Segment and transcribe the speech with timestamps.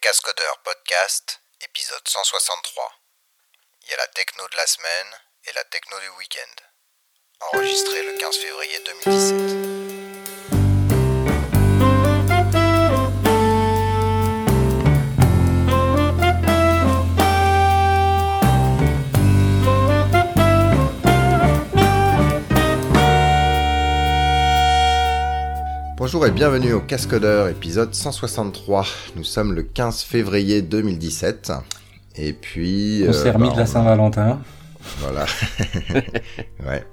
[0.00, 2.92] Cascodeurs Podcast, épisode 163.
[3.82, 6.62] Il y a la techno de la semaine et la techno du week-end.
[7.52, 9.87] Enregistré le 15 février 2017.
[25.98, 28.86] Bonjour et bienvenue au Cascodeur, épisode 163.
[29.16, 31.50] Nous sommes le 15 février 2017.
[32.16, 33.04] Et puis...
[33.08, 34.38] On s'est euh, remis bah, de la on- Saint-Valentin.
[35.00, 35.26] Voilà.
[36.66, 36.84] ouais.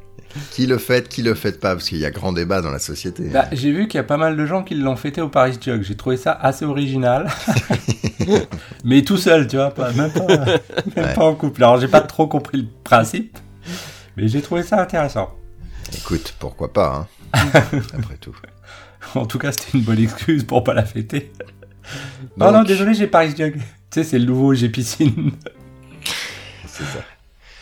[0.52, 2.80] Qui le fait, qui le fait pas Parce qu'il y a grand débat dans la
[2.80, 3.30] société.
[3.30, 5.58] Bah, j'ai vu qu'il y a pas mal de gens qui l'ont fêté au Paris
[5.62, 5.84] Jug.
[5.84, 7.30] J'ai trouvé ça assez original.
[8.84, 10.60] Mais tout seul, tu vois, pas, même, pas, même
[10.98, 11.14] Ouais.
[11.14, 11.64] pas en couple.
[11.64, 13.38] Alors j'ai pas trop compris le principe.
[14.18, 15.30] Mais j'ai trouvé ça intéressant.
[15.96, 17.40] Écoute, pourquoi pas, hein
[17.94, 18.36] Après tout.
[19.16, 21.32] En tout cas, c'était une bonne excuse pour pas la fêter.
[22.38, 23.54] Non, Donc, non, désolé, j'ai Paris Jug.
[23.58, 25.32] Tu sais, c'est le nouveau J'ai piscine.
[26.68, 27.00] C'est ça.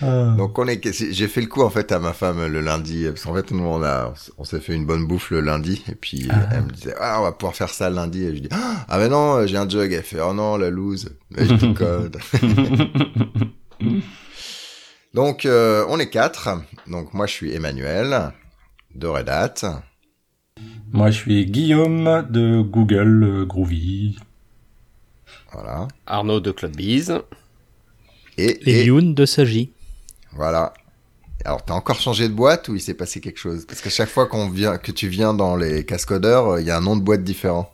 [0.01, 0.33] Ah.
[0.37, 0.81] Donc on est,
[1.13, 3.63] j'ai fait le coup en fait à ma femme le lundi, parce qu'en fait nous
[3.63, 6.49] on a, on s'est fait une bonne bouffe le lundi, et puis Ah.
[6.51, 8.97] elle me disait ah on va pouvoir faire ça le lundi, et je dis ah
[8.97, 12.11] mais non j'ai un jug, elle fait oh non la loose, mais je déconne.
[15.13, 16.49] Donc euh, on est quatre,
[16.87, 18.31] donc moi je suis Emmanuel
[18.95, 19.83] de Red Hat,
[20.91, 24.17] Moi, je suis Guillaume de Google euh, Groovy.
[25.51, 27.13] voilà, Arnaud de Clubbiz.
[28.37, 29.71] et, Et et Youn de Sagi.
[30.33, 30.73] voilà.
[31.45, 33.65] Alors t'as encore changé de boîte ou il s'est passé quelque chose?
[33.67, 36.71] Parce qu'à chaque fois qu'on vient, que tu viens dans les cascodeurs, euh, il y
[36.71, 37.69] a un nom de boîte différent.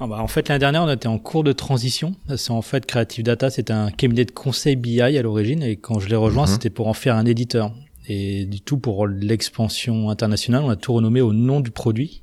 [0.00, 2.14] Ah bah, en fait, l'année dernière, on était en cours de transition.
[2.36, 5.98] C'est en fait Creative Data, c'était un cabinet de conseil BI à l'origine, et quand
[6.00, 6.52] je l'ai rejoint, Mhm.
[6.52, 7.72] c'était pour en faire un éditeur.
[8.08, 12.22] Et du tout pour l'expansion internationale, on a tout renommé au nom du produit.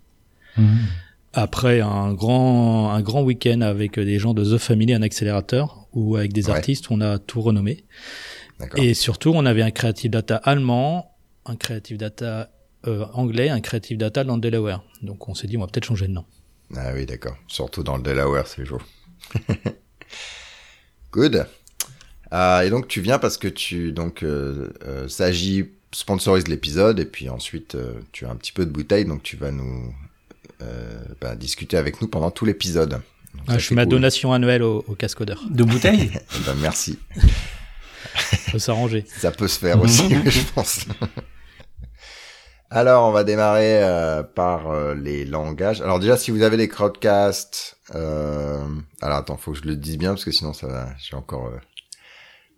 [1.33, 6.15] Après un grand, un grand week-end avec des gens de The Family, un accélérateur, ou
[6.17, 6.55] avec des Ouais.
[6.55, 7.85] artistes, on a tout renommé.
[8.75, 12.49] Et surtout, on avait un Creative Data allemand, un Creative Data
[12.87, 14.83] euh, anglais, un Creative Data dans le Delaware.
[15.01, 16.25] Donc on s'est dit, on va peut-être changer de nom.
[16.75, 17.35] Ah oui, d'accord.
[17.47, 18.81] Surtout dans le Delaware, c'est chaud.
[21.11, 21.45] Good.
[22.31, 27.05] Ah, et donc tu viens parce que tu donc euh, euh, Sagi sponsorise l'épisode et
[27.05, 29.91] puis ensuite euh, tu as un petit peu de bouteille donc tu vas nous
[30.61, 33.01] euh, bah, discuter avec nous pendant tout l'épisode.
[33.47, 33.91] Ah, ça, je c'est fais ma cool.
[33.91, 35.43] donation annuelle au, au cascodeur.
[35.49, 36.99] De bouteille Eh ben, merci.
[38.51, 39.05] Faut s'arranger.
[39.17, 40.85] Ça peut se faire aussi, je pense.
[42.71, 45.81] Alors, on va démarrer euh, par euh, les langages.
[45.81, 48.63] Alors déjà, si vous avez des crowdcasts, euh...
[49.01, 51.47] alors attends, faut que je le dise bien parce que sinon ça va, j'ai encore
[51.47, 51.57] euh,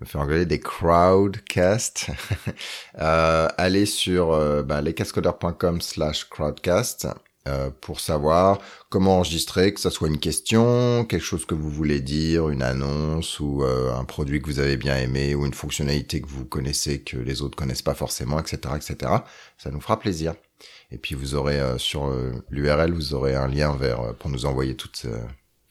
[0.01, 2.07] me faire engueuler des crowdcasts.
[2.99, 7.07] euh, allez sur euh, bah, lescascodeurs.com slash crowdcast
[7.47, 8.59] euh, pour savoir
[8.89, 13.39] comment enregistrer, que ça soit une question, quelque chose que vous voulez dire, une annonce
[13.39, 17.01] ou euh, un produit que vous avez bien aimé ou une fonctionnalité que vous connaissez
[17.01, 19.11] que les autres connaissent pas forcément, etc., etc.
[19.57, 20.33] Ça nous fera plaisir.
[20.91, 24.45] Et puis vous aurez euh, sur euh, l'URL, vous aurez un lien vers pour nous
[24.45, 25.05] envoyer toutes,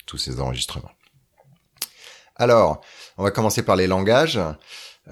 [0.07, 0.91] tous ces enregistrements.
[2.41, 2.81] Alors,
[3.21, 4.41] on va commencer par les langages.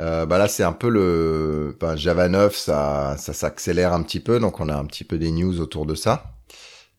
[0.01, 4.21] Euh, bah là, c'est un peu le bah, Java 9, ça, ça s'accélère un petit
[4.21, 6.33] peu, donc on a un petit peu des news autour de ça.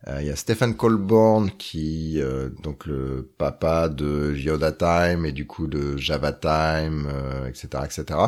[0.08, 5.32] Euh, Il y a Stephen Colborn qui, euh, donc le papa de Yoda Time et
[5.32, 8.20] du coup de Java Time, euh, etc., etc.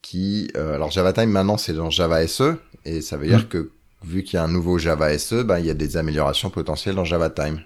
[0.00, 2.56] Qui, euh, alors Java Time maintenant c'est dans Java SE
[2.86, 3.70] et ça veut dire que
[4.02, 6.94] vu qu'il y a un nouveau Java SE, bah, il y a des améliorations potentielles
[6.94, 7.60] dans Java Time.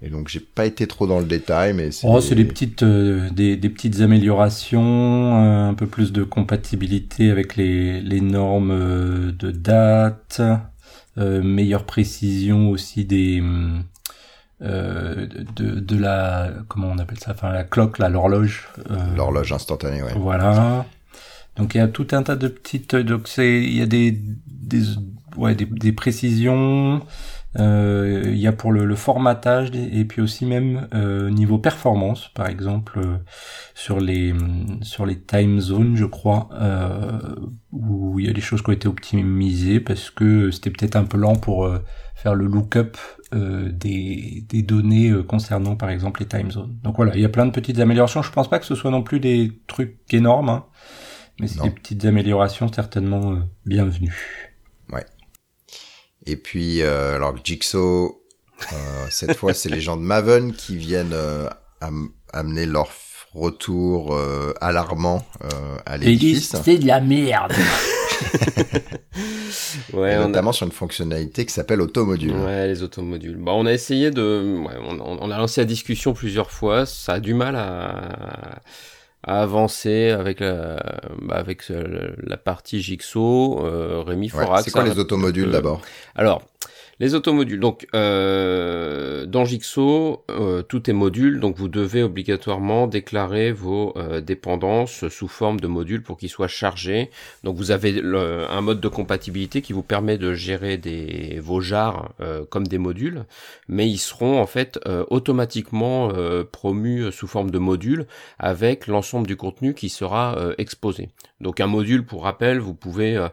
[0.00, 2.84] Et donc j'ai pas été trop dans le détail, mais c'est Oh, c'est des petites,
[2.84, 8.70] euh, des, des petites améliorations, euh, un peu plus de compatibilité avec les, les normes
[8.70, 10.40] euh, de date,
[11.18, 13.42] euh, meilleure précision aussi des
[14.62, 15.26] euh,
[15.56, 18.68] de, de la comment on appelle ça, enfin la clock, là, l'horloge.
[18.90, 20.12] euh, l'horloge instantanée, ouais.
[20.16, 20.86] Voilà.
[21.56, 22.94] Donc il y a tout un tas de petites.
[22.94, 24.16] Donc c'est il y a des
[24.46, 24.82] des
[25.36, 27.02] ouais des, des précisions.
[27.58, 32.28] Euh, il y a pour le, le formatage et puis aussi même euh, niveau performance,
[32.34, 33.16] par exemple euh,
[33.74, 34.34] sur les
[34.82, 37.36] sur les time zones, je crois, euh,
[37.72, 41.04] où il y a des choses qui ont été optimisées parce que c'était peut-être un
[41.04, 41.68] peu lent pour
[42.14, 42.96] faire le lookup
[43.32, 46.78] euh, des, des données euh, concernant par exemple les time zones.
[46.82, 48.22] Donc voilà, il y a plein de petites améliorations.
[48.22, 50.64] Je pense pas que ce soit non plus des trucs énormes, hein,
[51.40, 53.36] mais c'est des petites améliorations certainement euh,
[53.66, 54.47] bienvenues.
[56.30, 58.20] Et puis, euh, alors Jigsaw,
[58.72, 61.48] euh, cette fois, c'est les gens de Maven qui viennent euh,
[61.80, 62.90] am- amener leur
[63.32, 66.54] retour euh, alarmant euh, à l'édifice.
[66.62, 67.52] c'est de la merde.
[69.94, 72.36] ouais, notamment sur une fonctionnalité qui s'appelle automodule.
[72.36, 73.36] Ouais, les automodules.
[73.36, 76.84] Bon, on a essayé de, ouais, on, on, a lancé la discussion plusieurs fois.
[76.84, 78.60] Ça a du mal à,
[79.22, 83.64] à avancer avec la, bah avec la partie Jigsaw.
[83.64, 84.64] Euh, Rémi Forax.
[84.64, 85.80] c'est quoi les automodules d'abord?
[86.14, 86.42] Alors,
[87.00, 87.60] les automodules.
[87.60, 94.20] Donc, euh, dans Jigsaw, euh, tout est module, donc vous devez obligatoirement déclarer vos euh,
[94.20, 97.10] dépendances sous forme de modules pour qu'ils soient chargés.
[97.44, 100.80] Donc, vous avez un mode de compatibilité qui vous permet de gérer
[101.40, 103.24] vos jars euh, comme des modules,
[103.68, 104.78] mais ils seront en fait
[105.10, 106.10] automatiquement
[106.52, 108.06] promus sous forme de modules
[108.38, 111.08] avec l'ensemble du contenu qui sera exposé.
[111.40, 113.28] Donc, un module, pour rappel, vous pouvez,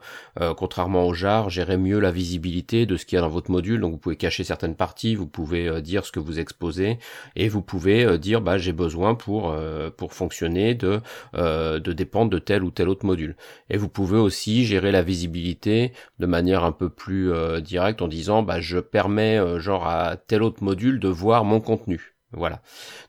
[0.58, 3.82] contrairement au jar, gérer mieux la visibilité de ce qu'il y a dans votre module,
[3.82, 7.00] donc vous pouvez cacher certaines parties, vous pouvez euh, dire ce que vous exposez,
[7.36, 11.02] et vous pouvez euh, dire bah j'ai besoin pour euh, pour fonctionner de
[11.34, 13.36] de dépendre de tel ou tel autre module.
[13.70, 17.32] Et vous pouvez aussi gérer la visibilité de manière un peu plus
[17.62, 22.15] directe en disant bah je permets genre à tel autre module de voir mon contenu.
[22.36, 22.62] Voilà.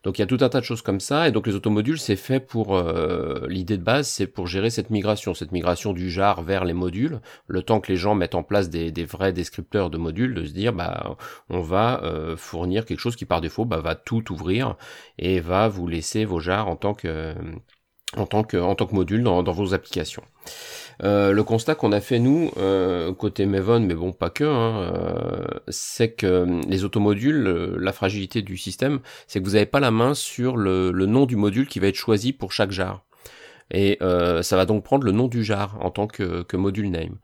[0.05, 1.99] Donc il y a tout un tas de choses comme ça, et donc les automodules,
[1.99, 6.11] c'est fait pour euh, l'idée de base, c'est pour gérer cette migration, cette migration du
[6.11, 9.91] jar vers les modules, le temps que les gens mettent en place des, vrais descripteurs
[9.91, 11.17] de modules, de se dire bah
[11.49, 14.77] on va euh, fournir quelque chose qui par défaut bah, va tout ouvrir
[15.19, 17.35] et va vous laisser vos jars en tant que
[18.17, 20.23] en tant que en tant que module dans, dans vos applications.
[21.03, 24.93] Euh, le constat qu'on a fait nous euh, côté Maven, mais bon pas que, hein,
[24.95, 27.45] euh, c'est que les automodules,
[27.79, 31.37] la fragilité du système, c'est que vous n'avez pas la main sur le, nom du
[31.37, 33.05] module qui va être choisi pour chaque jar.
[33.71, 37.19] Et ça va donc prendre le nom du jar en tant que, que module name.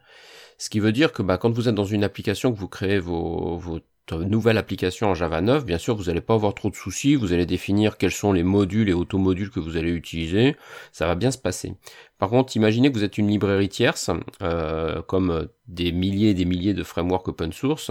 [0.59, 2.99] Ce qui veut dire que bah, quand vous êtes dans une application que vous créez
[2.99, 3.81] vos, vos
[4.11, 7.33] nouvelle application en Java 9, bien sûr, vous n'allez pas avoir trop de soucis, vous
[7.33, 10.57] allez définir quels sont les modules et automodules que vous allez utiliser,
[10.93, 11.75] ça va bien se passer.
[12.23, 14.09] Par contre, imaginez que vous êtes une librairie tierce,
[14.43, 17.91] euh, comme des milliers et des milliers de frameworks open source,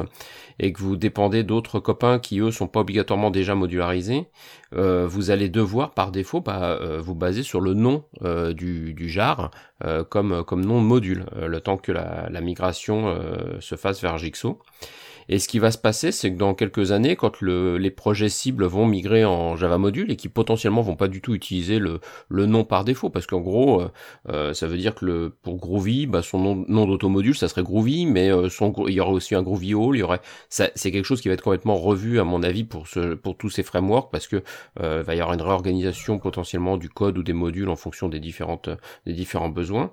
[0.58, 4.28] et que vous dépendez d'autres copains qui, eux, sont pas obligatoirement déjà modularisés,
[4.74, 8.06] euh, vous allez devoir, par défaut, bah, euh, vous baser sur le nom
[8.54, 9.52] du, jar
[10.10, 13.14] comme, comme nom module, le temps que la, la migration
[13.60, 14.60] se fasse vers Jigsaw.
[15.32, 18.28] Et ce qui va se passer, c'est que dans quelques années, quand le, les projets
[18.28, 22.02] cibles vont migrer en Java Module et qui potentiellement vont pas du tout utiliser le,
[22.28, 23.92] le nom par défaut, parce qu'en gros, euh,
[24.30, 27.64] euh, ça veut dire que le, pour Groovy, bah, son nom, nom d'automodule, ça serait
[27.64, 30.20] Groovy, mais euh, son, il y aurait aussi un Groovy All, il y aurait,
[30.50, 33.50] c'est quelque chose qui va être complètement revu à mon avis pour ce, pour tous
[33.50, 34.44] ces frameworks, parce que
[34.78, 38.70] va y avoir une réorganisation potentiellement du code ou des modules en fonction des différentes,
[39.06, 39.92] des différents besoins.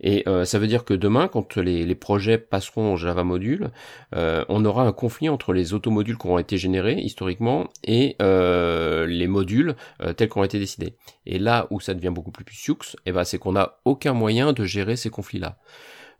[0.00, 3.70] Et ça veut dire que demain, quand les, les projets passeront en Java Module,
[4.12, 9.26] on aura un conflit entre les automodules qui ont été générés historiquement et euh, les
[9.26, 10.94] modules euh, tels qu'ont été décidés.
[11.24, 14.52] Et là où ça devient beaucoup plus sioux, eh ben, c'est qu'on n'a aucun moyen
[14.52, 15.58] de gérer ces conflits-là.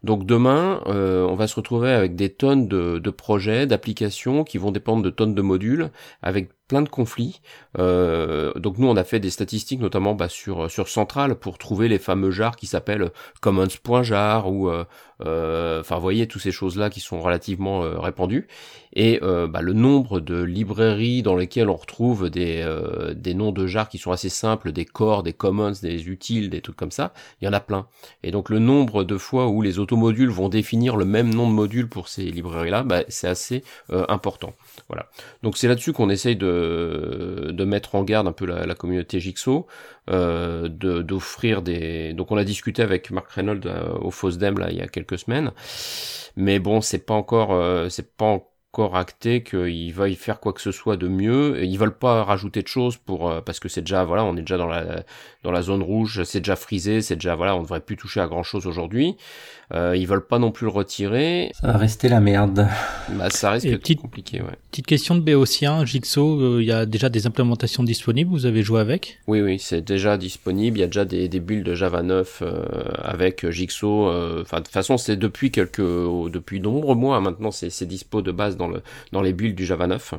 [0.03, 4.59] Donc demain, euh, on va se retrouver avec des tonnes de, de projets, d'applications qui
[4.59, 5.91] vont dépendre de tonnes de modules,
[6.23, 7.41] avec plein de conflits.
[7.79, 11.89] Euh, donc nous on a fait des statistiques notamment bah, sur sur Central pour trouver
[11.89, 13.11] les fameux jars qui s'appellent
[13.41, 14.85] commons.jar ou euh,
[15.25, 18.49] euh, enfin vous voyez toutes ces choses là qui sont relativement euh, répandues
[18.93, 22.67] et euh, bah, le nombre de librairies dans lesquelles on retrouve des
[23.15, 26.61] des noms de jars qui sont assez simples, des core, des commons, des utiles, des
[26.61, 27.87] trucs comme ça, il y en a plein.
[28.23, 31.55] Et donc le nombre de fois où les automodules vont définir le même nom de
[31.55, 33.63] module pour ces librairies là, bah, c'est assez
[34.09, 34.55] important.
[34.89, 35.09] Voilà.
[35.43, 39.67] Donc c'est là-dessus qu'on essaye de, mettre en garde un peu la, communauté Jigsaw,
[40.11, 42.13] euh, d'offrir des.
[42.13, 45.19] Donc on a discuté avec Mark Reynolds euh, au FOSDEM là il y a quelques
[45.19, 45.53] semaines,
[46.37, 50.61] mais bon c'est pas encore euh, c'est pas encore acté qu'ils veuillent faire quoi que
[50.61, 51.65] ce soit de mieux.
[51.65, 54.41] Ils veulent pas rajouter de choses pour euh, parce que c'est déjà voilà on est
[54.41, 55.03] déjà dans la
[55.43, 58.27] dans la zone rouge, c'est déjà frisé, c'est déjà voilà on devrait plus toucher à
[58.27, 59.17] grand chose aujourd'hui.
[59.75, 61.51] Euh, ils veulent pas non plus le retirer.
[61.61, 62.69] Ça va rester la merde.
[63.11, 64.57] Bah, ça risque d'être compliqué, ouais.
[64.71, 68.63] Petite question de Béotien, Jigsaw, euh, il y a déjà des implémentations disponibles, vous avez
[68.63, 69.19] joué avec?
[69.27, 70.79] Oui, oui, c'est déjà disponible.
[70.79, 72.65] Il y a déjà des, des builds de Java 9 euh,
[73.03, 74.09] avec Jigsaw.
[74.09, 78.23] Euh, enfin, de toute façon, c'est depuis quelques, depuis de nombreux mois maintenant, c'est dispo
[78.23, 78.66] de base dans
[79.13, 80.15] dans les builds du Java 9.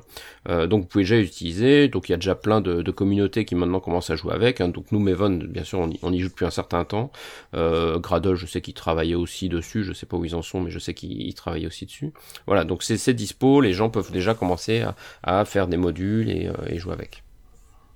[0.68, 1.88] donc, vous pouvez déjà utiliser.
[1.88, 4.62] Donc, il y a déjà plein de, communautés qui maintenant commencent à jouer avec.
[4.62, 4.70] Hein.
[4.70, 7.12] Donc, nous, Maven, bien sûr, on y, on y joue depuis un certain temps.
[7.54, 10.72] Gradle, je sais qu'il travaillait aussi dessus, je sais pas où ils en sont, mais
[10.72, 12.14] je sais qu'ils travaillent aussi dessus.
[12.46, 14.84] Voilà, donc c'est dispo, les gens peuvent déjà commencer
[15.24, 17.24] à, faire des modules et, euh, et, jouer avec.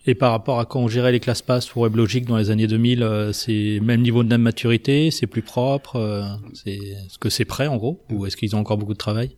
[0.08, 2.68] Et par rapport à quand on gérait les classes pass pour WebLogic dans les années
[2.68, 7.46] 2000, euh, c'est même niveau de maturité, c'est plus propre, euh, c'est est-ce que c'est
[7.46, 9.36] prêt en gros, ou est-ce qu'ils ont encore beaucoup de travail?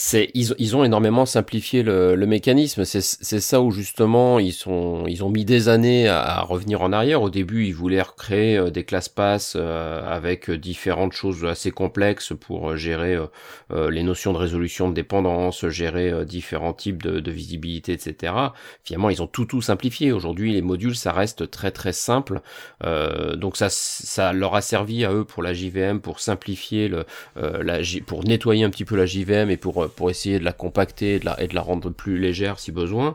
[0.00, 2.84] C'est ils, ils ont énormément simplifié le, le mécanisme.
[2.84, 3.00] C'est
[3.40, 7.20] ça où justement ils sont ils ont mis des années à, à, revenir en arrière.
[7.20, 12.32] Au début, ils voulaient recréer euh, des classes pass euh, avec différentes choses assez complexes
[12.38, 13.18] pour gérer
[13.72, 18.34] euh, les notions de résolution de dépendance, gérer différents types de, de, visibilité, etc.
[18.84, 20.12] Finalement, ils ont tout tout simplifié.
[20.12, 22.40] Aujourd'hui, les modules ça reste très très simple.
[23.34, 27.04] donc ça ça leur a servi à eux pour la JVM pour simplifier le
[27.36, 31.14] la pour nettoyer un petit peu la JVM et pour pour essayer de la compacter
[31.14, 33.14] et de la, rendre plus légère si besoin.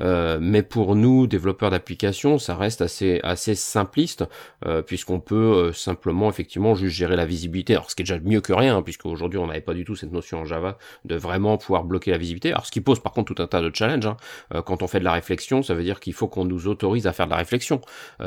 [0.00, 4.24] Euh, mais pour nous, développeurs d'applications, ça reste assez assez simpliste
[4.66, 7.74] euh, puisqu'on peut euh, simplement effectivement juste gérer la visibilité.
[7.74, 9.84] Alors ce qui est déjà mieux que rien, hein, puisque aujourd'hui on n'avait pas du
[9.84, 12.50] tout cette notion en Java de vraiment pouvoir bloquer la visibilité.
[12.52, 14.06] Alors ce qui pose par contre tout un tas de challenges.
[14.06, 14.62] Hein.
[14.64, 17.12] quand on fait de la réflexion, ça veut dire qu'il faut qu'on nous autorise à
[17.12, 17.80] faire de la réflexion.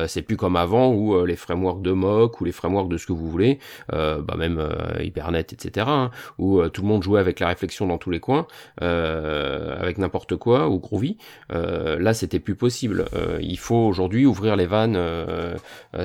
[0.08, 3.14] c'est plus comme avant où les frameworks de mock ou les frameworks de ce que
[3.14, 4.62] vous voulez, bah même
[5.00, 5.86] Hibernate, etc.
[5.90, 10.36] Hein, où tout le monde jouait avec la réflexion dans tous les coins, avec n'importe
[10.36, 11.18] quoi ou Groovy.
[11.56, 13.06] Euh, là, c'était plus possible.
[13.14, 15.56] Euh, il faut aujourd'hui ouvrir les vannes euh,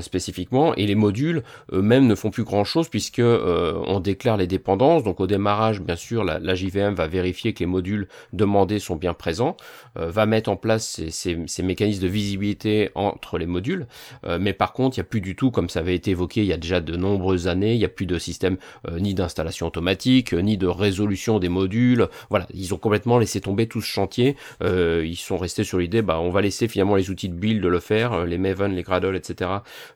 [0.01, 1.43] spécifiquement et les modules
[1.73, 5.03] eux-mêmes ne font plus grand-chose puisque on déclare les dépendances.
[5.03, 8.97] Donc au démarrage, bien sûr, la, la, JVM va vérifier que les modules demandés sont
[8.97, 9.57] bien présents,
[9.95, 13.87] va mettre en place ces, ces, ces, mécanismes de visibilité entre les modules.
[14.39, 16.47] mais par contre, il n'y a plus du tout, comme ça avait été évoqué il
[16.47, 18.57] y a déjà de nombreuses années, il n'y a plus de système
[18.99, 22.09] ni d'installation automatique, ni de résolution des modules.
[22.29, 24.37] Voilà, ils ont complètement laissé tomber tout ce chantier.
[24.63, 27.81] ils sont restés sur l'idée, bah, on va laisser finalement les outils de build le
[27.81, 29.51] faire, euh, les Maven, les Gradle, etc.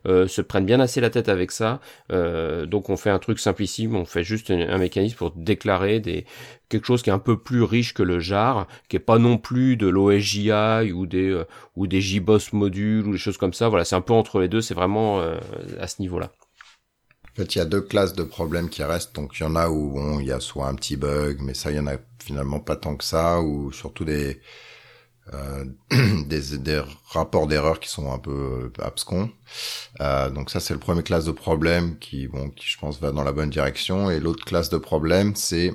[0.07, 1.79] Euh, se prennent bien assez la tête avec ça.
[2.11, 6.25] Euh, donc on fait un truc simplissime, on fait juste un, mécanisme pour déclarer des
[6.69, 9.37] quelque chose qui est un peu plus riche que le jar, qui est pas non
[9.37, 11.39] plus de l'OSJI ou des
[11.75, 13.69] ou des JBoss modules ou des choses comme ça.
[13.69, 14.61] Voilà, c'est un peu entre les deux.
[14.61, 15.21] C'est vraiment
[15.79, 16.31] à ce niveau-là.
[17.35, 19.13] En fait, il y a deux classes de problèmes qui restent.
[19.13, 21.69] Donc, il y en a où il y a soit un petit bug, mais ça,
[21.69, 24.39] il y en a finalement pas tant que ça, ou surtout des
[25.33, 25.65] euh,
[26.25, 29.29] des, des, rapports d'erreurs qui sont un peu euh, abscons.
[30.01, 33.11] Euh, donc ça, c'est le premier classe de problème qui, bon, qui je pense va
[33.11, 34.11] dans la bonne direction.
[34.11, 35.73] Et l'autre classe de problème, c'est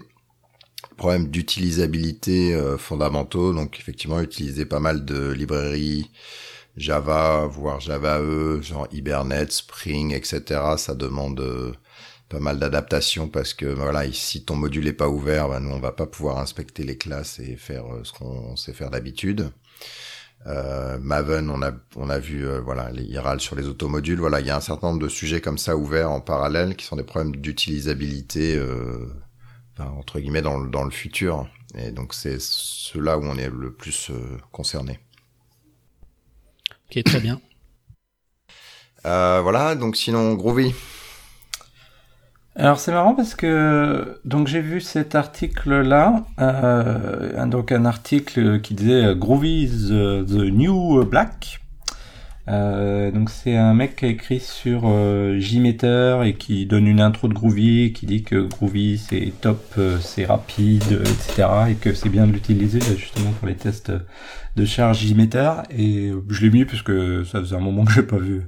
[0.97, 3.53] problème d'utilisabilité euh, fondamentaux.
[3.53, 6.11] Donc effectivement, utiliser pas mal de librairies
[6.77, 10.61] Java, voire Java E, genre Hibernate, Spring, etc.
[10.77, 11.77] Ça demande
[12.31, 15.81] pas mal d'adaptations parce que voilà, si ton module est pas ouvert, bah, nous on
[15.81, 19.51] va pas pouvoir inspecter les classes et faire euh, ce qu'on sait faire d'habitude.
[20.47, 24.21] Euh, Maven, on a on a vu euh, voilà les IRAL sur les automodules.
[24.21, 26.87] Voilà, il y a un certain nombre de sujets comme ça ouverts en parallèle qui
[26.87, 29.13] sont des problèmes d'utilisabilité euh,
[29.77, 31.49] enfin, entre guillemets dans le, dans le futur.
[31.77, 35.01] Et donc c'est ceux-là où on est le plus euh, concerné.
[36.91, 37.41] Ok, très bien.
[39.05, 40.73] voilà, donc sinon Groovy.
[42.61, 48.61] Alors c'est marrant parce que donc j'ai vu cet article là, euh, donc un article
[48.61, 51.60] qui disait Groovy is the new black.
[52.51, 57.01] Euh, donc c'est un mec qui a écrit sur euh, Gmeter et qui donne une
[57.01, 61.49] intro de Groovy, qui dit que Groovy c'est top, euh, c'est rapide, etc.
[61.71, 63.93] et que c'est bien de l'utiliser justement pour les tests
[64.57, 65.63] de charge Gmeter.
[65.71, 68.43] Et je l'ai mis parce que ça faisait un moment que j'ai pas vu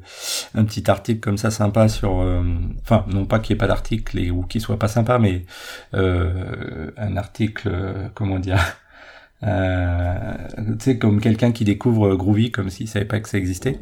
[0.54, 2.42] un petit article comme ça sympa sur, euh,
[2.82, 5.44] enfin non pas qu'il n'y ait pas d'article ou qu'il soit pas sympa, mais
[5.92, 7.71] un article,
[8.14, 8.82] comment dire euh,
[9.42, 9.49] tu
[10.78, 13.78] sais, comme quelqu'un qui découvre Groovy comme s'il savait pas que ça existait.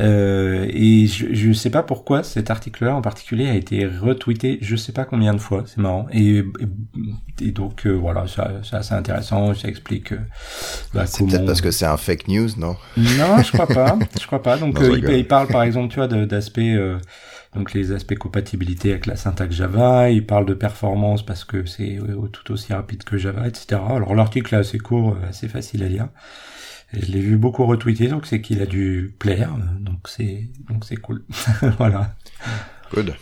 [0.00, 4.76] Euh, et je, je sais pas pourquoi cet article-là en particulier a été retweeté, je
[4.76, 6.06] sais pas combien de fois, c'est marrant.
[6.12, 6.42] Et,
[7.40, 10.12] et, donc euh, voilà, c'est assez intéressant, ça explique.
[10.12, 10.20] Euh,
[10.94, 12.76] bah, c'est peut-être parce que c'est un fake news, non?
[12.96, 14.56] Non, je crois pas, je crois pas.
[14.56, 16.60] Donc il, il, parle par exemple, tu vois, d'aspects
[17.54, 21.98] donc les aspects compatibilité avec la syntaxe Java, il parle de performance parce que c'est
[21.98, 23.80] euh, tout aussi rapide que Java, etc.
[23.88, 26.08] Alors l'article est assez court, euh, assez facile à lire.
[26.92, 30.84] Et je l'ai vu beaucoup retweeter, donc c'est qu'il a dû plaire, donc c'est donc
[30.84, 31.24] c'est cool.
[31.78, 32.14] voilà.
[32.92, 33.14] Good.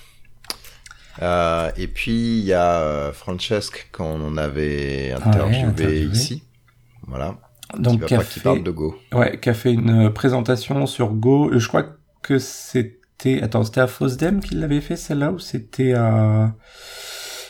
[1.20, 6.42] Euh, et puis il y a euh, Francesc qu'on avait interviewé, ici,
[7.06, 7.38] voilà.
[7.78, 8.99] Donc qui, qui, parle de Go.
[9.12, 11.50] Ouais, qui a fait une présentation sur Go.
[11.58, 11.85] Je crois
[12.23, 12.98] que c'est
[13.42, 16.54] Attends, c'était à Fosdem qu'il l'avait fait celle-là ou c'était à...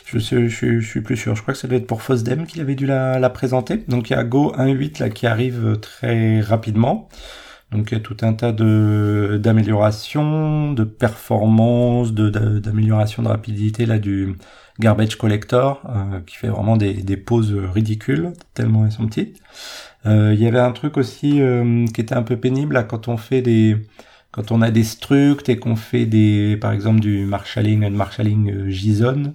[0.05, 1.35] Je, sais, je, suis plus sûr.
[1.35, 3.77] Je crois que ça doit être pour Fosdem qu'il avait dû la, la présenter.
[3.87, 7.09] Donc il y a Go 1.8 là qui arrive très rapidement.
[7.71, 13.85] Donc il y a tout un tas de d'améliorations, de performances, de d'amélioration de, rapidité
[13.85, 14.35] là du
[14.79, 19.39] garbage collector euh, qui fait vraiment des, des pauses ridicules tellement elles sont petites.
[20.05, 23.07] Euh, il y avait un truc aussi euh, qui était un peu pénible là quand
[23.07, 23.77] on fait des
[24.31, 28.51] quand on a des structs et qu'on fait des, par exemple, du marshalling, un marshalling
[28.51, 29.33] euh, JSON,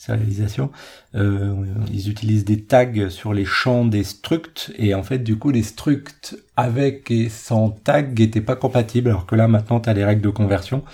[0.00, 0.70] sérialisation,
[1.14, 1.54] euh,
[1.92, 5.62] ils utilisent des tags sur les champs des structs et en fait du coup les
[5.62, 10.04] structs avec et sans tag n'étaient pas compatibles alors que là maintenant tu as les
[10.04, 10.84] règles de conversion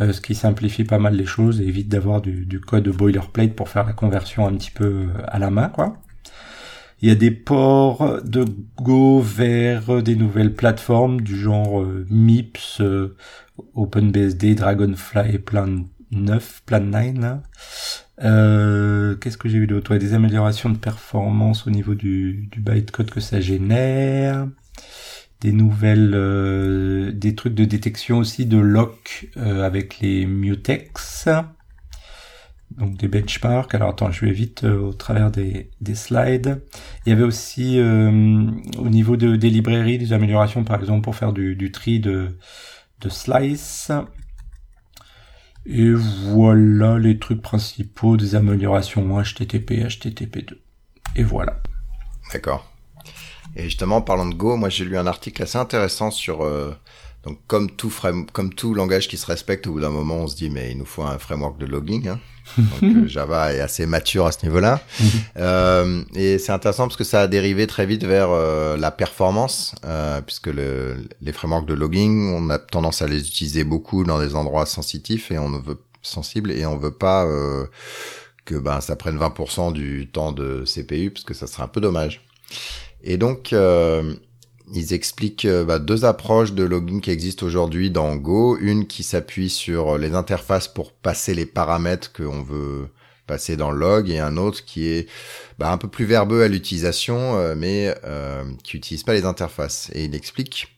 [0.00, 3.54] euh, ce qui simplifie pas mal les choses et évite d'avoir du, du code boilerplate
[3.54, 5.98] pour faire la conversion un petit peu euh, à la main quoi.
[7.02, 8.44] Il y a des ports de
[8.76, 12.80] Go vers des nouvelles plateformes du genre euh, MIPS,
[13.74, 17.38] OpenBSD, Dragonfly et plein 9, Plan 9.
[18.22, 19.90] Euh, Qu'est-ce que j'ai vu d'autre?
[19.90, 24.46] Ouais, Des améliorations de performance au niveau du, du bytecode que ça génère.
[25.40, 31.28] Des nouvelles, euh, des trucs de détection aussi de lock euh, avec les mutex.
[32.78, 33.74] Donc des benchmarks.
[33.74, 36.62] Alors attends, je vais vite euh, au travers des, des slides.
[37.06, 41.14] Il y avait aussi euh, au niveau de, des librairies des améliorations, par exemple pour
[41.14, 42.36] faire du, tri de,
[43.00, 43.92] de slice.
[45.66, 50.56] Et voilà les trucs principaux des améliorations HTTP, HTTP2.
[51.16, 51.62] Et voilà.
[52.32, 52.70] D'accord.
[53.56, 56.74] Et justement, parlant de Go, moi j'ai lu un article assez intéressant sur euh,
[57.22, 60.26] donc comme tout frame, comme tout langage qui se respecte, au bout d'un moment, on
[60.26, 62.08] se dit mais il nous faut un framework de logging.
[62.08, 62.20] Hein.
[62.58, 64.80] Donc euh, Java est assez mature à ce niveau-là.
[65.38, 69.74] euh, et c'est intéressant parce que ça a dérivé très vite vers euh, la performance,
[69.84, 74.18] euh, puisque le, les frameworks de logging, on a tendance à les utiliser beaucoup dans
[74.20, 77.64] des endroits sensitifs et on ne veut sensibles et on veut pas euh,
[78.44, 81.80] que ben ça prenne 20% du temps de CPU parce que ça serait un peu
[81.80, 82.26] dommage.
[83.02, 84.14] Et donc euh,
[84.72, 88.56] ils expliquent euh, bah, deux approches de logging qui existent aujourd'hui dans Go.
[88.58, 92.88] Une qui s'appuie sur les interfaces pour passer les paramètres qu'on veut
[93.26, 95.08] passer dans le log et un autre qui est
[95.58, 99.90] bah, un peu plus verbeux à l'utilisation euh, mais euh, qui utilise pas les interfaces.
[99.94, 100.68] Et il explique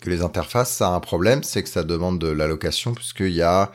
[0.00, 3.42] que les interfaces, ça a un problème, c'est que ça demande de l'allocation puisqu'il y
[3.42, 3.72] a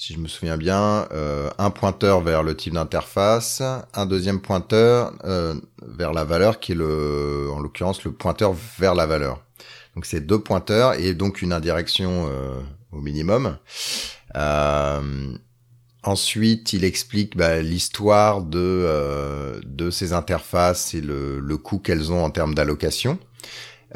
[0.00, 3.60] si je me souviens bien, euh, un pointeur vers le type d'interface,
[3.92, 5.54] un deuxième pointeur euh,
[5.86, 9.44] vers la valeur qui est le, en l'occurrence le pointeur vers la valeur.
[9.94, 12.58] Donc c'est deux pointeurs et donc une indirection euh,
[12.92, 13.58] au minimum.
[16.02, 22.24] Ensuite, il explique bah, l'histoire de de ces interfaces et le, le coût qu'elles ont
[22.24, 23.18] en termes d'allocation.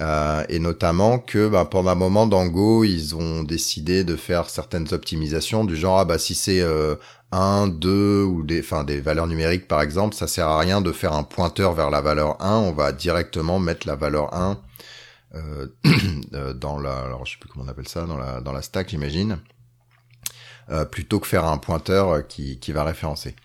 [0.01, 4.51] Euh, et notamment que bah, pendant un moment dans Go, ils ont décidé de faire
[4.51, 6.97] certaines optimisations du genre ah bah si c'est euh,
[7.31, 10.91] 1, 2 ou des enfin des valeurs numériques par exemple, ça sert à rien de
[10.91, 14.59] faire un pointeur vers la valeur 1, on va directement mettre la valeur 1
[15.35, 18.63] euh, dans la alors je sais plus comment on appelle ça dans la dans la
[18.63, 19.39] stack, j'imagine.
[20.71, 23.37] Euh, plutôt que faire un pointeur qui, qui va référencer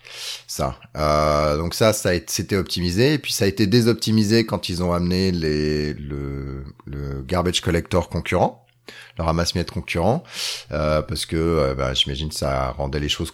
[0.46, 0.76] ça.
[0.96, 4.94] Euh, donc ça, ça c'était optimisé et puis ça a été désoptimisé quand ils ont
[4.94, 8.66] amené les, le, le garbage collector concurrent,
[9.18, 10.24] le ramasse-miettes concurrent,
[10.72, 13.30] euh, parce que euh, bah, j'imagine ça rendait les choses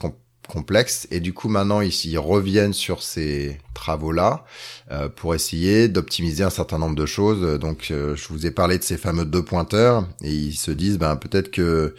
[0.49, 4.45] complexes et du coup maintenant ils, ils reviennent sur ces travaux-là
[4.91, 7.61] euh, pour essayer d'optimiser un certain nombre de choses.
[7.61, 10.99] Donc euh, je vous ai parlé de ces fameux deux pointeurs et ils se disent
[10.99, 11.95] ben peut-être que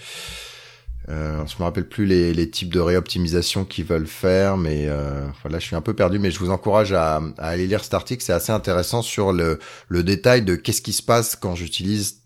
[1.09, 5.25] euh, je me rappelle plus les, les types de réoptimisation qu'ils veulent faire, mais euh,
[5.41, 6.19] voilà, je suis un peu perdu.
[6.19, 9.59] Mais je vous encourage à, à aller lire cet article, c'est assez intéressant sur le,
[9.87, 12.23] le détail de qu'est-ce qui se passe quand j'utilise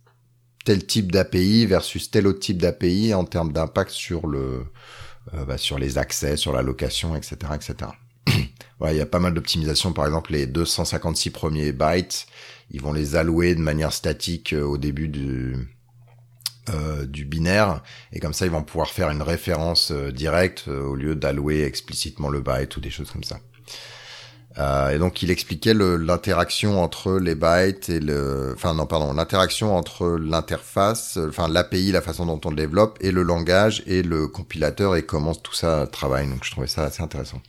[0.65, 4.65] tel type d'API versus tel autre type d'API en termes d'impact sur le
[5.35, 7.91] euh, bah, sur les accès, sur la location, etc., etc.
[8.79, 9.93] voilà, il y a pas mal d'optimisation.
[9.93, 12.25] Par exemple, les 256 premiers bytes,
[12.71, 15.55] ils vont les allouer de manière statique euh, au début du
[16.69, 17.81] euh, du binaire
[18.13, 21.63] et comme ça ils vont pouvoir faire une référence euh, directe euh, au lieu d'allouer
[21.63, 23.39] explicitement le byte ou des choses comme ça.
[24.57, 29.75] Euh, et donc il expliquait l'interaction entre les bytes et le, enfin non pardon, l'interaction
[29.75, 34.27] entre l'interface, enfin l'API, la façon dont on le développe et le langage et le
[34.27, 36.27] compilateur et comment tout ça travaille.
[36.27, 37.41] Donc je trouvais ça assez intéressant.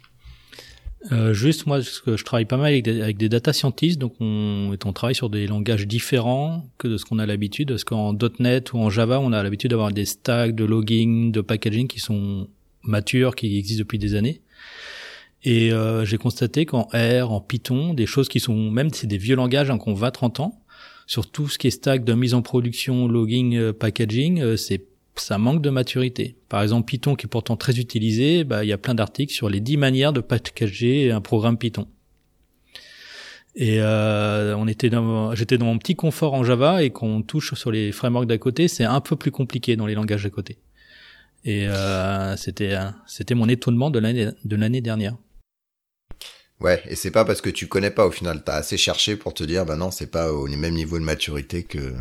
[1.11, 4.15] Euh, juste moi, je, je travaille pas mal avec des, avec des data scientists, donc
[4.21, 7.69] on, on travaille sur des langages différents que de ce qu'on a l'habitude.
[7.71, 11.41] Parce qu'en .NET ou en Java, on a l'habitude d'avoir des stacks de logging, de
[11.41, 12.49] packaging qui sont
[12.83, 14.43] matures, qui existent depuis des années.
[15.45, 19.19] Et euh, j'ai constaté qu'en R, en Python, des choses qui sont même c'est des
[19.19, 20.63] vieux langages hein, qu'on 20-30 ans,
[21.07, 24.87] sur tout ce qui est stack de mise en production, logging, euh, packaging, euh, c'est
[25.17, 26.37] ça manque de maturité.
[26.49, 29.49] Par exemple, Python, qui est pourtant très utilisé, bah, il y a plein d'articles sur
[29.49, 31.87] les 10 manières de packager un programme Python.
[33.55, 34.91] Et euh, on était
[35.35, 38.67] j'étais dans mon petit confort en Java et qu'on touche sur les frameworks d'à côté,
[38.67, 40.59] c'est un peu plus compliqué dans les langages d'à côté.
[41.45, 45.17] Et euh, c'était, c'était mon étonnement de l'année de l'année dernière.
[46.63, 49.35] Ouais, et c'est pas parce que tu connais pas au final, t'as assez cherché pour
[49.35, 51.93] te dire, bah non, c'est pas au même niveau de maturité que,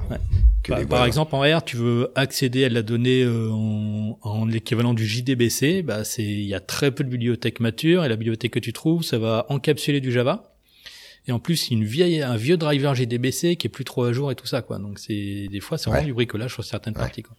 [0.62, 4.20] que bah, les Par exemple, en R, tu veux accéder à la donnée euh, en,
[4.22, 8.10] en l'équivalent du JDBC, bah c'est, il y a très peu de bibliothèques matures et
[8.10, 10.54] la bibliothèque que tu trouves, ça va encapsuler du Java.
[11.28, 13.84] Et en plus, il y a une vieille, un vieux driver JDBC qui est plus
[13.84, 14.78] trop à jour et tout ça, quoi.
[14.78, 17.36] Donc c'est, des fois, c'est vraiment du bricolage sur certaines parties, quoi.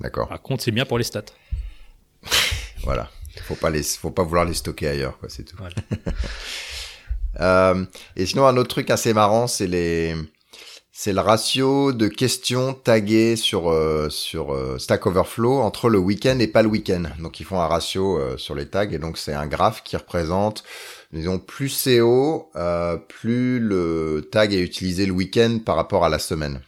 [0.00, 0.28] D'accord.
[0.28, 1.24] Par contre, c'est bien pour les stats.
[2.82, 3.10] voilà.
[3.44, 5.56] Faut pas les, faut pas vouloir les stocker ailleurs, quoi, c'est tout.
[7.40, 7.84] euh,
[8.16, 10.14] et sinon, un autre truc assez marrant, c'est les,
[11.02, 16.38] c'est le ratio de questions taguées sur euh, sur euh, Stack Overflow entre le week-end
[16.40, 17.04] et pas le week-end.
[17.20, 19.96] Donc ils font un ratio euh, sur les tags et donc c'est un graphe qui
[19.96, 20.62] représente
[21.10, 22.52] disons plus c'est haut,
[23.08, 26.60] plus le tag est utilisé le week-end par rapport à la semaine.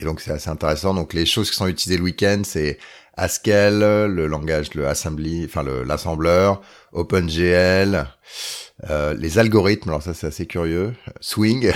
[0.00, 0.94] Et donc c'est assez intéressant.
[0.94, 2.78] Donc les choses qui sont utilisées le week-end, c'est
[3.16, 6.60] Haskell, le langage, le assembly, enfin l'assembleur,
[6.92, 8.06] OpenGL,
[8.90, 9.88] euh, les algorithmes.
[9.88, 10.94] Alors ça c'est assez curieux.
[11.20, 11.72] Swing.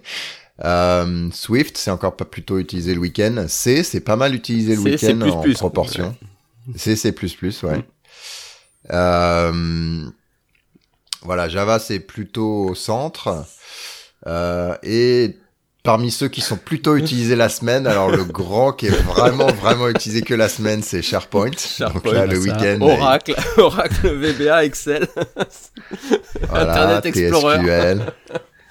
[0.64, 3.44] euh, Swift, c'est encore pas plutôt utilisé le week-end.
[3.48, 6.16] C, c'est pas mal utilisé le week-end en proportion.
[6.76, 7.14] C, C++,
[7.62, 7.78] ouais.
[7.78, 7.82] Mm.
[8.90, 10.10] Euh,
[11.22, 13.44] voilà, Java c'est plutôt au centre.
[14.26, 15.36] Euh, et
[15.82, 19.88] parmi ceux qui sont plutôt utilisés la semaine, alors le grand qui est vraiment vraiment
[19.88, 21.50] utilisé que la semaine, c'est SharePoint.
[21.56, 22.78] SharePoint Donc là, le week-end.
[22.80, 25.06] Oracle, Oracle, VBA, Excel,
[26.52, 27.96] Internet Explorer.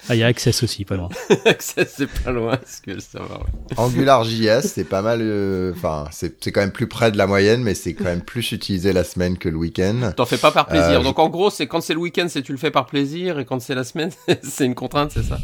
[0.08, 1.08] Ah, il y a Access aussi, pas loin.
[1.46, 3.36] Access, c'est pas loin, que ça va.
[3.36, 3.76] Ouais.
[3.76, 5.20] AngularJS, c'est pas mal.
[5.22, 8.20] Euh, enfin, c'est c'est quand même plus près de la moyenne, mais c'est quand même
[8.20, 10.12] plus utilisé la semaine que le week-end.
[10.16, 11.00] T'en fais pas par plaisir.
[11.00, 13.38] Euh, Donc en gros, c'est quand c'est le week-end, c'est tu le fais par plaisir,
[13.38, 14.10] et quand c'est la semaine,
[14.42, 15.38] c'est une contrainte, c'est ça.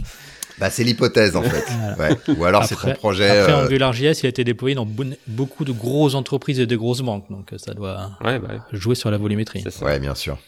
[0.60, 1.64] Bah, c'est l'hypothèse en fait.
[1.98, 2.16] Ouais.
[2.36, 3.28] Ou alors c'est ton projet.
[3.28, 3.64] Après, euh...
[3.64, 4.86] AngularJS, il a été déployé dans
[5.26, 9.10] beaucoup de grosses entreprises et de grosses banques, donc ça doit ouais, bah, jouer sur
[9.10, 9.64] la volumétrie.
[9.82, 10.38] Ouais, bien sûr.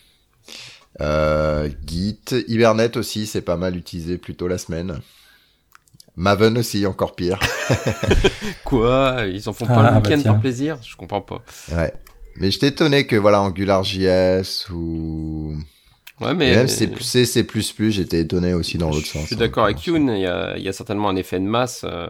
[1.01, 5.01] Euh, Git, Hibernate aussi, c'est pas mal utilisé plutôt la semaine.
[6.17, 7.39] Maven aussi, encore pire.
[8.65, 9.25] Quoi?
[9.33, 10.79] Ils en font pas ah, le week-end bah, par plaisir?
[10.87, 11.43] Je comprends pas.
[11.73, 11.93] Ouais.
[12.37, 15.57] Mais j'étais étonné que voilà AngularJS ou
[16.21, 17.47] Ouais, mais même C, C, C++,
[17.89, 19.23] j'étais étonné aussi dans l'autre sens.
[19.23, 21.45] Je suis d'accord avec Youn, il y a, il y a certainement un effet de
[21.45, 22.09] masse euh,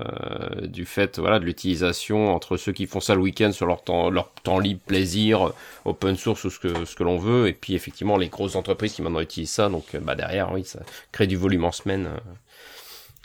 [0.66, 4.10] du fait voilà de l'utilisation entre ceux qui font ça le week-end sur leur temps
[4.10, 5.52] leur temps libre, plaisir,
[5.84, 8.94] open source ou ce que ce que l'on veut, et puis effectivement les grosses entreprises
[8.94, 10.80] qui maintenant utilisent ça, donc bah derrière oui ça
[11.12, 12.18] crée du volume en semaine euh,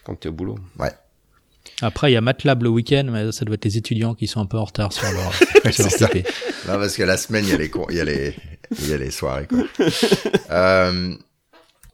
[0.04, 0.60] quand t'es au boulot.
[0.78, 0.92] Ouais.
[1.82, 4.40] Après, il y a MATLAB le week-end, mais ça doit être les étudiants qui sont
[4.40, 5.34] un peu en retard sur leur,
[5.74, 6.10] sur leur.
[6.68, 8.34] Non, parce que la semaine, il y a les cours, il y a les,
[8.72, 9.60] il y a les soirées, quoi.
[10.52, 11.16] euh,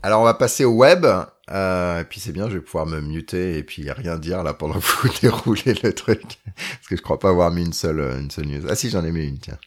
[0.04, 1.06] alors, on va passer au web.
[1.50, 4.54] Euh, et puis c'est bien, je vais pouvoir me muter et puis rien dire là
[4.54, 6.22] pendant que vous déroulez le truc.
[6.56, 8.66] Parce que je crois pas avoir mis une seule, une seule news.
[8.70, 9.58] Ah si, j'en ai mis une, tiens.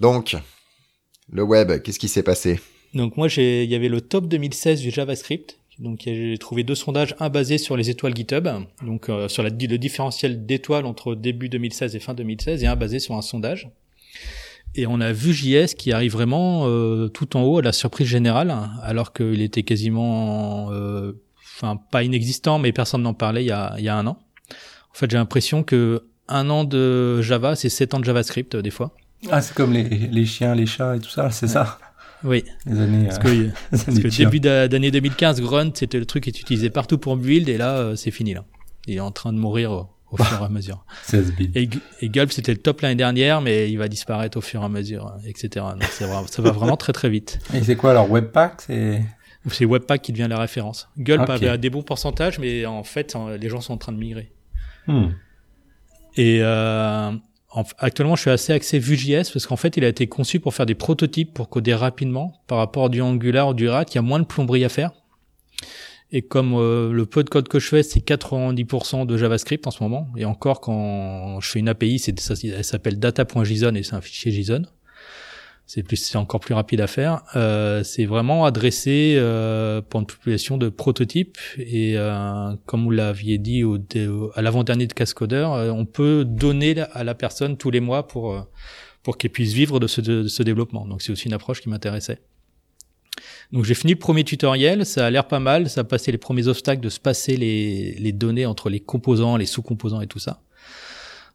[0.00, 0.36] Donc,
[1.30, 2.60] le web, qu'est-ce qui s'est passé?
[2.94, 5.58] Donc moi, il y avait le top 2016 du JavaScript.
[5.80, 8.48] Donc j'ai trouvé deux sondages, un basé sur les étoiles GitHub,
[8.82, 12.76] donc euh, sur la, le différentiel d'étoiles entre début 2016 et fin 2016, et un
[12.76, 13.68] basé sur un sondage.
[14.76, 18.08] Et on a vu JS qui arrive vraiment euh, tout en haut à la surprise
[18.08, 21.12] générale, alors qu'il était quasiment, euh,
[21.56, 24.18] enfin pas inexistant, mais personne n'en parlait il y, a, il y a un an.
[24.50, 28.70] En fait, j'ai l'impression que un an de Java, c'est sept ans de JavaScript des
[28.70, 28.94] fois.
[29.30, 31.78] Ah, c'est comme les, les chiens, les chats et tout ça, c'est ça.
[32.24, 32.44] Oui.
[32.66, 33.06] Les années.
[33.06, 36.98] Parce que, parce que début d'année 2015, Grunt, c'était le truc qui est utilisé partout
[36.98, 38.44] pour build, et là, c'est fini là.
[38.86, 40.84] Il est en train de mourir au fur et à mesure.
[41.54, 41.68] et,
[42.00, 44.68] et Gulp, c'était le top l'année dernière, mais il va disparaître au fur et à
[44.68, 45.66] mesure, etc.
[45.72, 47.38] Donc ça va vraiment très très vite.
[47.52, 48.62] Et c'est quoi alors Webpack
[49.48, 50.88] C'est Webpack qui devient la référence.
[50.98, 54.32] Gulp avait des bons pourcentages, mais en fait, les gens sont en train de migrer.
[54.86, 55.08] Hmm.
[56.16, 57.10] Et euh,
[57.78, 60.66] actuellement, je suis assez axé Vue.js parce qu'en fait, il a été conçu pour faire
[60.66, 63.94] des prototypes pour coder rapidement par rapport à du Angular ou du React.
[63.94, 64.92] Il y a moins de plomberie à faire.
[66.12, 69.70] Et comme euh, le peu de code que je fais, c'est 90% de JavaScript en
[69.70, 73.82] ce moment, et encore quand je fais une API, c'est ça, elle s'appelle data.json et
[73.82, 74.66] c'est un fichier JSON.
[75.66, 77.22] C'est plus, c'est encore plus rapide à faire.
[77.36, 83.38] Euh, c'est vraiment adressé euh, pour une population de prototypes et euh, comme vous l'aviez
[83.38, 83.78] dit au,
[84.34, 88.46] à l'avant-dernier de Cascodeur, euh, on peut donner à la personne tous les mois pour
[89.02, 90.86] pour qu'elle puisse vivre de ce, de ce développement.
[90.86, 92.20] Donc c'est aussi une approche qui m'intéressait.
[93.52, 96.18] Donc j'ai fini le premier tutoriel, ça a l'air pas mal, ça a passé les
[96.18, 100.18] premiers obstacles de se passer les, les données entre les composants, les sous-composants et tout
[100.18, 100.42] ça.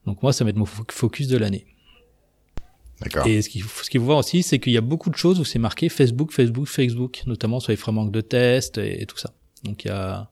[0.06, 1.66] Donc moi, ça va être mon focus de l'année.
[3.02, 3.28] D'accord.
[3.28, 5.16] Et ce qu'il faut, ce qu'il faut voir aussi, c'est qu'il y a beaucoup de
[5.16, 9.18] choses où c'est marqué Facebook, Facebook, Facebook, notamment sur les frameworks de test et, tout
[9.18, 9.34] ça.
[9.64, 10.30] Donc il y a,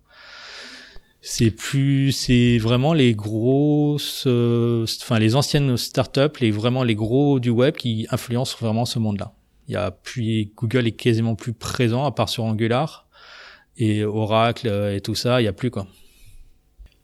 [1.21, 7.39] c'est plus, c'est vraiment les grosses, euh, enfin les anciennes startups, les vraiment les gros
[7.39, 9.33] du web qui influencent vraiment ce monde-là.
[9.67, 13.07] Il y a puis Google est quasiment plus présent à part sur Angular
[13.77, 15.87] et Oracle et tout ça, il y a plus quoi.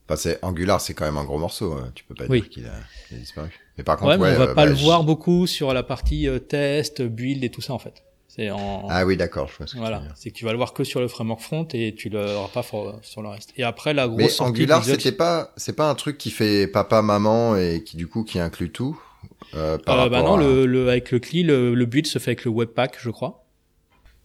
[0.06, 1.74] Enfin, c'est Angular, c'est quand même un gros morceau.
[1.74, 1.92] Hein.
[1.96, 3.50] Tu peux pas dire qu'il a, a, disparu.
[3.78, 7.02] Mais par contre, ouais, on va pas bah, le voir beaucoup sur la partie test,
[7.02, 8.04] build et tout ça en fait.
[8.40, 8.88] En...
[8.90, 11.00] Ah oui, d'accord, je vois ce Voilà, c'est que tu vas le voir que sur
[11.00, 12.64] le framework front et tu l'auras pas
[13.04, 13.54] sur le reste.
[13.58, 17.02] Et après la grosse Mais Angular, c'était pas, c'est pas un truc qui fait papa
[17.04, 19.00] maman et qui du coup qui inclut tout.
[19.54, 22.32] Euh, par euh, bah non, le, le, avec le CLI, le, le build se fait
[22.32, 23.46] avec le Webpack, je crois.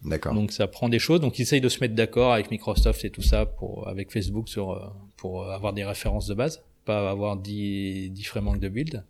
[0.04, 0.34] D'accord.
[0.34, 1.20] Donc ça prend des choses.
[1.20, 4.48] Donc ils essayent de se mettre d'accord avec Microsoft et tout ça pour avec Facebook
[4.48, 9.04] sur euh, pour avoir des références de base, pas avoir 10 10 frameworks de build.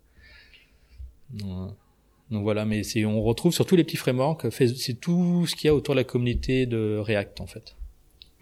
[1.31, 5.67] Donc voilà, mais c'est on retrouve sur tous les petits frameworks, c'est tout ce qu'il
[5.67, 7.75] y a autour de la communauté de React en fait.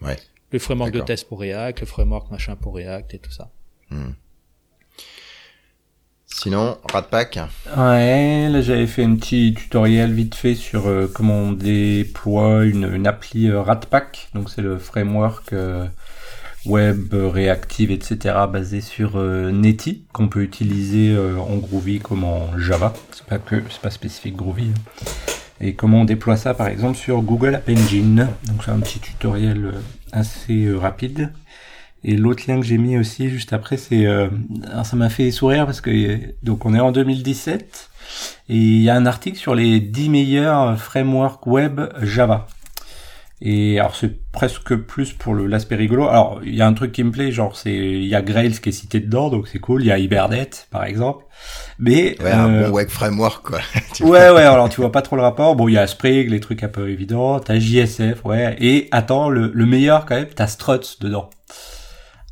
[0.00, 0.16] Ouais.
[0.50, 3.50] Le framework de test pour React, le framework machin pour React et tout ça.
[3.90, 4.12] Hmm.
[6.40, 7.40] Sinon, Ratpack
[7.76, 13.08] Ouais, là j'avais fait un petit tutoriel vite fait sur euh, comment on déploie une,
[13.08, 14.28] appli euh, Ratpack.
[14.34, 15.88] Donc c'est le framework euh,
[16.64, 18.36] web réactive, etc.
[18.52, 22.92] basé sur euh, Netty qu'on peut utiliser en Groovy comme en Java.
[23.10, 24.68] C'est pas que c'est pas spécifique Groovy.
[24.68, 25.10] Hein.
[25.60, 28.28] Et comment on déploie ça par exemple sur Google App Engine.
[28.44, 29.74] Donc c'est un petit tutoriel
[30.12, 31.32] assez rapide.
[32.04, 34.06] Et l'autre lien que j'ai mis aussi juste après, c'est
[34.84, 37.90] ça m'a fait sourire parce que donc on est en 2017
[38.48, 42.46] et il y a un article sur les 10 meilleurs frameworks web Java.
[43.40, 46.08] Et alors c'est presque plus pour l'aspect rigolo.
[46.08, 48.58] Alors il y a un truc qui me plaît, genre c'est il y a Grails
[48.58, 49.82] qui est cité dedans, donc c'est cool.
[49.82, 51.24] Il y a Hibernate par exemple.
[51.78, 53.60] Mais ouais, un euh, bon web framework quoi.
[54.00, 54.42] ouais ouais.
[54.42, 55.54] Alors tu vois pas trop le rapport.
[55.54, 57.38] Bon il y a Spring, les trucs un peu évidents.
[57.38, 58.56] T'as JSF, ouais.
[58.58, 61.30] Et attends le, le meilleur quand même, t'as Struts dedans.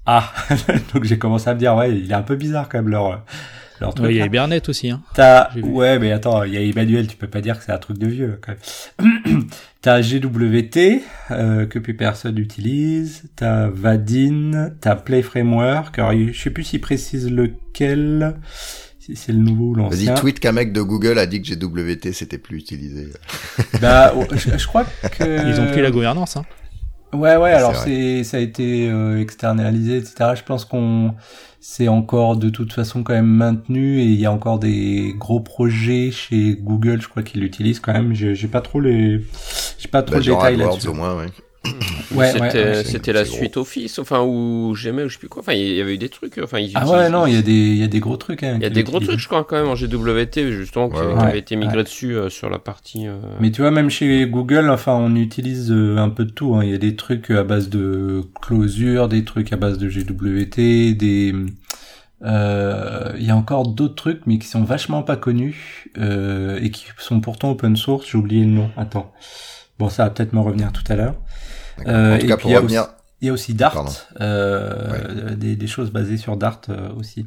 [0.07, 0.33] Ah
[0.95, 3.25] donc j'ai commencé à me dire ouais il est un peu bizarre quand même leur
[3.99, 4.90] il y a Hibernate aussi.
[4.90, 5.03] Hein.
[5.14, 7.79] T'as, ouais, mais attends, il y a Emmanuel, tu peux pas dire que c'est un
[7.79, 8.40] truc de vieux.
[8.40, 8.55] Quand
[9.01, 9.45] même.
[9.83, 13.25] t'as GWT euh, que plus personne utilise.
[13.37, 15.99] T'as Vadin, t'as Play Framework.
[15.99, 18.37] Alors, je sais plus s'il précise lequel.
[18.99, 20.14] Si c'est le nouveau ou l'ancien.
[20.14, 23.09] Vas-y, tweet qu'un mec de Google a dit que GWT c'était plus utilisé.
[23.81, 26.37] bah, je, crois que ils ont pris la gouvernance.
[26.37, 26.45] Hein.
[27.12, 27.53] Ouais, ouais.
[27.53, 30.33] Alors c'est, ça a été euh, externalisé, etc.
[30.35, 31.14] Je pense qu'on
[31.69, 35.40] c'est encore de toute façon quand même maintenu et il y a encore des gros
[35.40, 38.14] projets chez Google, je crois qu'ils l'utilisent quand même.
[38.14, 39.25] J'ai pas trop les,
[39.79, 40.88] j'ai pas trop bah, le détail là-dessus.
[40.88, 41.27] au moins, ouais.
[42.14, 45.42] Ouais, c'était c'était la suite Office, enfin ou Gmail ou je sais plus quoi.
[45.42, 46.38] Enfin, il y avait eu des trucs.
[46.42, 48.42] Enfin, ah ouais, non, il y a des il y a des gros trucs.
[48.42, 50.98] Hein, il y a des gros trucs, je crois quand même en GWT justement qui,
[50.98, 53.07] avait été migré dessus euh, sur la partie.
[53.07, 53.16] Euh...
[53.40, 56.55] Mais tu vois, même chez Google, enfin, on utilise euh, un peu de tout.
[56.55, 56.61] Hein.
[56.64, 60.94] Il y a des trucs à base de closure, des trucs à base de GWT,
[60.94, 61.35] des
[62.22, 66.70] euh, il y a encore d'autres trucs, mais qui sont vachement pas connus euh, et
[66.70, 68.07] qui sont pourtant open source.
[68.11, 68.70] J'ai oublié le nom.
[68.76, 69.12] Attends.
[69.79, 71.14] Bon, ça va peut-être me revenir tout à l'heure.
[71.87, 72.89] Euh, en tout cas, pour revenir.
[73.23, 73.83] Il y a aussi Dart,
[74.21, 77.27] euh, des, des, choses basées sur Dart euh, aussi.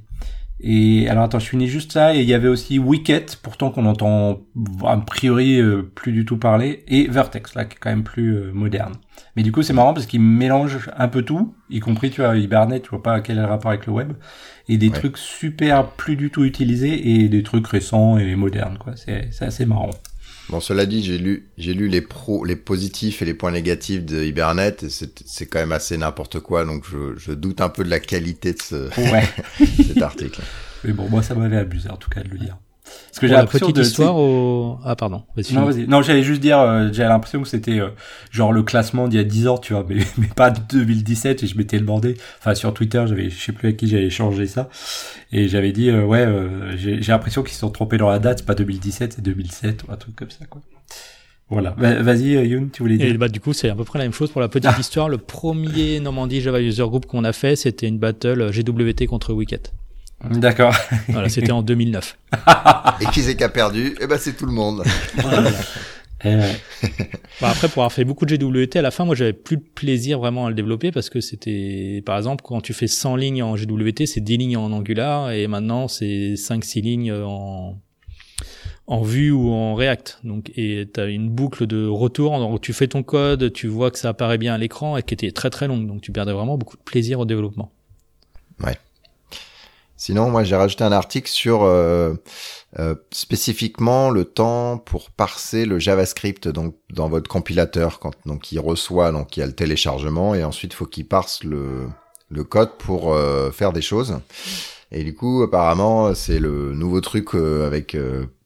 [0.61, 2.15] Et alors attends, je finis juste ça.
[2.15, 4.41] Et il y avait aussi Wicket, pourtant qu'on entend
[4.85, 8.35] a priori euh, plus du tout parler, et Vertex là, qui est quand même plus
[8.35, 8.93] euh, moderne.
[9.35, 12.35] Mais du coup, c'est marrant parce qu'il mélange un peu tout, y compris tu vois
[12.35, 14.13] Hibernate, tu vois pas quel est le rapport avec le web,
[14.67, 18.93] et des trucs super plus du tout utilisés et des trucs récents et modernes quoi.
[18.95, 19.91] C'est assez marrant.
[20.49, 24.03] Bon, cela dit, j'ai lu, j'ai lu les pros, les positifs et les points négatifs
[24.03, 27.83] de Hibernate, et c'est quand même assez n'importe quoi, donc je, je, doute un peu
[27.83, 28.89] de la qualité de ce,
[29.87, 30.41] cet article.
[30.83, 32.57] Mais bon, moi, ça m'avait abusé, en tout cas, de le dire.
[33.09, 34.77] Parce que j'ai l'impression petite de histoire au...
[34.83, 35.23] Ah pardon.
[35.51, 35.87] non, vas-y.
[35.87, 37.89] Non, j'allais juste dire, euh, j'ai l'impression que c'était euh,
[38.31, 41.43] genre le classement d'il y a 10 ans, tu vois, mais, mais pas de 2017
[41.43, 44.47] et je m'étais demandé, enfin sur Twitter, j'avais je sais plus avec qui j'avais échangé
[44.47, 44.69] ça
[45.31, 46.27] et j'avais dit euh, ouais,
[46.77, 49.91] j'ai l'impression qu'ils se sont trompés dans la date, c'est pas 2017, c'est 2007 ou
[49.91, 50.61] un truc comme ça quoi.
[51.51, 51.71] Voilà.
[51.71, 53.07] Vas-y, Youn, tu voulais dire.
[53.07, 54.79] Et bah, du coup, c'est à peu près la même chose pour la petite ah.
[54.79, 55.09] histoire.
[55.09, 59.73] Le premier Normandie Java User Group qu'on a fait, c'était une battle GWT contre Wicket.
[60.23, 60.75] D'accord.
[61.09, 62.17] Voilà, c'était en 2009.
[63.01, 63.95] Et qui c'est qui a perdu?
[64.01, 64.83] Eh ben, c'est tout le monde.
[66.23, 69.63] bah après, pour avoir fait beaucoup de GWT, à la fin, moi, j'avais plus de
[69.63, 73.43] plaisir vraiment à le développer parce que c'était, par exemple, quand tu fais 100 lignes
[73.43, 77.79] en GWT, c'est 10 lignes en Angular et maintenant, c'est 5-6 lignes en,
[78.87, 80.19] en Vue ou en React.
[80.25, 82.37] Donc, et tu as une boucle de retour.
[82.39, 85.13] Donc, tu fais ton code, tu vois que ça apparaît bien à l'écran et qui
[85.13, 85.87] était très très longue.
[85.87, 87.71] Donc, tu perdais vraiment beaucoup de plaisir au développement.
[88.61, 88.75] Ouais.
[89.99, 92.13] Sinon, moi, j'ai rajouté un article sur euh,
[92.79, 98.61] euh, spécifiquement le temps pour parser le JavaScript donc dans votre compilateur quand donc il
[98.61, 101.89] reçoit donc il y a le téléchargement et ensuite faut qu'il parse le
[102.29, 104.21] le code pour euh, faire des choses.
[104.93, 107.97] Et du coup, apparemment, c'est le nouveau truc avec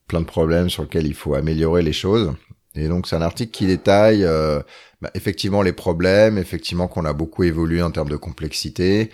[0.08, 2.32] plein de problèmes sur lequel il faut améliorer les choses.
[2.76, 4.60] Et donc c'est un article qui détaille euh,
[5.00, 9.10] bah, effectivement les problèmes, effectivement qu'on a beaucoup évolué en termes de complexité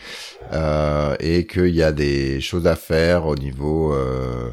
[0.53, 4.53] euh, et qu'il y a des choses à faire au niveau euh,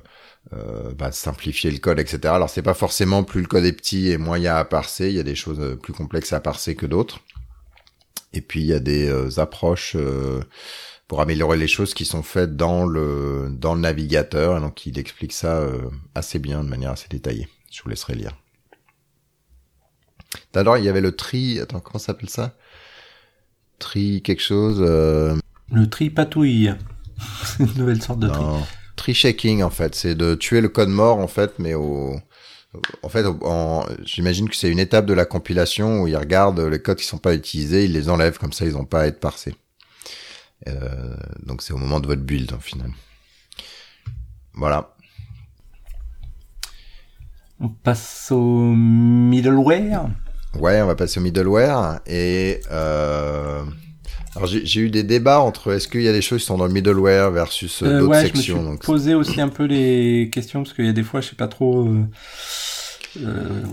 [0.54, 2.34] euh, bah, simplifier le code, etc.
[2.34, 4.66] Alors c'est pas forcément plus le code est petit et moins il y a à
[4.66, 7.20] parser, il y a des choses plus complexes à parser que d'autres.
[8.34, 10.42] Et puis il y a des euh, approches euh,
[11.08, 14.58] pour améliorer les choses qui sont faites dans le dans le navigateur.
[14.58, 15.66] Et donc il explique ça
[16.16, 17.48] assez bien, de manière assez détaillée.
[17.72, 18.38] Je vous laisserai lire.
[20.54, 21.60] D'abord, il y avait le tri.
[21.60, 22.56] Attends, comment ça s'appelle ça?
[23.80, 24.78] Tri quelque chose.
[24.82, 25.36] Euh...
[25.72, 26.74] Le tri patouille.
[27.44, 28.44] C'est une nouvelle sorte de tri.
[28.96, 32.20] Tri shaking en fait, c'est de tuer le code mort en fait, mais au
[33.02, 33.86] en fait, en...
[34.04, 37.18] j'imagine que c'est une étape de la compilation où ils regardent les codes qui sont
[37.18, 39.56] pas utilisés, ils les enlèvent comme ça, ils n'ont pas à être parsés.
[40.68, 41.16] Euh...
[41.44, 42.92] donc c'est au moment de votre build au final.
[44.54, 44.96] Voilà.
[47.60, 50.10] On passe au middleware.
[50.60, 52.00] Ouais, on va passer au middleware.
[52.06, 53.64] Et euh...
[54.36, 56.68] alors j'ai eu des débats entre est-ce qu'il y a des choses qui sont dans
[56.68, 58.58] le middleware versus euh, d'autres ouais, sections.
[58.58, 61.22] Je me suis posé aussi un peu les questions parce qu'il y a des fois,
[61.22, 61.88] je sais pas trop.
[61.88, 62.06] Euh...
[63.24, 63.64] Euh,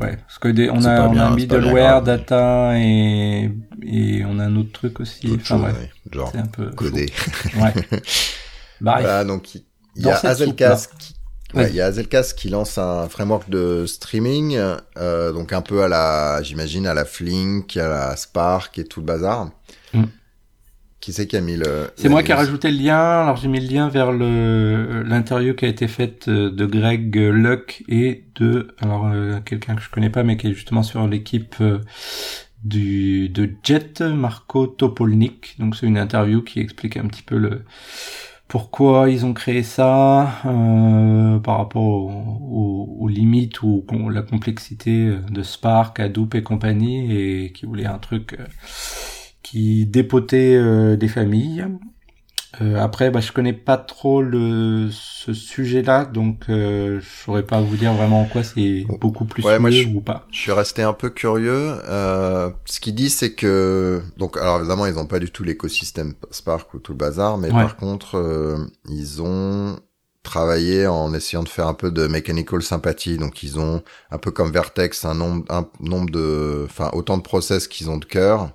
[0.00, 3.50] ouais, parce que des, on a, on bien, a un middleware, data et,
[3.82, 5.26] et on a un autre truc aussi.
[5.34, 7.12] Enfin, chose, ouais, genre c'est un peu codé.
[7.60, 7.74] ouais.
[8.80, 9.62] Bah, voilà, donc il
[9.96, 11.13] y a Hazelcast
[11.54, 14.58] Ouais, il y a Hazelcast qui lance un framework de streaming,
[14.96, 19.00] euh, donc un peu à la, j'imagine, à la Flink, à la Spark et tout
[19.00, 19.50] le bazar.
[19.92, 20.04] Mm.
[21.04, 22.96] Qui c'est qui a mis le C'est moi qui ai rajouté le lien.
[22.96, 27.84] Alors j'ai mis le lien vers le l'interview qui a été faite de Greg Luck
[27.88, 31.56] et de alors euh, quelqu'un que je connais pas mais qui est justement sur l'équipe
[31.60, 31.80] euh,
[32.62, 35.56] du de Jet Marco Topolnik.
[35.58, 37.64] Donc c'est une interview qui explique un petit peu le
[38.48, 46.00] pourquoi ils ont créé ça euh, par rapport aux, limites ou la complexité de Spark,
[46.00, 48.36] Hadoop et compagnie et qui voulait un truc
[49.44, 51.64] qui dépotait euh, des familles.
[52.60, 57.60] Euh, après, bah, je connais pas trop le ce sujet-là, donc euh, je saurais pas
[57.60, 60.26] vous dire vraiment en quoi c'est beaucoup plus ouais, moi, je, ou pas.
[60.30, 61.74] Je suis resté un peu curieux.
[61.88, 66.14] Euh, ce qu'il dit, c'est que donc alors évidemment ils ont pas du tout l'écosystème
[66.30, 67.62] Spark ou tout le bazar, mais Ouais.
[67.62, 69.78] par contre euh, ils ont
[70.22, 73.16] travaillé en essayant de faire un peu de mechanical sympathie.
[73.18, 77.22] Donc ils ont un peu comme Vertex un nombre un nombre de enfin autant de
[77.22, 78.50] process qu'ils ont de cœur.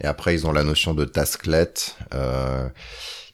[0.00, 1.74] Et après ils ont la notion de tasklet.
[2.14, 2.68] Euh,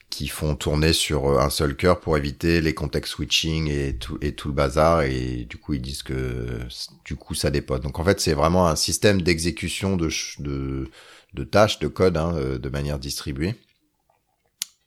[0.09, 4.33] qui font tourner sur un seul cœur pour éviter les contextes switching et tout et
[4.33, 6.59] tout le bazar et du coup ils disent que
[7.05, 7.83] du coup ça dépote.
[7.83, 10.89] Donc en fait c'est vraiment un système d'exécution de, de
[11.35, 13.55] de tâches de code hein, de manière distribuée.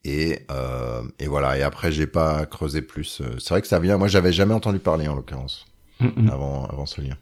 [0.05, 3.23] Et euh, et voilà et après j'ai pas creusé plus.
[3.39, 3.99] C'est vrai que ça vient.
[3.99, 5.67] Moi j'avais jamais entendu parler en l'occurrence
[6.01, 7.17] Mm avant avant ce lien.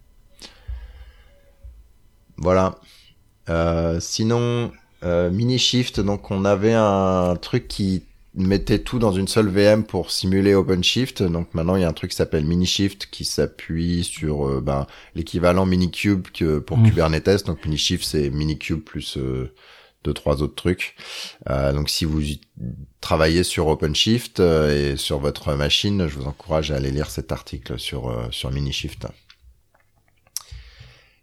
[2.36, 2.78] Voilà.
[3.48, 8.02] Euh, sinon euh, mini shift donc on avait un truc qui
[8.34, 11.92] mettait tout dans une seule VM pour simuler OpenShift donc maintenant il y a un
[11.92, 14.86] truc qui s'appelle Minishift qui s'appuie sur euh, ben,
[15.16, 16.90] l'équivalent Minikube que pour Mhm.
[16.90, 17.44] Kubernetes.
[17.46, 19.52] Donc Minishift c'est Minikube plus euh,
[20.04, 20.94] deux trois autres trucs.
[21.50, 22.20] Euh, donc si vous
[23.00, 27.32] travaillez sur OpenShift euh, et sur votre machine je vous encourage à aller lire cet
[27.32, 29.06] article sur sur Minishift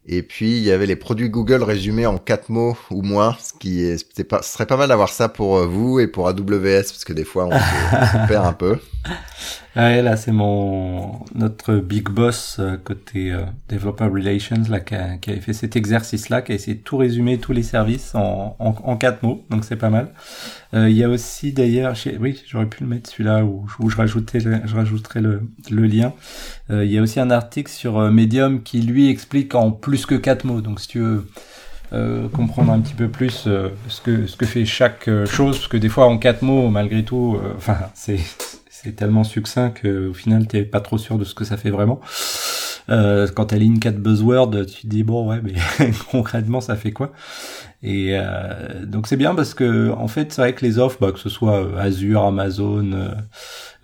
[0.08, 3.54] et puis il y avait les produits Google résumés en quatre mots ou moins, ce
[3.60, 6.84] qui est, pas, ce serait pas mal d'avoir ça pour euh, vous et pour AWS
[6.90, 8.78] parce que des fois on se, on se perd un peu.
[9.78, 15.18] Ouais, là c'est mon notre big boss euh, côté euh, developer relations là qui, a,
[15.18, 18.16] qui avait fait cet exercice là, qui a essayé de tout résumer tous les services
[18.16, 20.14] en, en, en quatre mots, donc c'est pas mal.
[20.74, 23.98] Euh, Il y a aussi d'ailleurs, oui j'aurais pu le mettre celui-là où, où je
[23.98, 26.12] rajoutais je rajouterai le, le lien.
[26.72, 30.16] Euh, Il y a aussi un article sur Medium qui lui explique en plus que
[30.16, 31.28] quatre mots, donc si tu veux
[31.94, 35.68] euh, comprendre un petit peu plus euh, ce que ce que fait chaque chose parce
[35.68, 38.20] que des fois en quatre mots malgré tout enfin c'est
[38.84, 41.70] c'est tellement succinct que au final t'es pas trop sûr de ce que ça fait
[41.72, 42.00] vraiment.
[42.90, 45.54] Euh, quand t'as ligne 4 buzzwords tu te dis bon ouais mais
[46.12, 47.12] concrètement ça fait quoi?
[47.84, 51.12] Et euh, donc c'est bien parce que en fait c'est vrai que les offres bah,
[51.12, 53.10] que ce soit euh, Azure Amazon euh,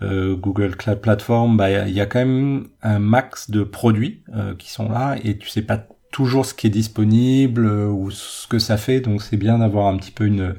[0.01, 4.55] euh, Google Cloud Platform bah il y, a- quand même un max de produits euh,
[4.55, 8.59] qui sont là et tu sais pas toujours ce qui est disponible ou ce que
[8.59, 8.99] ça fait.
[9.01, 10.55] Donc c'est bien d'avoir un petit peu une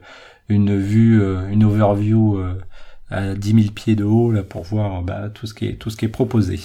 [0.49, 2.38] une vue une overview
[3.11, 5.90] à 10 000 pieds de haut là pour voir bah, tout ce qui est tout
[5.90, 6.59] ce qui est proposé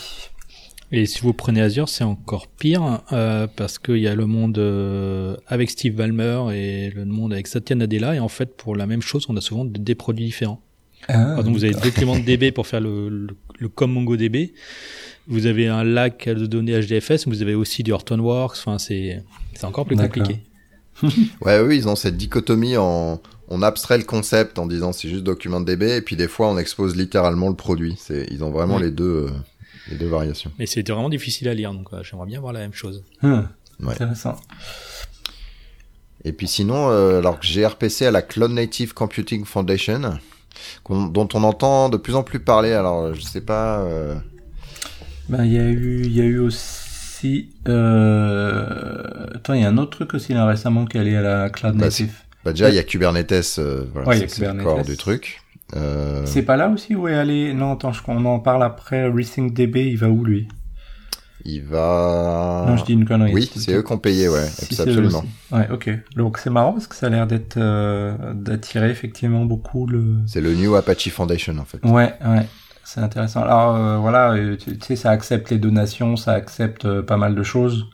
[0.92, 4.58] Et si vous prenez Azure, c'est encore pire euh, parce qu'il y a le monde
[4.58, 8.16] euh, avec Steve Ballmer et le monde avec Satya Nadella.
[8.16, 10.62] Et en fait, pour la même chose, on a souvent des produits différents.
[11.08, 13.28] ah, Alors, donc vous avez deux cléments de DB pour faire le, le,
[13.60, 14.54] le comme MongoDB.
[15.28, 18.58] vous avez un lac de données HDFS, mais vous avez aussi du Hortonworks.
[18.58, 19.22] Enfin, c'est
[19.54, 20.40] c'est encore plus compliqué.
[21.42, 25.24] ouais, oui, ils ont cette dichotomie en on abstrait le concept en disant c'est juste
[25.24, 27.96] document DB et puis des fois on expose littéralement le produit.
[28.00, 29.30] C'est ils ont vraiment les deux euh,
[29.90, 30.52] les deux variations.
[30.60, 33.04] Mais c'était vraiment difficile à lire donc j'aimerais bien voir la même chose.
[33.24, 33.48] Hum,
[33.86, 34.36] Intéressant.
[36.26, 40.20] Et puis sinon, euh, alors GRPC à la Cloud Native Computing Foundation,
[40.90, 42.74] dont on entend de plus en plus parler.
[42.74, 43.80] Alors je sais pas.
[43.80, 44.16] Euh...
[45.28, 47.50] Ben il y a eu il y a eu aussi.
[47.68, 49.28] Euh...
[49.34, 51.50] Attends, il y a un autre truc aussi là récemment qui est allé à la
[51.50, 52.14] Cloud bah, Native.
[52.44, 55.42] Bah déjà, il y a Kubernetes, euh, voilà, c'est le corps du truc.
[55.76, 56.26] Euh...
[56.26, 58.02] C'est pas là aussi où est allé Non, attends, je...
[58.08, 59.08] on en parle après.
[59.08, 60.48] RethinkDB, il va où lui?
[61.46, 62.66] Il va.
[62.68, 63.34] Non, je dis une connerie.
[63.34, 65.24] Oui, c'est eux qui ont payé, ouais, si absolument.
[65.52, 65.90] Ouais, ok.
[66.16, 70.18] Donc c'est marrant parce que ça a l'air d'être euh, d'attirer effectivement beaucoup le.
[70.28, 71.80] C'est le New Apache Foundation en fait.
[71.86, 72.46] Ouais, ouais.
[72.90, 73.44] C'est intéressant.
[73.44, 77.36] Alors euh, voilà, euh, tu, sais, ça accepte les donations, ça accepte euh, pas mal
[77.36, 77.86] de choses.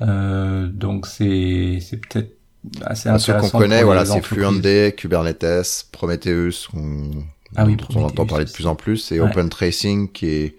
[0.00, 2.39] donc c'est c'est peut-être
[2.82, 3.10] assez.
[3.18, 7.10] Ceux qu'on connaît, voilà, c'est FluentD, Kubernetes, Prometheus, on,
[7.56, 10.56] ah oui, on entend parler de plus en plus, et Open Tracing qui est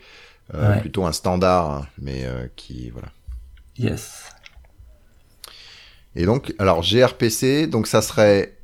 [0.53, 3.09] euh, plutôt un standard, hein, mais euh, qui voilà.
[3.77, 4.23] Yes.
[6.15, 8.57] Et donc, alors gRPC, donc ça serait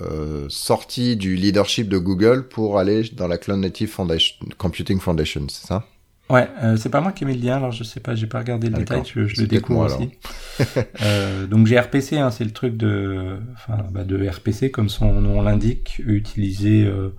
[0.00, 5.46] euh, sorti du leadership de Google pour aller dans la Cloud Native Foundation, Computing Foundation,
[5.48, 5.86] c'est ça?
[6.30, 8.26] Ouais, euh, c'est pas moi qui ai mis le lien, alors je sais pas, j'ai
[8.26, 10.10] pas regardé le détail, je, je le découvre aussi.
[11.02, 15.42] euh, donc gRPC, hein, c'est le truc de, enfin, bah, de RPC comme son nom
[15.42, 17.14] l'indique, utilisé euh,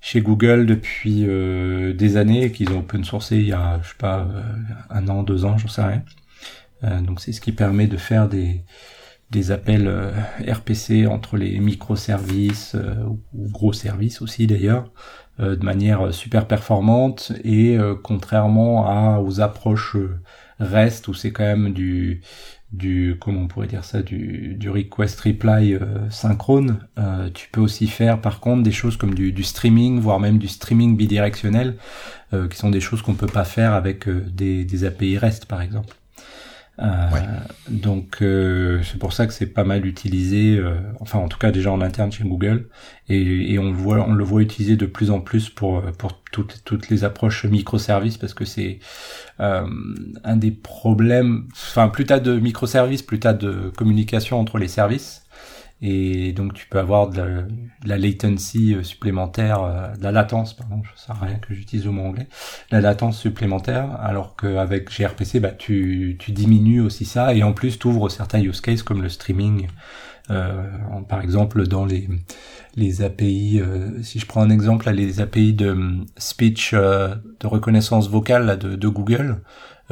[0.00, 3.94] chez Google depuis euh, des années, qu'ils ont open sourcé il y a, je sais
[3.98, 4.42] pas, euh,
[4.88, 6.02] un an, deux ans, j'en sais rien.
[7.02, 8.64] donc c'est ce qui permet de faire des
[9.30, 9.90] des appels
[10.46, 12.76] RPC entre les microservices
[13.06, 14.92] ou gros services aussi d'ailleurs
[15.38, 20.20] de manière super performante et euh, contrairement aux approches euh,
[20.60, 22.20] REST où c'est quand même du
[22.72, 25.78] du comment on pourrait dire ça du, du request reply
[26.08, 26.78] synchrone
[27.34, 30.48] tu peux aussi faire par contre des choses comme du, du streaming voire même du
[30.48, 31.76] streaming bidirectionnel
[32.50, 35.94] qui sont des choses qu'on peut pas faire avec des, des API REST par exemple
[36.82, 37.08] euh,
[37.68, 41.52] donc euh, c'est pour ça que c'est pas mal utilisé, euh, enfin en tout cas
[41.52, 42.68] déjà en interne chez Google,
[43.08, 46.22] et, et, on le voit, on le voit utilisé de plus en plus pour pour
[46.32, 48.80] toutes toutes les approches microservices parce que c'est
[49.38, 51.46] un des problèmes.
[51.52, 55.22] Enfin plus t'as de microservices, plus t'as de communication entre les services.
[55.84, 57.44] Et donc tu peux avoir de
[57.84, 61.92] la, latency euh, supplémentaire, euh, de la latence, pardon, je sais rien que j'utilise au
[61.92, 62.28] mot anglais,
[62.70, 67.80] la latence supplémentaire, alors qu'avec gRPC, bah, tu, tu diminues aussi ça, et en plus
[67.80, 69.66] tu ouvres certains use cases comme le streaming,
[70.30, 70.62] euh,
[71.08, 72.08] par exemple dans les,
[72.76, 75.76] les API, euh, si je prends un exemple, là, les API de
[76.16, 79.38] speech, de reconnaissance vocale de, de Google, euh,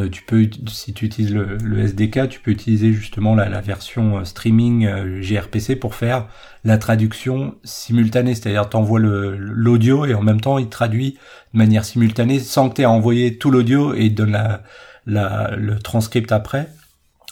[0.09, 4.87] tu peux, si tu utilises le, SDK, tu peux utiliser justement la, version euh, streaming
[4.87, 6.29] euh, gRPC pour faire
[6.65, 11.19] la traduction simultanée, c'est-à-dire t'envoies l'audio et en même temps il traduit
[11.55, 14.63] de manière simultanée sans que tu aies envoyé tout l'audio et il donne la,
[15.07, 16.69] la, le transcript après.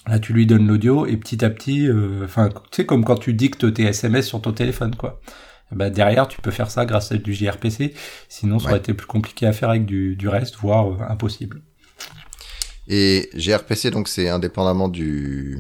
[0.06, 1.86] Là, tu lui donnes l'audio et petit à petit,
[2.24, 5.20] enfin, tu sais, comme quand tu dictes tes SMS sur ton téléphone, quoi.
[5.70, 7.94] Bah, derrière, tu peux faire ça grâce à du gRPC.
[8.28, 11.62] Sinon, ça aurait été plus compliqué à faire avec du, du reste, voire impossible.
[12.88, 15.58] Et gRPC, donc, c'est indépendamment du,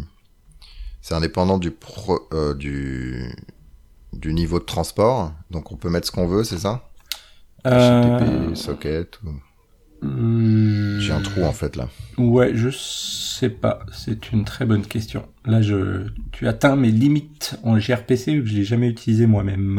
[1.02, 3.30] c'est indépendant du pro, euh, du,
[4.14, 5.32] du niveau de transport.
[5.50, 6.88] Donc, on peut mettre ce qu'on veut, c'est ça?
[7.64, 9.34] HTTP, socket ou...
[10.00, 11.00] Hmm.
[11.00, 11.88] J'ai un trou en fait là.
[12.18, 13.80] Ouais, je sais pas.
[13.92, 15.26] C'est une très bonne question.
[15.44, 19.74] Là, je, tu atteins mes limites en gRPC vu que je l'ai jamais utilisé moi-même.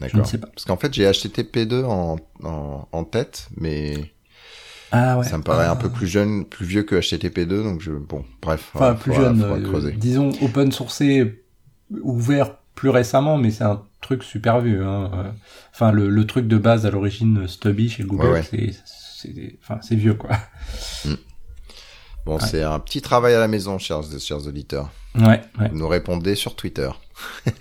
[0.00, 0.10] D'accord.
[0.10, 0.46] Je ne sais pas.
[0.46, 4.11] Parce qu'en fait, j'ai HTTP2 en, en, en tête, mais
[4.92, 5.24] ah ouais.
[5.24, 8.70] Ça me paraît un peu plus jeune, plus vieux que HTTP2, donc je, bon, bref.
[8.74, 11.42] Enfin, plus jeune, euh, disons open sourcé,
[12.02, 14.84] ouvert plus récemment, mais c'est un truc super vieux.
[14.84, 15.10] Hein.
[15.14, 15.30] Euh,
[15.72, 19.96] enfin, le, le truc de base à l'origine, Stubby chez Google, c'est, c'est, enfin, c'est
[19.96, 20.36] vieux quoi.
[21.06, 21.14] Hmm.
[22.26, 24.90] Bon, c'est un petit travail à la maison, chers, chers auditeurs.
[25.16, 25.68] Ouais, ouais.
[25.70, 26.90] Vous nous répondez sur Twitter.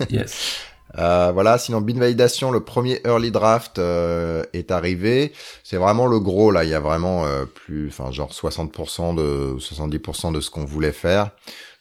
[0.09, 0.59] yes.
[0.97, 5.31] Euh, voilà, sinon bin validation, le premier early draft euh, est arrivé.
[5.63, 9.55] C'est vraiment le gros là, il y a vraiment euh, plus, enfin genre 60% de
[9.57, 11.31] 70% de ce qu'on voulait faire.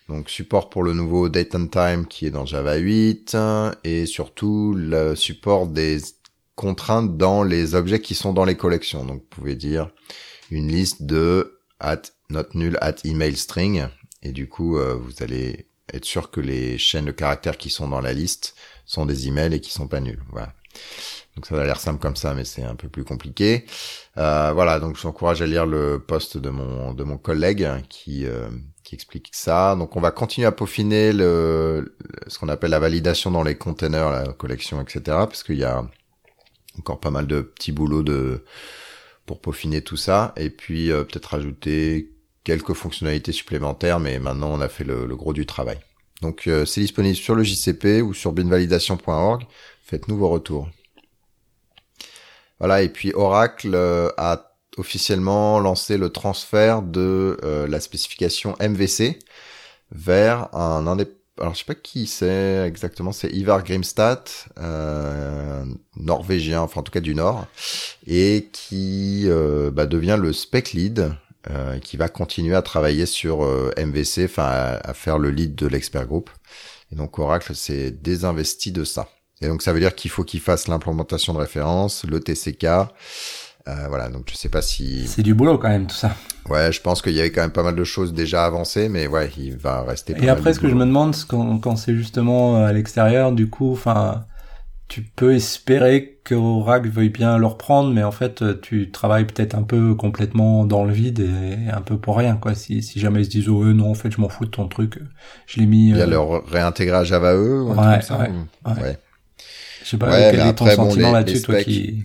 [0.09, 3.37] Donc support pour le nouveau date and time qui est dans Java 8
[3.85, 5.99] et surtout le support des
[6.57, 9.05] contraintes dans les objets qui sont dans les collections.
[9.05, 9.91] Donc vous pouvez dire
[10.51, 13.87] une liste de at not null at email string
[14.23, 18.01] et du coup vous allez être sûr que les chaînes de caractères qui sont dans
[18.01, 18.57] la liste
[18.91, 20.23] sont des emails et qui sont pas nuls.
[20.31, 20.53] Voilà.
[21.37, 23.65] Donc ça a l'air simple comme ça, mais c'est un peu plus compliqué.
[24.19, 27.69] Euh, voilà, donc je vous encourage à lire le post de mon de mon collègue
[27.89, 28.51] qui euh,
[28.83, 29.77] qui explique ça.
[29.77, 34.11] Donc on va continuer à peaufiner le ce qu'on appelle la validation dans les containers,
[34.11, 35.01] la collection, etc.
[35.07, 35.85] Parce qu'il y a
[36.79, 38.45] encore pas mal de petits boulots de
[39.25, 42.13] pour peaufiner tout ça et puis euh, peut-être rajouter
[42.43, 45.79] quelques fonctionnalités supplémentaires, mais maintenant on a fait le gros du travail.
[46.23, 49.45] Donc euh, c'est disponible sur le JCP ou sur binvalidation.org.
[49.83, 50.69] Faites-nous vos retours.
[52.61, 59.19] Voilà, et puis Oracle euh, a officiellement lancé le transfert de euh, la spécification MVC
[59.91, 61.17] vers un indépendant.
[61.41, 65.65] Alors je sais pas qui c'est exactement, c'est Ivar Grimstad, euh,
[65.97, 67.47] norvégien, enfin en tout cas du Nord,
[68.07, 69.27] et qui
[69.73, 71.15] bah, devient le spec lead,
[71.49, 73.41] euh, qui va continuer à travailler sur
[73.79, 76.31] MVC, enfin à, à, faire le lead de l'expert group.
[76.93, 79.09] Et donc Oracle s'est désinvesti de ça.
[79.41, 82.67] Et donc ça veut dire qu'il faut qu'il fasse l'implémentation de référence, le TCK.
[83.69, 85.07] Euh, voilà, donc je sais pas si.
[85.07, 86.17] C'est du boulot quand même tout ça.
[86.49, 89.07] Ouais, je pense qu'il y avait quand même pas mal de choses déjà avancées, mais
[89.07, 90.15] ouais, il va rester.
[90.21, 93.49] Et après, ce que je me demande, quand, quand c'est justement euh, à l'extérieur, du
[93.49, 94.25] coup, enfin,
[94.91, 99.25] tu peux espérer que Oracle veuille bien le reprendre, mais en fait, euh, tu travailles
[99.25, 102.57] peut-être un peu complètement dans le vide et un peu pour rien, quoi.
[102.57, 104.67] Si, si jamais ils se disent, oh, non, en fait, je m'en fous de ton
[104.67, 104.99] truc,
[105.47, 105.91] je l'ai mis.
[105.91, 108.69] Il y a leur réintégré à Java E, ou ouais, ça, ouais, ou...
[108.69, 108.83] ouais.
[108.83, 108.99] ouais.
[109.85, 112.03] Je sais pas quel est ton sentiment bon, là-dessus, toi qui...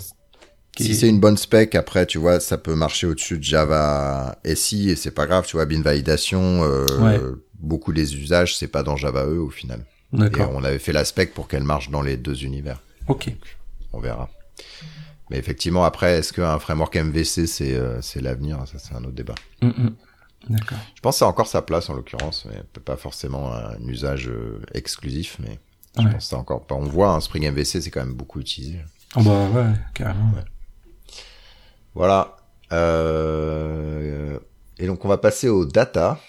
[0.78, 0.84] qui...
[0.84, 4.92] Si c'est une bonne spec, après, tu vois, ça peut marcher au-dessus de Java SI
[4.92, 8.96] et c'est pas grave, tu vois, bin validation, euh, beaucoup des usages, c'est pas dans
[8.96, 9.84] Java E au final.
[10.22, 12.80] Et on avait fait la spec pour qu'elle marche dans les deux univers.
[13.08, 13.32] Ok.
[13.94, 14.30] On verra.
[15.30, 18.60] Mais effectivement, après, est-ce qu'un framework MVC, c'est euh, c'est l'avenir?
[18.68, 19.36] Ça, c'est un autre débat.
[19.62, 19.94] Mm -hmm.
[20.50, 20.78] D'accord.
[20.96, 24.28] Je pense que ça a encore sa place, en l'occurrence, mais pas forcément un usage
[24.30, 25.58] euh, exclusif, mais
[25.98, 26.12] je Ouais.
[26.12, 26.76] pense que ça encore pas.
[26.76, 28.80] On voit, un Spring MVC, c'est quand même beaucoup utilisé.
[29.16, 30.32] Oh bah ouais, carrément.
[31.96, 32.36] Voilà.
[32.72, 34.40] Euh,
[34.78, 36.20] et donc, on va passer aux data.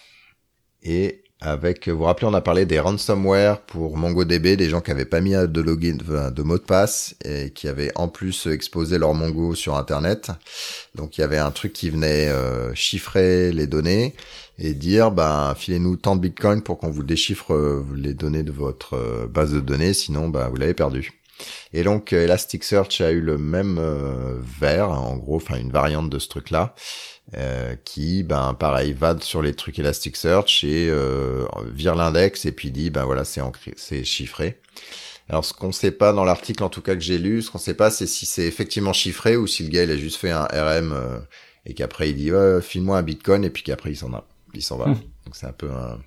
[0.82, 4.90] Et avec, vous vous rappelez, on a parlé des ransomware pour MongoDB, des gens qui
[4.90, 8.96] avaient pas mis de login, de mot de passe et qui avaient en plus exposé
[8.98, 10.30] leur Mongo sur Internet.
[10.94, 14.14] Donc, il y avait un truc qui venait euh, chiffrer les données
[14.58, 18.52] et dire, ben, filez-nous tant de Bitcoin pour qu'on vous déchiffre euh, les données de
[18.52, 21.12] votre euh, base de données, sinon, ben, vous l'avez perdu.
[21.72, 26.18] Et donc Elasticsearch a eu le même euh, vers, en gros, enfin une variante de
[26.18, 26.74] ce truc-là,
[27.34, 32.70] euh, qui, ben pareil, va sur les trucs Elasticsearch et euh, vire l'index et puis
[32.70, 33.40] dit, ben voilà, c'est
[33.76, 34.60] c'est chiffré.
[35.28, 37.58] Alors ce qu'on sait pas dans l'article, en tout cas que j'ai lu, ce qu'on
[37.58, 40.30] sait pas, c'est si c'est effectivement chiffré ou si le gars il a juste fait
[40.30, 41.18] un RM euh,
[41.64, 44.62] et qu'après il dit, ouais, file-moi un Bitcoin et puis qu'après il s'en va, il
[44.62, 44.86] s'en va.
[44.86, 45.00] Mmh.
[45.24, 45.98] Donc c'est un peu un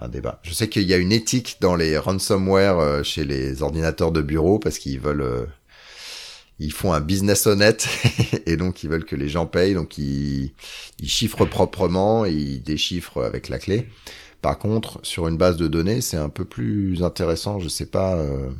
[0.00, 0.40] un débat.
[0.42, 4.22] Je sais qu'il y a une éthique dans les ransomware euh, chez les ordinateurs de
[4.22, 5.46] bureau parce qu'ils veulent, euh,
[6.58, 7.88] ils font un business honnête
[8.46, 10.52] et donc ils veulent que les gens payent, donc ils,
[11.00, 13.88] ils chiffrent proprement et ils déchiffrent avec la clé.
[14.42, 17.58] Par contre, sur une base de données, c'est un peu plus intéressant.
[17.60, 18.50] Je sais pas euh,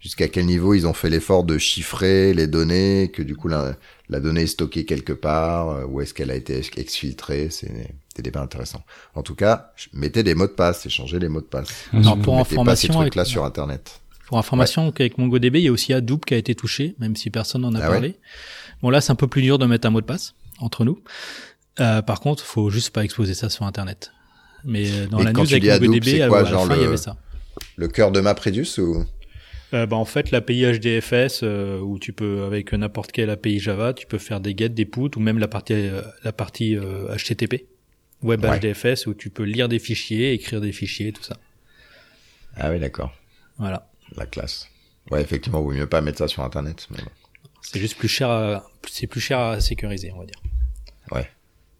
[0.00, 3.76] jusqu'à quel niveau ils ont fait l'effort de chiffrer les données, que du coup la,
[4.08, 7.48] la donnée est stockée quelque part, euh, ou est-ce qu'elle a été exfiltrée.
[7.50, 7.70] C'est
[8.16, 8.82] des débats intéressants.
[9.14, 11.68] En tout cas, mettez des mots de passe, échangez les mots de passe.
[11.92, 14.00] Non, pour information, pas ces trucs-là avec- sur Internet.
[14.26, 17.30] Pour information, qu'avec MongoDB, il y a aussi Hadoop qui a été touché, même si
[17.30, 18.16] personne n'en a Ah parlé.
[18.82, 21.00] Bon, là, c'est un peu plus dur de mettre un mot de passe entre nous.
[21.78, 24.12] Euh, par contre, faut juste pas exposer ça sur Internet.
[24.64, 26.82] Mais euh, dans Et la news avec Hadoop, MongoDB, quoi, à la genre fin, il
[26.82, 27.16] y avait ça.
[27.76, 29.04] Le cœur de MapReduce ou
[29.74, 33.94] Euh, bah, en fait, l'API HDFS, euh, où tu peux, avec n'importe quelle API Java,
[33.94, 37.14] tu peux faire des get, des put, ou même la partie, euh, la partie euh,
[37.16, 37.66] HTTP,
[38.22, 38.58] Web Ouais.
[38.58, 41.36] HDFS, où tu peux lire des fichiers, écrire des fichiers, tout ça.
[42.56, 43.12] Ah oui, d'accord.
[43.58, 43.88] Voilà.
[44.14, 44.68] La classe.
[45.10, 46.86] Ouais, effectivement, vaut mieux pas mettre ça sur Internet.
[46.90, 47.10] Mais, bon.
[47.62, 50.40] C'est juste plus cher, à, c'est plus cher à sécuriser, on va dire.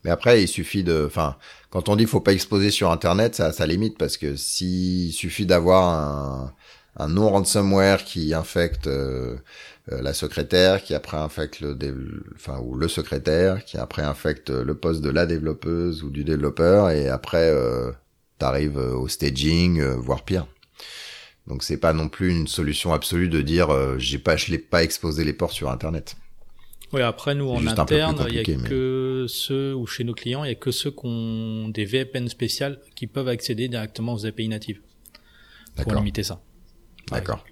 [0.04, 1.36] mais après, il suffit de, enfin,
[1.70, 5.46] quand on dit faut pas exposer sur Internet, ça, ça limite parce que s'il suffit
[5.46, 6.54] d'avoir un,
[6.96, 9.36] un non ransomware qui infecte euh,
[9.90, 11.92] euh, la secrétaire, qui après infecte le, dé-
[12.36, 16.90] enfin, ou le secrétaire, qui après infecte le poste de la développeuse ou du développeur,
[16.90, 17.90] et après, euh,
[18.38, 20.46] t'arrives euh, au staging, euh, voire pire.
[21.46, 24.58] Donc c'est pas non plus une solution absolue de dire euh, j'ai pas je l'ai
[24.58, 26.16] pas exposé les ports sur internet.
[26.92, 30.44] Oui, après, nous, en interne, il y a mais- que ceux, ou chez nos clients,
[30.44, 34.24] il y a que ceux qui ont des VPN spéciales qui peuvent accéder directement aux
[34.24, 34.80] API natives.
[35.74, 35.94] Pour D'accord.
[35.98, 36.40] limiter ça.
[37.10, 37.44] D'accord.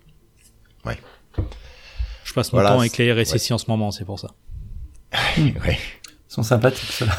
[2.24, 4.28] Je passe mon Voilà, temps avec les RSSI en ce moment, c'est pour ça.
[5.38, 5.78] ouais.
[5.78, 7.16] Ils sont sympathiques, ceux-là.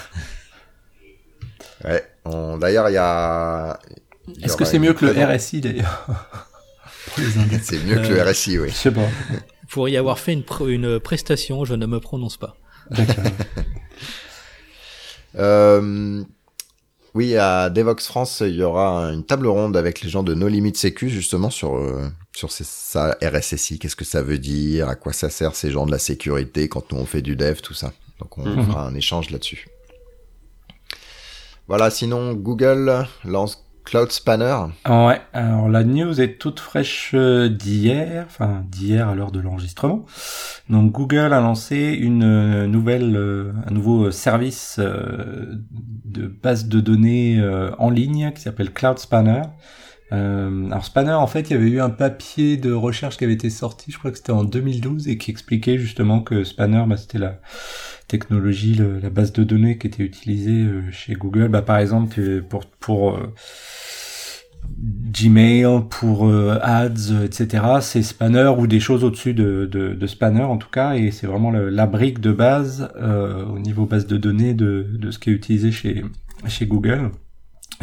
[1.83, 2.03] Ouais.
[2.25, 3.79] On- D'ailleurs, il y a.
[4.41, 6.07] Est-ce que c'est mieux que le RSI, d'ailleurs?
[7.07, 7.61] Pour les indices.
[7.63, 8.69] C'est mieux que le Euh, RSI, oui.
[8.69, 9.07] Je sais pas.
[9.69, 12.55] Pour y avoir fait une, une prestation, je ne me prononce pas.
[15.37, 16.23] euh,
[17.15, 20.49] oui, à Devox France, il y aura une table ronde avec les gens de No
[20.49, 24.95] Limit Sécu justement sur euh, sur ces, ça RSSI, qu'est-ce que ça veut dire, à
[24.95, 27.73] quoi ça sert ces gens de la sécurité quand nous on fait du dev, tout
[27.73, 27.93] ça?
[28.19, 28.65] Donc on mhm.
[28.65, 29.67] fera un échange là-dessus.
[31.67, 34.55] Voilà, sinon Google lance Cloud Spanner.
[34.89, 40.05] Ouais, alors la news est toute fraîche euh, d'hier, enfin d'hier à l'heure de l'enregistrement.
[40.69, 47.41] Donc Google a lancé une euh, nouvelle, euh, un nouveau service de base de données
[47.77, 49.43] en ligne qui s'appelle Cloud Spanner.
[50.11, 53.49] alors Spanner, en fait, il y avait eu un papier de recherche qui avait été
[53.49, 57.19] sorti, je crois que c'était en 2012, et qui expliquait justement que Spanner, bah, c'était
[57.19, 57.39] la
[58.07, 61.47] technologie, la base de données qui était utilisée chez Google.
[61.47, 63.19] Bah, par exemple, pour pour
[64.79, 67.63] Gmail, pour euh, ads, etc.
[67.81, 71.27] C'est Spanner ou des choses au-dessus de, de, de, Spanner en tout cas, et c'est
[71.27, 75.29] vraiment la brique de base euh, au niveau base de données de, de ce qui
[75.29, 76.03] est utilisé chez,
[76.47, 77.11] chez Google.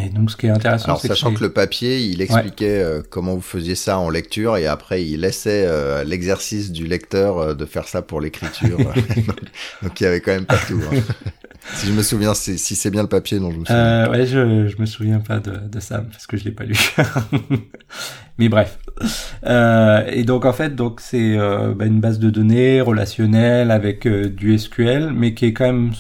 [0.01, 3.35] Et donc, ce qui est intéressant, Alors, sachant que, le papier, il expliquait euh, comment
[3.35, 7.67] vous faisiez ça en lecture et après, il laissait euh, l'exercice du lecteur euh, de
[7.67, 8.79] faire ça pour l'écriture.
[9.83, 10.81] donc, il y avait quand même pas tout.
[10.91, 11.01] Hein.
[11.75, 14.11] si je me souviens, si c'est bien le papier dont je me souviens.
[14.11, 16.77] ouais, je, je me souviens pas de, de ça parce que je l'ai pas lu.
[18.39, 18.79] Mais bref.
[19.45, 25.13] et donc, en fait, donc c'est bah, une base de données relationnelle avec du SQL,
[25.15, 25.93] mais qui est quand même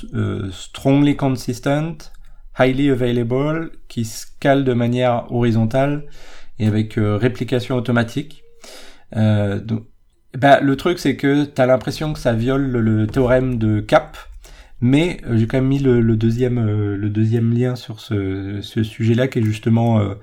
[0.50, 2.11] strongly consistent
[2.58, 6.04] highly available, qui scale de manière horizontale
[6.58, 8.42] et avec euh, réplication automatique.
[9.16, 9.86] Euh, donc,
[10.36, 14.16] bah, le truc c'est que tu as l'impression que ça viole le, théorème de Cap,
[14.80, 19.40] mais euh, j'ai quand même mis le, deuxième le deuxième lien sur ce, sujet-là qui
[19.40, 20.14] est justement euh,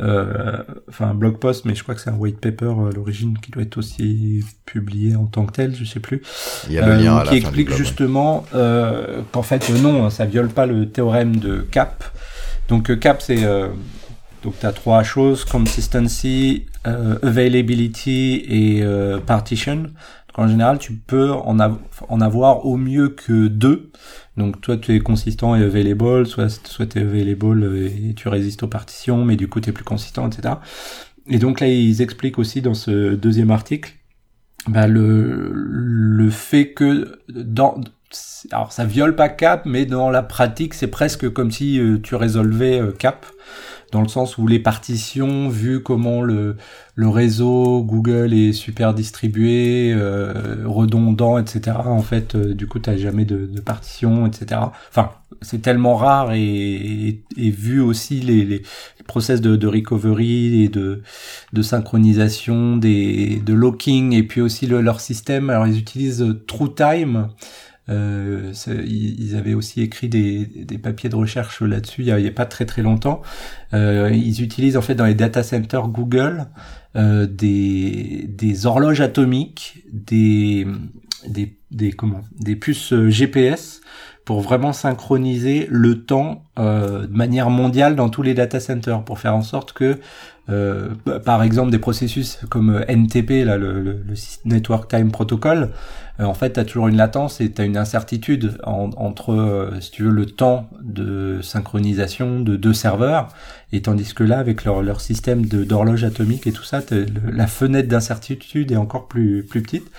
[0.00, 3.50] enfin un blog post, mais je crois que c'est un white paper à l'origine qui
[3.50, 6.22] doit être aussi publié en tant que tel, je sais plus.
[6.66, 10.26] Il y a le lien euh, qui explique justement euh, qu'en fait non, hein, ça
[10.26, 12.04] viole pas le théorème de Cap.
[12.68, 13.42] Donc Cap c'est
[14.42, 18.84] donc tu as trois choses consistency, availability et
[19.26, 19.76] partition.
[19.76, 23.90] Donc, en général, tu peux en, en avoir au mieux que deux.
[24.36, 28.62] Donc toi tu es consistant et available, soit soit tu es available et tu résistes
[28.62, 30.56] aux partitions, mais du coup tu es plus consistant, etc.
[31.28, 33.94] Et donc là ils expliquent aussi dans ce deuxième article
[34.68, 37.80] bah, le, le fait que dans
[38.52, 42.14] alors ça viole pas cap, mais dans la pratique c'est presque comme si euh, tu
[42.14, 43.26] résolvais euh, cap
[43.92, 46.56] dans le sens où les partitions, vu comment le,
[46.96, 51.76] le réseau Google est super distribué, euh, redondant, etc.
[51.84, 54.60] En fait, du coup, t'as jamais de, de partitions, etc.
[54.90, 55.10] Enfin,
[55.40, 58.62] c'est tellement rare et, vu aussi les, les
[59.06, 61.02] process de, recovery et de,
[61.52, 65.48] de synchronisation, des, de locking et puis aussi leur système.
[65.48, 67.28] Alors, ils utilisent TrueTime.
[67.88, 68.52] Euh,
[68.84, 72.66] ils avaient aussi écrit des, des papiers de recherche là-dessus il n'y a, pas très
[72.66, 73.22] très longtemps.
[73.74, 76.46] Euh, ils utilisent en fait dans les data centers Google
[76.96, 80.66] euh, des, des horloges atomiques, des,
[81.28, 83.80] des, des, comment, des puces euh, GPS
[84.24, 89.36] pour vraiment synchroniser le temps de manière mondiale dans tous les data centers pour faire
[89.36, 90.00] en sorte que
[90.48, 90.90] euh,
[91.24, 95.70] par exemple des processus comme NTP là le, le, le Network Time Protocol
[96.20, 99.80] euh, en fait, tu as toujours une latence et tu as une incertitude entre, euh,
[99.80, 103.28] si tu veux, le temps de synchronisation de deux serveurs,
[103.72, 106.80] et tandis que là, avec leur, leur système d'horloge atomique et tout ça,
[107.30, 109.90] la fenêtre d'incertitude est encore plus, plus petite.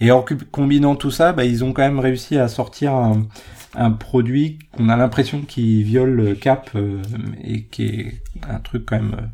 [0.00, 3.26] Et en combinant tout ça, bah, ils ont quand même réussi à sortir un,
[3.74, 7.00] un produit qu'on a l'impression qui viole le cap euh,
[7.42, 9.30] et qui est un truc quand même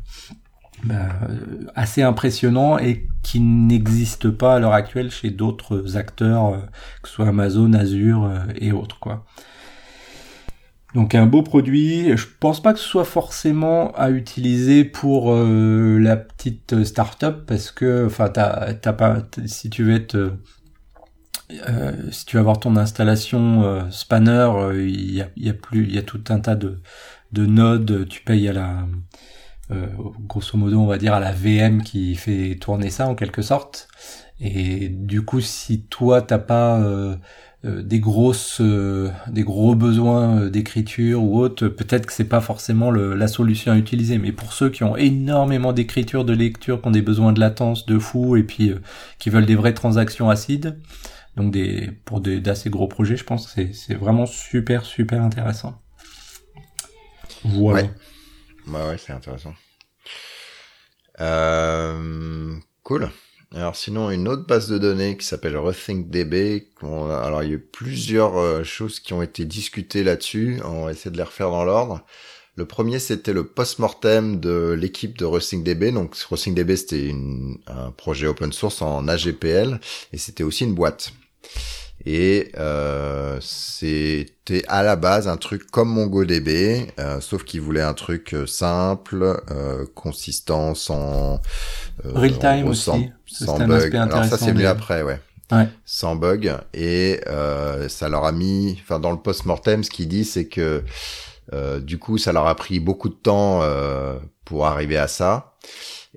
[1.75, 6.57] assez impressionnant et qui n'existe pas à l'heure actuelle chez d'autres acteurs, euh,
[7.01, 9.25] que ce soit Amazon, Azure euh, et autres quoi.
[10.93, 15.97] Donc un beau produit, je pense pas que ce soit forcément à utiliser pour euh,
[15.99, 20.37] la petite startup parce que enfin t'as, t'as pas si tu veux être
[22.11, 25.97] si tu veux avoir ton installation spanner, il y a, y a plus il y
[25.97, 26.81] a tout un tas de
[27.31, 28.85] de nodes, tu payes à la
[29.71, 29.87] euh,
[30.27, 33.87] grosso modo, on va dire, à la VM qui fait tourner ça en quelque sorte.
[34.39, 37.15] Et du coup, si toi t'as pas euh,
[37.63, 43.27] euh, des grosses, des gros besoins d'écriture ou autre, peut-être que c'est pas forcément la
[43.27, 44.17] solution à utiliser.
[44.17, 47.85] Mais pour ceux qui ont énormément d'écriture, de lecture, qui ont des besoins de latence
[47.85, 48.73] de fou et puis
[49.19, 50.79] qui veulent des vraies transactions acides,
[51.37, 51.55] donc
[52.03, 55.81] pour d'assez gros projets, je pense que c'est vraiment super super intéressant.
[57.45, 57.87] Voilà.
[58.67, 59.53] Ouais, c'est intéressant.
[61.19, 63.09] Euh, cool.
[63.53, 66.69] Alors sinon, une autre base de données qui s'appelle RethinkDB.
[66.81, 70.61] Alors il y a eu plusieurs euh, choses qui ont été discutées là-dessus.
[70.63, 72.05] On va essayer de les refaire dans l'ordre.
[72.55, 75.91] Le premier, c'était le post-mortem de l'équipe de RethinkDB.
[75.91, 77.13] Donc RethinkDB, c'était
[77.67, 79.79] un projet open source en AGPL
[80.13, 81.11] et c'était aussi une boîte.
[82.05, 87.93] Et euh, c'était à la base un truc comme MongoDB, euh, sauf qu'il voulait un
[87.93, 91.39] truc euh, simple, euh, consistant, sans
[92.05, 93.11] euh, real time aussi.
[93.27, 93.95] Sans, bug.
[93.95, 95.19] Alors ça c'est mieux après, ouais.
[95.51, 95.69] ouais.
[95.85, 96.55] Sans bug.
[96.73, 97.21] Et
[97.87, 100.83] ça leur a mis, enfin dans le post-mortem, ce qu'il dit, c'est que
[101.79, 103.61] du coup ça leur a pris beaucoup de temps
[104.43, 105.53] pour arriver à ça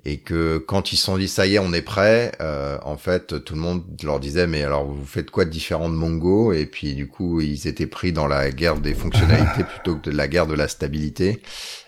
[0.05, 2.95] et que quand ils se sont dit ça y est on est prêt euh, en
[2.95, 6.53] fait tout le monde leur disait mais alors vous faites quoi de différent de Mongo?
[6.53, 10.15] Et puis du coup ils étaient pris dans la guerre des fonctionnalités plutôt que de
[10.15, 11.41] la guerre de la stabilité.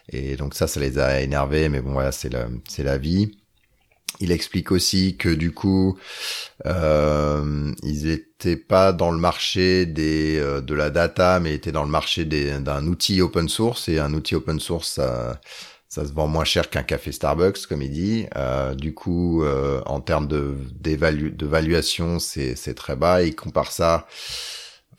[0.09, 3.32] Et donc ça ça les a énervés mais bon voilà c'est la c'est la vie.
[4.20, 5.97] Il explique aussi que du coup,
[6.65, 11.84] euh, ils étaient pas dans le marché des euh, de la data, mais étaient dans
[11.84, 13.89] le marché d'un outil open source.
[13.89, 15.39] Et un outil open source, ça,
[15.89, 18.25] ça se vend moins cher qu'un café Starbucks, comme il dit.
[18.35, 23.23] Euh, du coup, euh, en termes de d'évaluation, c'est c'est très bas.
[23.23, 24.07] Il compare ça.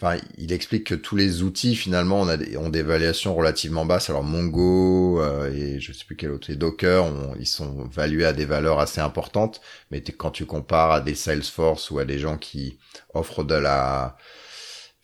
[0.01, 3.84] Enfin, il explique que tous les outils finalement on a des, ont des évaluations relativement
[3.84, 4.11] basses.
[4.11, 7.05] Alors Mongo euh, et je sais plus quel autre, les Docker,
[7.41, 9.61] ils sont valués à des valeurs assez importantes.
[9.91, 12.78] Mais quand tu compares à des Salesforce ou à des gens qui
[13.12, 14.16] offrent de la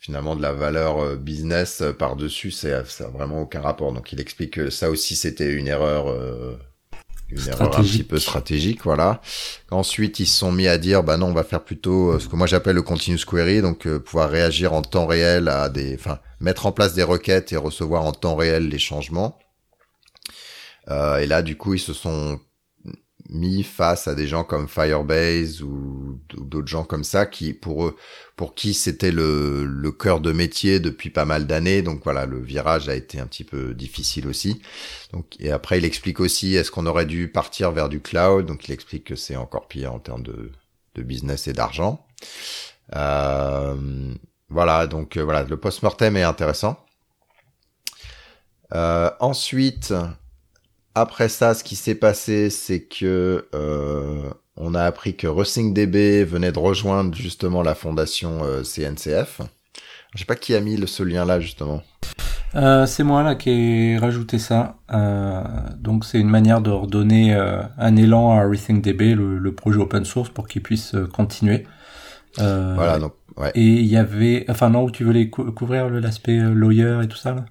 [0.05, 3.91] finalement de la valeur euh, business euh, par-dessus, c'est ça a vraiment aucun rapport.
[3.91, 6.55] Donc il explique que ça aussi c'était une erreur euh,
[7.29, 9.19] une erreur un petit peu stratégique, voilà.
[9.71, 12.35] Ensuite, ils se sont mis à dire, bah non, on va faire plutôt ce que
[12.35, 16.67] moi j'appelle le continuous query, donc pouvoir réagir en temps réel à des, enfin, mettre
[16.67, 19.39] en place des requêtes et recevoir en temps réel les changements.
[20.89, 22.39] Euh, et là, du coup, ils se sont
[23.29, 27.95] mis face à des gens comme Firebase ou, d'autres gens comme ça qui pour eux
[28.35, 31.81] pour qui c'était le, le cœur de métier depuis pas mal d'années.
[31.81, 34.61] Donc voilà le virage a été un petit peu difficile aussi.
[35.13, 38.45] Donc et après il explique aussi est-ce qu'on aurait dû partir vers du cloud?
[38.45, 40.51] Donc il explique que c'est encore pire en termes de,
[40.95, 42.05] de business et d'argent.
[42.95, 44.13] Euh,
[44.49, 46.77] voilà donc euh, voilà le post-mortem est intéressant.
[48.73, 49.93] Euh, ensuite
[50.95, 55.27] après ça, ce qui s'est passé, c'est que euh, on a appris que
[55.73, 59.41] DB venait de rejoindre justement la fondation euh, CNCF.
[60.13, 61.83] Je sais pas qui a mis ce lien-là justement.
[62.55, 64.77] Euh, c'est moi là qui ai rajouté ça.
[64.93, 65.43] Euh,
[65.77, 70.05] donc c'est une manière de redonner euh, un élan à RethinkDB, le, le projet open
[70.05, 71.67] source, pour qu'il puisse continuer.
[72.37, 73.13] voilà donc.
[73.35, 73.51] Ouais.
[73.53, 77.45] Et il y avait, enfin non, tu voulais couvrir l'aspect lawyer et tout ça là?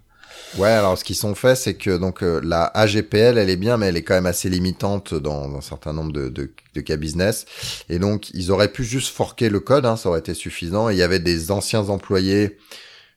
[0.57, 3.77] Ouais, alors ce qu'ils sont fait, c'est que donc euh, la AGPL, elle est bien,
[3.77, 6.97] mais elle est quand même assez limitante dans, un certain nombre de, de, de, cas
[6.97, 7.45] business.
[7.89, 10.89] Et donc, ils auraient pu juste forquer le code, hein, ça aurait été suffisant.
[10.89, 12.57] Et il y avait des anciens employés,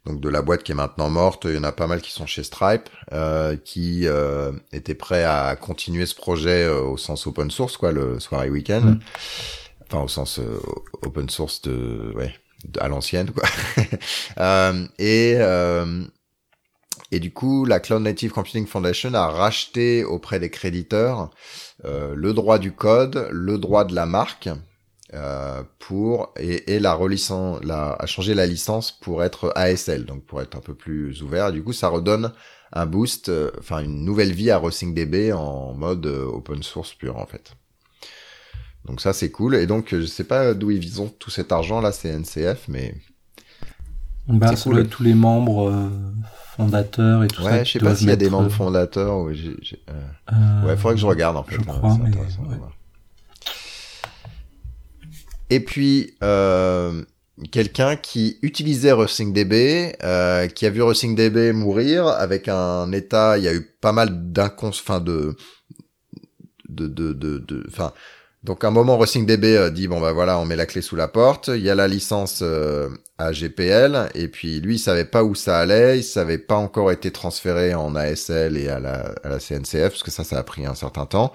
[0.08, 1.46] donc de la boîte qui est maintenant morte.
[1.46, 5.24] Il y en a pas mal qui sont chez Stripe, euh, qui euh, étaient prêts
[5.24, 8.82] à continuer ce projet euh, au sens open source, quoi, le soirée week-end.
[8.82, 9.00] Mm.
[9.90, 10.40] Enfin, au sens
[11.02, 12.34] open source de, ouais,
[12.80, 13.48] à l'ancienne, quoi.
[15.00, 15.38] et
[17.12, 21.30] et du coup, la Cloud Native Computing Foundation a racheté auprès des créditeurs
[21.86, 24.50] euh, le droit du code, le droit de la marque,
[25.14, 27.00] euh, pour et, et la
[27.64, 31.54] la, a changé la licence pour être ASL, donc pour être un peu plus ouvert.
[31.54, 32.34] Du coup, ça redonne
[32.74, 37.18] un boost, euh, enfin une nouvelle vie à RossingDB en mode euh, open source pur
[37.18, 37.54] en fait.
[38.84, 39.56] Donc ça c'est cool.
[39.56, 42.94] Et donc je sais pas d'où ils ont tout cet argent là, c'est NCF, mais
[44.28, 44.88] bah, cool.
[44.88, 45.90] tous les membres
[46.58, 47.58] fondateurs et tout ouais, ça.
[47.58, 49.20] Ouais, je sais pas s'il y a des membres fondateurs.
[49.20, 49.92] Ouais, euh...
[50.34, 50.68] euh...
[50.68, 51.56] ouais, faudrait que je regarde en fait.
[51.56, 52.58] Je crois, mais ouais.
[55.50, 57.04] Et puis euh,
[57.52, 63.38] quelqu'un qui utilisait RussingDB, euh, qui a vu RussingDB mourir avec un état.
[63.38, 65.38] Il y a eu pas mal d'incons, enfin de
[66.68, 67.94] de de de, enfin.
[68.48, 70.96] Donc à un moment, RussingDB euh, dit bon bah voilà, on met la clé sous
[70.96, 71.50] la porte.
[71.50, 72.88] Il y a la licence euh,
[73.18, 76.94] à GPL et puis lui il savait pas où ça allait, il savait pas encore
[76.94, 80.44] été transféré en ASL et à la, à la CNCF parce que ça ça a
[80.44, 81.34] pris un certain temps.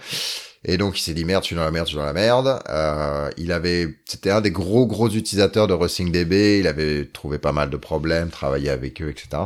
[0.65, 2.15] Et donc il s'est dit merde, je suis dans la merde, je suis dans la
[2.15, 2.59] merde.
[2.71, 7.53] Euh, il avait, c'était un des gros gros utilisateurs de RussingDB, il avait trouvé pas
[7.53, 9.43] mal de problèmes, travaillé avec eux, etc.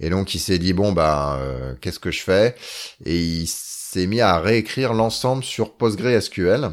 [0.00, 2.54] Et donc il s'est dit bon bah euh, qu'est-ce que je fais?
[3.04, 6.70] Et il s'est mis à réécrire l'ensemble sur PostgreSQL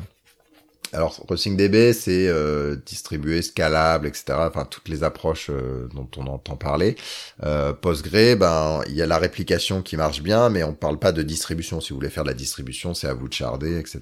[0.93, 4.25] alors RussingDB, c'est euh, distribué, scalable, etc.
[4.37, 6.95] Enfin, toutes les approches euh, dont on entend parler.
[7.43, 11.11] Euh, Postgre, ben, il y a la réplication qui marche bien, mais on parle pas
[11.11, 11.81] de distribution.
[11.81, 14.01] Si vous voulez faire de la distribution, c'est à vous de charder, etc.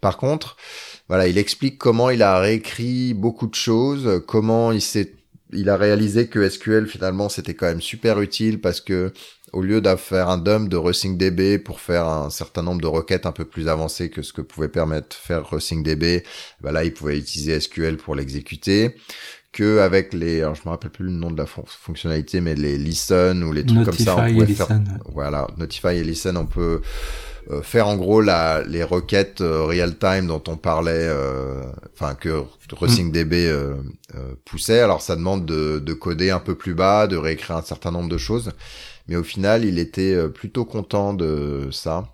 [0.00, 0.56] Par contre,
[1.08, 5.14] voilà, il explique comment il a réécrit beaucoup de choses, comment il s'est
[5.54, 9.12] il a réalisé que SQL finalement c'était quand même super utile parce que
[9.52, 13.26] au lieu de faire un dump de RussingDB pour faire un certain nombre de requêtes
[13.26, 16.24] un peu plus avancées que ce que pouvait permettre faire RussingDB,
[16.60, 18.96] bah là il pouvait utiliser SQL pour l'exécuter.
[19.52, 22.78] Que avec les alors je me rappelle plus le nom de la fonctionnalité mais les
[22.78, 24.80] listen ou les trucs comme ça on pouvait faire
[25.12, 26.80] voilà Notify et listen on peut
[27.50, 32.14] euh, faire en gros la, les requêtes euh, real time dont on parlait, euh, enfin
[32.14, 33.74] que RussingDB euh,
[34.44, 34.80] poussait.
[34.80, 38.08] Alors ça demande de, de, coder un peu plus bas, de réécrire un certain nombre
[38.08, 38.52] de choses,
[39.08, 42.08] mais au final il était plutôt content de ça.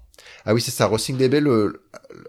[0.44, 1.82] Ah oui c'est ça, RussingDB le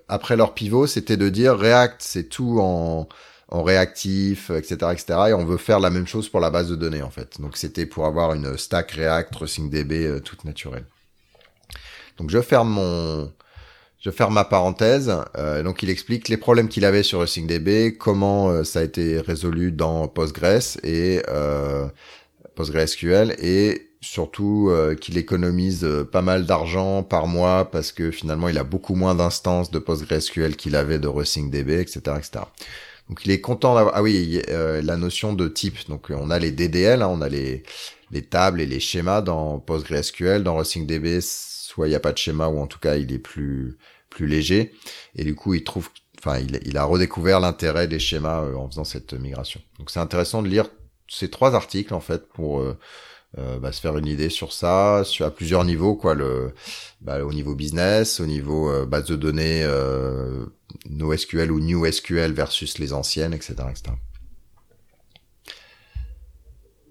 [0.07, 3.07] après leur pivot c'était de dire React c'est tout en
[3.51, 5.19] en réactif, etc., etc.
[5.29, 7.41] Et on veut faire la même chose pour la base de données en fait.
[7.41, 10.85] Donc c'était pour avoir une stack React, RussingDB toute naturelle.
[12.19, 13.31] Donc je ferme mon,
[13.99, 15.11] je ferme ma parenthèse.
[15.37, 19.19] Euh, donc il explique les problèmes qu'il avait sur RussingDB, comment euh, ça a été
[19.19, 21.87] résolu dans Postgres et euh,
[22.55, 28.57] PostgreSQL et surtout euh, qu'il économise pas mal d'argent par mois parce que finalement il
[28.57, 32.45] a beaucoup moins d'instances de PostgreSQL qu'il avait de RussingDB, etc., etc.
[33.09, 33.95] Donc il est content d'avoir.
[33.95, 35.89] Ah oui, la notion de type.
[35.89, 37.63] Donc on a les DDL, hein, on a les
[38.11, 42.17] les tables et les schémas dans PostgreSQL, dans RussingDB soit il n'y a pas de
[42.17, 43.77] schéma ou en tout cas il est plus
[44.09, 44.73] plus léger
[45.15, 48.83] et du coup il trouve enfin il, a redécouvert l'intérêt des schémas euh, en faisant
[48.83, 49.61] cette migration.
[49.77, 50.69] Donc c'est intéressant de lire
[51.07, 52.61] ces trois articles en fait pour
[53.37, 56.53] euh, euh, bah, se faire une idée sur ça, à plusieurs niveaux quoi le
[57.01, 59.65] bah, au niveau business, au niveau base de données
[60.89, 63.55] NoSQL ou NewSQL versus les anciennes, etc.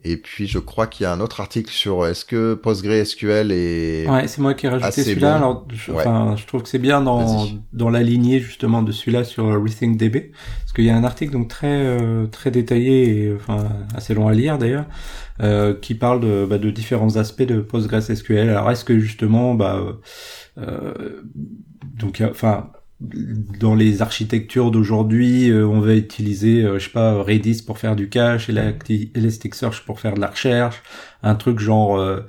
[0.05, 4.09] Et puis je crois qu'il y a un autre article sur est-ce que PostgreSQL est
[4.09, 5.37] Ouais, c'est moi qui ai rajouté celui-là.
[5.37, 9.25] Alors, je, enfin, je trouve que c'est bien dans dans la lignée justement de celui-là
[9.25, 10.31] sur RethinkDB,
[10.61, 14.29] parce qu'il y a un article donc très euh, très détaillé et enfin assez long
[14.29, 14.87] à lire d'ailleurs,
[15.43, 18.51] euh, qui parle de bah, de différents aspects de PostgreSQL.
[18.51, 19.83] Alors est-ce que justement bah
[20.59, 21.23] euh,
[21.83, 22.71] donc enfin
[23.01, 27.95] dans les architectures d'aujourd'hui, euh, on va utiliser, euh, je sais pas, Redis pour faire
[27.95, 30.83] du cache Elasticsearch pour faire de la recherche,
[31.23, 32.21] un truc genre euh,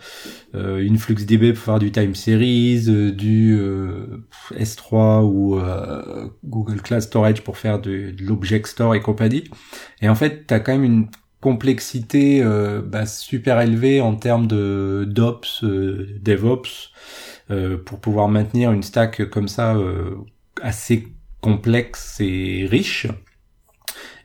[0.53, 3.59] euh InfluxDB pour faire du time series, du
[4.51, 5.59] S3 ou
[6.45, 9.45] Google Cloud Storage pour faire de, de l'object store et compagnie.
[10.01, 11.07] Et en fait, tu as quand même une
[11.41, 12.43] complexité
[12.85, 16.91] bah, super élevée en termes de d'ops, DevOps,
[17.85, 19.75] pour pouvoir maintenir une stack comme ça
[20.61, 21.07] assez
[21.41, 23.07] complexe et riche.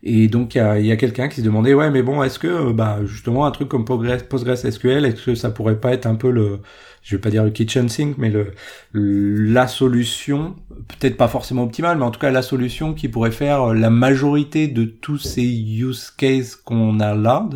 [0.06, 2.38] Et donc il y a, y a quelqu'un qui se demandait ouais mais bon est-ce
[2.38, 6.14] que euh, bah justement un truc comme PostgreSQL est-ce que ça pourrait pas être un
[6.14, 6.60] peu le
[7.00, 8.52] je vais pas dire le kitchen sink mais le
[8.92, 10.56] la solution
[10.88, 14.68] peut-être pas forcément optimale mais en tout cas la solution qui pourrait faire la majorité
[14.68, 17.48] de tous ces use cases qu'on a là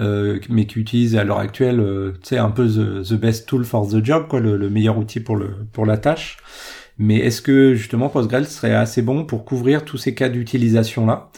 [0.00, 3.64] euh, mais qui utilisent à l'heure actuelle euh, tu sais un peu the, best tool
[3.64, 6.38] for the job quoi le, le meilleur outil pour le pour la tâche
[6.98, 11.30] mais est-ce que justement Postgres serait assez bon pour couvrir tous ces cas d'utilisation là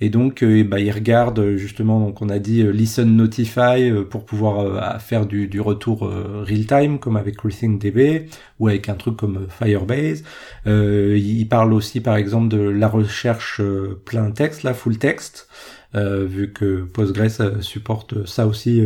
[0.00, 4.04] et donc, euh, bah, il regarde justement, donc on a dit euh, listen notify euh,
[4.04, 8.28] pour pouvoir faire du, du retour real time comme avec RethinkDB
[8.60, 10.22] ou avec un truc comme Firebase.
[10.66, 13.60] il parle aussi par exemple de la recherche
[14.04, 15.48] plein texte, la full text,
[15.94, 18.82] vu que Postgres supporte ça aussi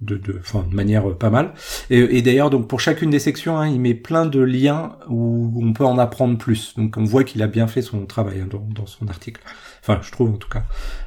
[0.00, 1.54] de, de, de manière pas mal.
[1.90, 5.52] Et, et d'ailleurs, donc pour chacune des sections, hein, il met plein de liens où
[5.62, 6.74] on peut en apprendre plus.
[6.76, 9.40] Donc on voit qu'il a bien fait son travail hein, dans, dans, son article.
[9.82, 10.64] Enfin, je trouve en tout cas.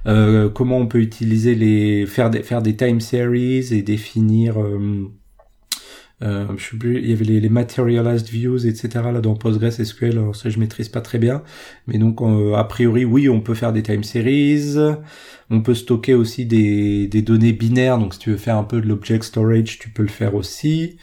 [0.07, 5.11] Euh, comment on peut utiliser les faire des faire des time series et définir euh,
[6.22, 8.89] euh, je plus, il y avait les, les, materialized views, etc.
[9.13, 10.17] là dans PostgreSQL.
[10.17, 11.43] Alors ça, je maîtrise pas très bien,
[11.88, 14.76] mais donc euh, a priori, oui, on peut faire des time series.
[15.49, 17.97] On peut stocker aussi des, des données binaires.
[17.97, 20.97] Donc si tu veux faire un peu de l'object storage, tu peux le faire aussi.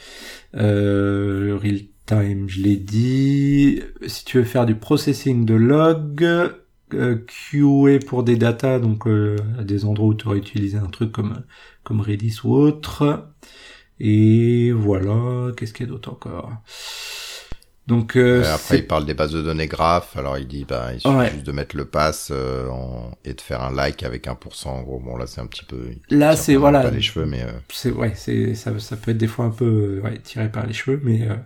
[0.54, 3.82] Euh, real time, je l'ai dit.
[4.06, 6.24] Si tu veux faire du processing de log,
[6.94, 10.86] euh, QA pour des data, donc euh, à des endroits où tu aurais utilisé un
[10.86, 11.42] truc comme
[11.82, 13.28] comme Redis ou autre.
[13.98, 16.52] Et voilà, qu'est-ce qu'il y a d'autre encore?
[17.86, 20.16] Donc euh, après, il parle des bases de données graphes.
[20.16, 23.12] Alors il dit, bah, il suffit juste de mettre le pass euh, en...
[23.24, 24.66] et de faire un like avec 1%.
[24.66, 25.90] En gros, bon là, c'est un petit peu.
[26.10, 26.80] Là, c'est voilà.
[26.80, 27.42] Pas les cheveux, mais.
[27.42, 27.52] Euh...
[27.72, 30.72] C'est ouais, c'est ça, ça peut être des fois un peu ouais, tiré par les
[30.72, 31.36] cheveux, mais euh,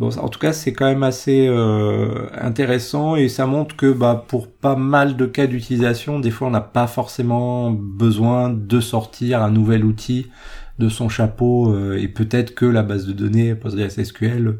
[0.00, 4.24] bon, en tout cas, c'est quand même assez euh, intéressant et ça montre que bah
[4.26, 9.44] pour pas mal de cas d'utilisation, des fois, on n'a pas forcément besoin de sortir
[9.44, 10.26] un nouvel outil
[10.78, 14.58] de son chapeau et peut-être que la base de données PostgreSQL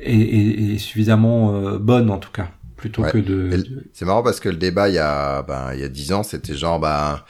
[0.00, 3.50] est, suffisamment euh, bonne en tout cas plutôt que de.
[3.92, 6.22] C'est marrant parce que le débat il y a ben il y a dix ans
[6.22, 7.20] c'était genre ben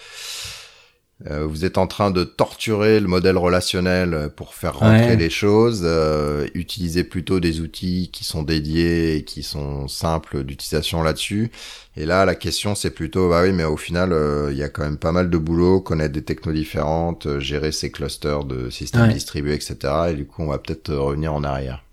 [1.30, 5.82] euh, vous êtes en train de torturer le modèle relationnel pour faire rentrer les choses.
[5.84, 11.50] Euh, utilisez plutôt des outils qui sont dédiés et qui sont simples d'utilisation là-dessus.
[11.96, 14.68] Et là, la question, c'est plutôt, bah oui, mais au final, euh, il y a
[14.68, 19.12] quand même pas mal de boulot, connaître des technos différentes, gérer ces clusters de systèmes
[19.12, 19.76] distribués, etc.
[20.10, 21.84] Et du coup, on va peut-être revenir en arrière.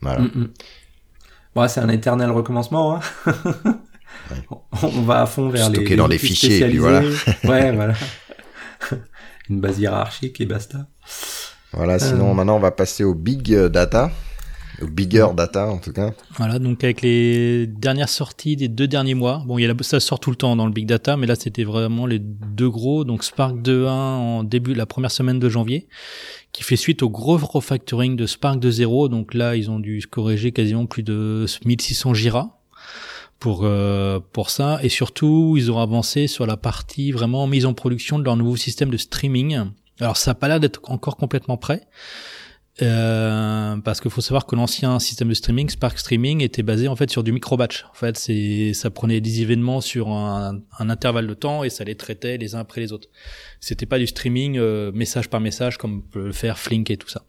[0.00, 0.20] Voilà.
[0.20, 0.48] Mm,
[1.54, 1.68] mm.
[1.68, 2.96] c'est un éternel recommencement.
[2.96, 3.00] Hein.
[4.82, 5.96] On va à fond vers Stocker les.
[5.96, 7.00] dans les fichiers, et puis voilà.
[7.44, 7.94] ouais, voilà.
[9.50, 10.86] Une base hiérarchique et basta.
[11.72, 12.34] Voilà, sinon euh.
[12.34, 14.10] maintenant on va passer au big data.
[14.80, 16.12] Au bigger data en tout cas.
[16.36, 20.00] Voilà, donc avec les dernières sorties des deux derniers mois, bon, il y a ça
[20.00, 23.04] sort tout le temps dans le big data, mais là c'était vraiment les deux gros.
[23.04, 25.88] Donc Spark 2.1 en début, la première semaine de janvier,
[26.52, 29.08] qui fait suite au gros refactoring de Spark 2.0.
[29.08, 32.61] Donc là, ils ont dû corriger quasiment plus de 1600 Jira
[33.42, 37.74] pour euh, pour ça et surtout ils ont avancé sur la partie vraiment mise en
[37.74, 39.58] production de leur nouveau système de streaming.
[39.98, 41.82] Alors ça n'a pas l'air d'être encore complètement prêt.
[42.80, 46.94] Euh, parce qu'il faut savoir que l'ancien système de streaming, Spark Streaming, était basé en
[46.94, 47.84] fait sur du micro-batch.
[47.90, 51.96] En fait, c'est ça prenait des événements sur un, intervalle de temps et ça les
[51.96, 53.08] traitait les uns après les autres.
[53.60, 57.08] C'était pas du streaming euh, message par message comme peut le faire Flink et tout
[57.08, 57.24] ça.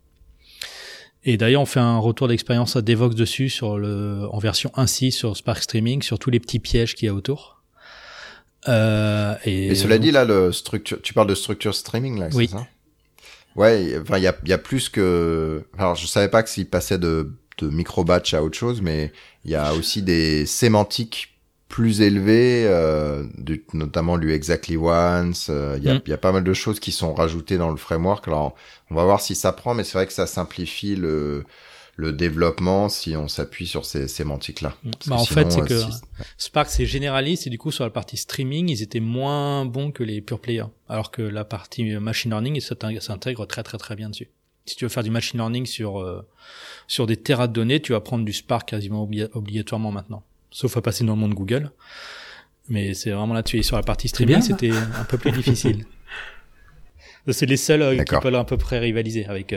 [1.25, 5.11] Et d'ailleurs, on fait un retour d'expérience à Devox dessus sur le en version 1.6
[5.11, 7.61] sur Spark Streaming sur tous les petits pièges qu'il y a autour.
[8.67, 12.47] Euh, et, et, cela dit là, le structure, tu parles de structure streaming là, oui.
[12.47, 12.67] c'est ça?
[13.55, 15.63] Ouais, enfin il y a, y a plus que.
[15.77, 19.11] Alors je savais pas que s'il passait de, de micro batch à autre chose, mais
[19.45, 21.33] il y a aussi des sémantiques
[21.67, 25.47] plus élevées, euh, du, notamment lui exactly once.
[25.49, 26.01] Euh, il y, a, mm.
[26.05, 28.27] y a pas mal de choses qui sont rajoutées dans le framework.
[28.27, 28.55] Alors
[28.93, 31.43] on va voir si ça prend, mais c'est vrai que ça simplifie le
[31.95, 34.75] le développement si on s'appuie sur ces sémantiques-là.
[35.05, 35.93] Bah en fait, c'est euh, que
[36.37, 40.03] Spark c'est généraliste et du coup sur la partie streaming, ils étaient moins bons que
[40.03, 44.09] les pure players, alors que la partie machine learning, ça s'intègre très très très bien
[44.09, 44.29] dessus.
[44.65, 46.27] Si tu veux faire du machine learning sur euh,
[46.87, 50.81] sur des terras de données, tu vas prendre du Spark quasiment obligatoirement maintenant, sauf à
[50.81, 51.71] passer dans le monde Google.
[52.69, 53.57] Mais c'est vraiment là-dessus.
[53.57, 55.85] Et sur la partie streaming, c'était un peu plus difficile.
[57.31, 59.55] C'est les seuls euh, qui peuvent à peu près rivaliser avec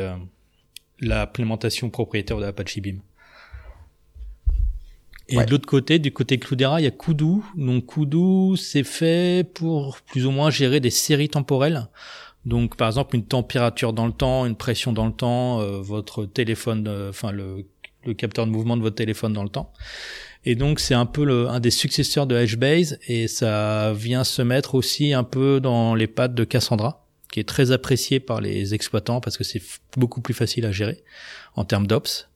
[1.01, 3.01] l'implémentation propriétaire de Apache Beam.
[5.29, 7.43] Et de l'autre côté, du côté Cloudera, il y a Kudu.
[7.57, 11.89] Donc Kudu, c'est fait pour plus ou moins gérer des séries temporelles.
[12.45, 16.27] Donc par exemple une température dans le temps, une pression dans le temps, euh, votre
[16.27, 17.67] téléphone, euh, enfin le,
[18.07, 19.73] le, capteur de mouvement de votre téléphone dans le temps.
[20.45, 24.43] Et donc c'est un peu le, un des successeurs de HBase et ça vient se
[24.43, 28.75] mettre aussi un peu dans les pattes de Cassandra qui est très apprécié par les
[28.75, 29.63] exploitants parce que c'est
[29.97, 31.03] beaucoup plus facile à gérer
[31.55, 32.29] en termes d'ops.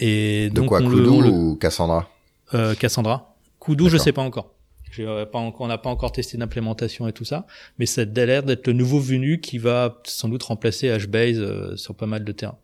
[0.00, 2.10] Et de donc quoi, Kudu ou Cassandra?
[2.52, 3.36] Euh, Cassandra.
[3.60, 4.50] Kudu, je sais pas encore.
[4.96, 7.48] Pas encore, on n'a pas encore testé d'implémentation et tout ça,
[7.78, 11.76] mais ça a l'air d'être le nouveau venu qui va sans doute remplacer HBase euh,
[11.76, 12.58] sur pas mal de terrains.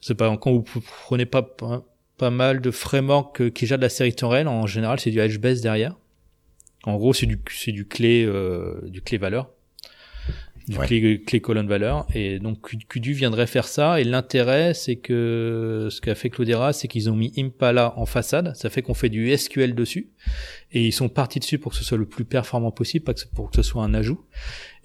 [0.00, 0.64] C'est pas quand vous
[1.04, 1.42] prenez pas
[2.18, 5.60] pas mal de frameworks qui gèrent de la série temporelle, en général c'est du HBase
[5.60, 5.96] derrière.
[6.84, 9.50] En gros, c'est du c'est du clé euh, du clé valeur
[10.68, 12.06] du clé, colonne valeur.
[12.14, 14.00] Et donc Kudu viendrait faire ça.
[14.00, 18.54] Et l'intérêt, c'est que ce qu'a fait Cloudera, c'est qu'ils ont mis Impala en façade.
[18.56, 20.10] Ça fait qu'on fait du SQL dessus.
[20.72, 23.20] Et ils sont partis dessus pour que ce soit le plus performant possible, pas que
[23.34, 24.24] pour que ce soit un ajout.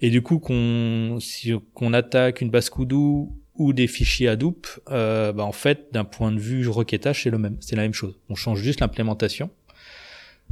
[0.00, 5.32] Et du coup, qu'on si, qu'on attaque une base Kudu ou des fichiers Hadoop, euh,
[5.32, 7.56] bah en fait, d'un point de vue requêtage, c'est le même.
[7.60, 8.18] C'est la même chose.
[8.28, 9.50] On change juste l'implémentation.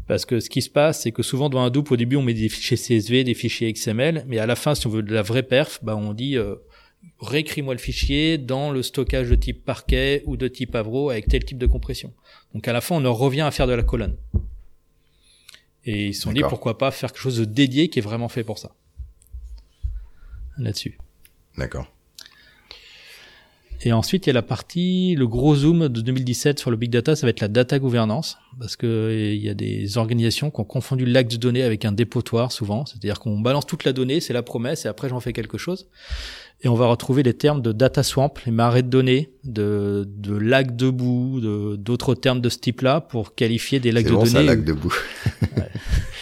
[0.07, 2.23] Parce que ce qui se passe, c'est que souvent dans un Hadoop, au début, on
[2.23, 5.13] met des fichiers CSV, des fichiers XML, mais à la fin, si on veut de
[5.13, 6.55] la vraie perf, bah, on dit euh,
[7.21, 11.45] réécris-moi le fichier dans le stockage de type parquet ou de type Avro avec tel
[11.45, 12.13] type de compression.
[12.55, 14.17] Donc à la fin, on en revient à faire de la colonne.
[15.85, 18.29] Et ils se sont dit pourquoi pas faire quelque chose de dédié qui est vraiment
[18.29, 18.75] fait pour ça.
[20.59, 20.99] Là-dessus.
[21.57, 21.87] D'accord.
[23.83, 26.91] Et ensuite, il y a la partie, le gros zoom de 2017 sur le big
[26.91, 30.61] data, ça va être la data gouvernance, parce que il y a des organisations qui
[30.61, 34.21] ont confondu l'acte de données avec un dépotoir souvent, c'est-à-dire qu'on balance toute la donnée,
[34.21, 35.89] c'est la promesse, et après j'en fais quelque chose.
[36.63, 40.35] Et on va retrouver les termes de data swamp, les marais de données, de, de
[40.35, 44.31] lac debout, de, d'autres termes de ce type-là pour qualifier des lacs de bon, données.
[44.31, 44.95] C'est lac debout.
[45.57, 45.71] ouais.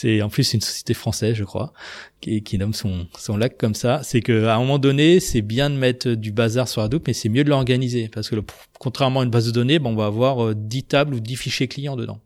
[0.00, 1.74] C'est en plus une société française, je crois,
[2.22, 4.00] qui, qui nomme son, son lac comme ça.
[4.02, 7.12] C'est que à un moment donné, c'est bien de mettre du bazar sur Hadoop, mais
[7.12, 8.42] c'est mieux de l'organiser parce que le,
[8.78, 11.36] contrairement à une base de données, bon, on va avoir euh, 10 tables ou 10
[11.36, 12.18] fichiers clients dedans.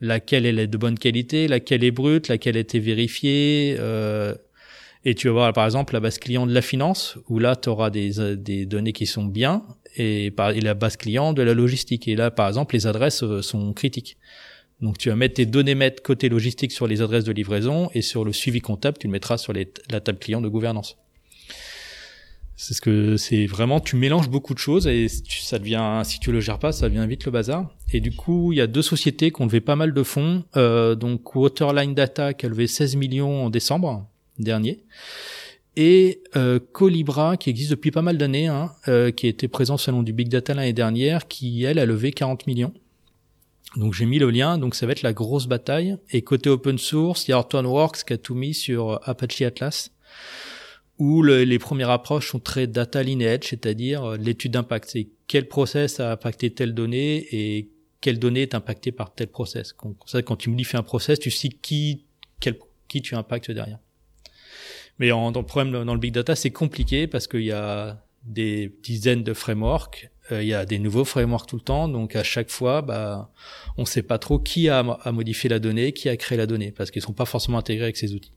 [0.00, 3.74] Laquelle elle est de bonne qualité, laquelle est brute, laquelle a été vérifiée.
[3.80, 4.36] Euh,
[5.04, 7.68] et tu vas voir par exemple la base client de la finance, où là tu
[7.70, 9.64] auras des, des données qui sont bien,
[9.96, 12.06] et, par, et la base client de la logistique.
[12.06, 14.16] Et là par exemple les adresses euh, sont critiques.
[14.80, 18.02] Donc tu vas mettre tes données maîtres côté logistique sur les adresses de livraison et
[18.02, 20.96] sur le suivi comptable, tu le mettras sur la table client de gouvernance.
[22.56, 26.32] C'est ce que c'est vraiment, tu mélanges beaucoup de choses et ça devient, si tu
[26.32, 27.72] le gères pas, ça devient vite le bazar.
[27.92, 30.44] Et du coup, il y a deux sociétés qui ont levé pas mal de fonds.
[30.56, 34.08] Euh, donc Waterline Data qui a levé 16 millions en décembre
[34.40, 34.82] dernier
[35.78, 40.02] et euh, Colibra qui existe depuis pas mal d'années, hein, euh, qui était présent selon
[40.02, 42.74] du big data l'année dernière, qui elle a levé 40 millions.
[43.76, 45.96] Donc j'ai mis le lien, donc ça va être la grosse bataille.
[46.10, 49.90] Et côté open source, il y a Hortonworks qui a tout mis sur Apache Atlas,
[50.98, 54.88] où le, les premières approches sont très data lineage, c'est-à-dire l'étude d'impact.
[54.90, 59.72] C'est quel process a impacté telle donnée et quelle donnée est impactée par tel process.
[59.72, 62.04] Comme ça, quand tu modifies un process, tu sais qui,
[62.40, 62.58] quel,
[62.88, 63.78] qui tu impactes derrière.
[64.98, 68.02] Mais en, dans le problème dans le big data, c'est compliqué parce qu'il y a
[68.24, 72.22] des dizaines de frameworks il y a des nouveaux frameworks tout le temps, donc à
[72.22, 73.30] chaque fois, bah,
[73.76, 76.90] on sait pas trop qui a, modifié la donnée, qui a créé la donnée, parce
[76.90, 78.32] qu'ils sont pas forcément intégrés avec ces outils.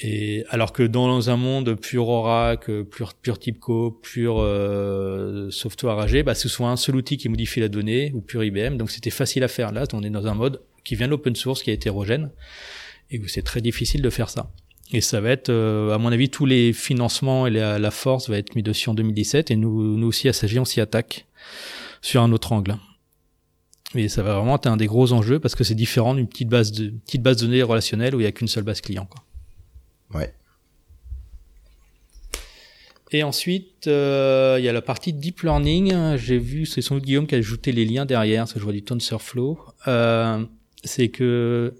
[0.00, 6.22] Et alors que dans un monde pur Oracle, pur, pur TIBCO, pur euh, software AG,
[6.22, 9.10] bah, ce soit un seul outil qui modifie la donnée, ou pur IBM, donc c'était
[9.10, 9.72] facile à faire.
[9.72, 12.30] Là, on est dans un mode qui vient de l'open source, qui est hétérogène,
[13.10, 14.50] et où c'est très difficile de faire ça.
[14.92, 18.30] Et ça va être, euh, à mon avis, tous les financements et la, la, force
[18.30, 19.50] va être mis dessus en 2017.
[19.50, 21.26] Et nous, nous aussi, à Sagi, on s'y attaque
[22.00, 22.76] sur un autre angle.
[23.94, 26.48] Et ça va vraiment être un des gros enjeux parce que c'est différent d'une petite
[26.48, 29.06] base de petite base de données relationnelle où il y a qu'une seule base client.
[29.06, 29.24] Quoi.
[30.20, 30.34] Ouais.
[33.10, 36.16] Et ensuite, euh, il y a la partie deep learning.
[36.16, 38.74] J'ai vu, c'est son Guillaume qui a ajouté les liens derrière, parce que je vois
[38.74, 39.58] du TensorFlow.
[39.86, 40.44] Euh,
[40.84, 41.74] c'est que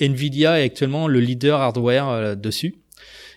[0.00, 2.76] Nvidia est actuellement le leader hardware euh, dessus.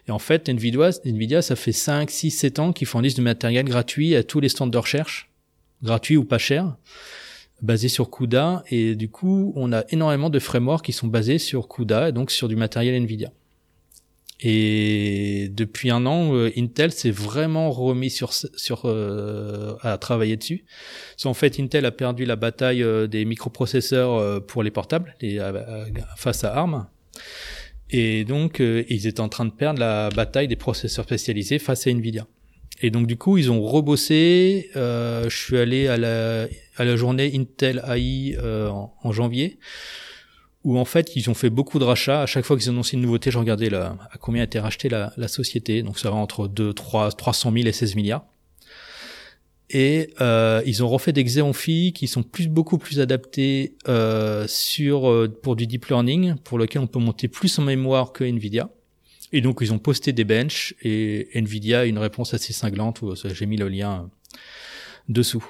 [0.07, 4.15] Et en fait, Nvidia, ça fait 5, 6, 7 ans qu'ils fournissent du matériel gratuit
[4.15, 5.29] à tous les stands de recherche,
[5.83, 6.75] gratuit ou pas cher,
[7.61, 8.63] basé sur CUDA.
[8.71, 12.31] Et du coup, on a énormément de frameworks qui sont basés sur CUDA, et donc
[12.31, 13.31] sur du matériel Nvidia.
[14.43, 20.65] Et depuis un an, euh, Intel s'est vraiment remis sur sur euh, à travailler dessus.
[21.25, 25.39] En fait, Intel a perdu la bataille euh, des microprocesseurs euh, pour les portables les,
[26.17, 26.87] face à ARM.
[27.91, 31.91] Et donc, ils étaient en train de perdre la bataille des processeurs spécialisés face à
[31.91, 32.25] Nvidia.
[32.81, 34.69] Et donc, du coup, ils ont rebossé.
[34.73, 39.59] je suis allé à la à la journée Intel AI en, en janvier
[40.63, 42.21] où en fait ils ont fait beaucoup de rachats.
[42.21, 44.89] À chaque fois qu'ils annonçaient une nouveauté, je regardais la, à combien a été racheté
[44.89, 45.83] la, la, société.
[45.83, 48.25] Donc ça va entre 2, 3, 300 000 et 16 milliards.
[49.73, 55.09] Et euh, ils ont refait des Xeon qui sont plus beaucoup plus adaptés euh, sur
[55.09, 58.69] euh, pour du deep learning, pour lequel on peut monter plus en mémoire que Nvidia.
[59.31, 63.01] Et donc ils ont posté des benches et Nvidia a une réponse assez cinglante.
[63.01, 64.09] Où j'ai mis le lien
[65.07, 65.45] dessous.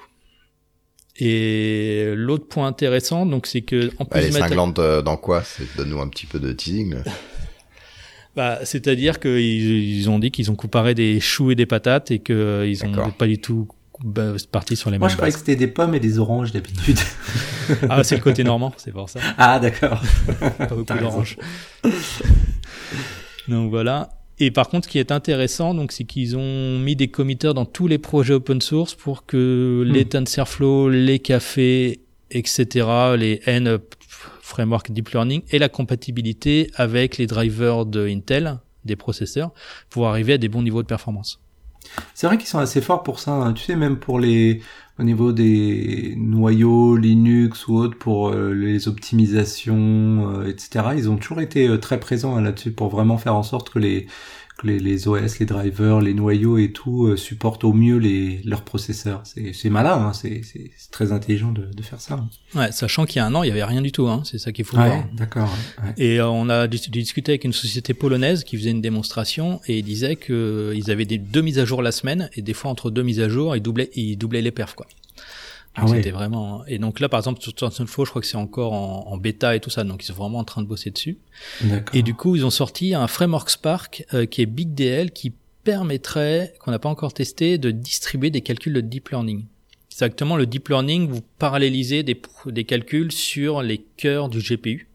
[1.18, 5.43] Et l'autre point intéressant, donc, c'est que en plus, elle est cinglante dans quoi?
[5.78, 6.95] Donne-nous un petit peu de teasing.
[8.36, 12.20] bah, c'est-à-dire qu'ils ils ont dit qu'ils ont comparé des choux et des patates et
[12.20, 13.68] que ils ont pas du tout
[14.03, 15.12] bah, parti sur les Moi, mêmes.
[15.12, 16.99] je croyais que c'était des pommes et des oranges d'habitude.
[17.89, 19.20] ah, c'est le côté normand, c'est pour ça.
[19.38, 20.01] Ah, d'accord.
[20.57, 21.38] pas beaucoup d'oranges.
[23.47, 24.09] donc voilà.
[24.44, 27.66] Et par contre, ce qui est intéressant, donc, c'est qu'ils ont mis des committeurs dans
[27.66, 32.00] tous les projets open source pour que les TensorFlow, les cafés,
[32.32, 32.88] etc.,
[33.20, 33.78] les N
[34.42, 39.52] framework deep learning aient la compatibilité avec les drivers de Intel, des processeurs,
[39.92, 41.39] pour arriver à des bons niveaux de performance.
[42.16, 43.32] C'est vrai qu'ils sont assez forts pour ça.
[43.34, 43.54] hein.
[43.54, 44.62] Tu sais, même pour les
[45.00, 50.86] au niveau des noyaux Linux ou autres pour euh, les optimisations, etc.
[50.98, 54.08] Ils ont toujours été très présents hein, là-dessus pour vraiment faire en sorte que les
[54.64, 58.64] les, les, OS, les drivers, les noyaux et tout euh, supportent au mieux les, leurs
[58.64, 59.22] processeurs.
[59.26, 60.41] C'est malin, hein, c'est
[60.91, 62.16] très intelligent de, de, faire ça.
[62.16, 62.30] Hein.
[62.55, 64.07] Ouais, sachant qu'il y a un an, il y avait rien du tout.
[64.07, 65.03] Hein, c'est ça qu'il faut ouais, voir.
[65.14, 65.49] D'accord.
[65.84, 65.93] Ouais.
[65.97, 69.84] Et euh, on a discuté avec une société polonaise qui faisait une démonstration et ils
[69.84, 72.72] disaient que euh, ils avaient des deux mises à jour la semaine et des fois
[72.72, 74.88] entre deux mises à jour, ils doublaient, ils doublaient les perfs quoi.
[75.76, 75.98] Ah ouais.
[75.98, 76.65] C'était vraiment.
[76.65, 79.56] Et donc là, par exemple, sur TensorFlow, je crois que c'est encore en, en, bêta
[79.56, 81.18] et tout ça, donc ils sont vraiment en train de bosser dessus.
[81.93, 85.34] Et du coup, ils ont sorti un framework Spark euh, qui est BigDL qui
[85.64, 89.45] permettrait, qu'on n'a pas encore testé, de distribuer des calculs de deep learning.
[89.91, 94.88] Exactement, le deep learning, vous parallélisez des, des calculs sur les cœurs du GPU.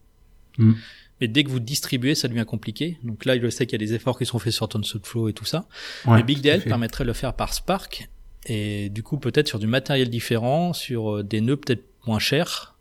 [0.59, 0.73] Mm.
[1.21, 2.99] Mais dès que vous distribuez, ça devient compliqué.
[3.03, 5.33] Donc là, je sais qu'il y a des efforts qui sont faits sur TensorFlow et
[5.33, 5.67] tout ça.
[6.07, 8.11] Ouais, Mais BigDL permettrait de le faire par Spark
[8.47, 12.77] et du coup peut-être sur du matériel différent, sur euh, des nœuds peut-être moins chers.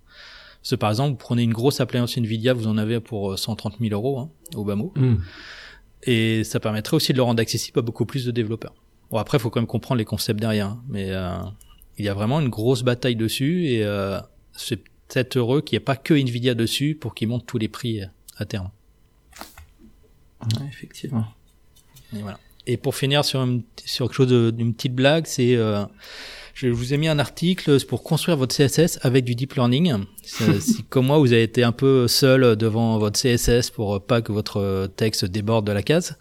[0.61, 3.75] Parce que par exemple, vous prenez une grosse appliance Nvidia, vous en avez pour 130
[3.79, 4.93] 000 euros hein, au bas mot.
[4.95, 5.15] Mm.
[6.03, 8.73] Et ça permettrait aussi de le rendre accessible à beaucoup plus de développeurs.
[9.11, 10.67] Bon après, il faut quand même comprendre les concepts derrière.
[10.67, 10.83] Hein.
[10.87, 11.37] mais euh,
[11.97, 14.19] il y a vraiment une grosse bataille dessus et euh,
[14.53, 17.69] c'est peut-être heureux qu'il n'y ait pas que Nvidia dessus pour qu'ils montent tous les
[17.69, 18.69] prix euh, à terme.
[20.41, 21.25] Ouais, effectivement.
[22.13, 22.39] Et voilà.
[22.67, 25.83] Et pour finir sur, une, sur quelque chose d'une petite blague, c'est euh,
[26.55, 30.05] je vous ai mis un article pour construire votre CSS avec du deep learning.
[30.23, 34.31] si comme moi vous avez été un peu seul devant votre CSS pour pas que
[34.31, 36.17] votre texte déborde de la case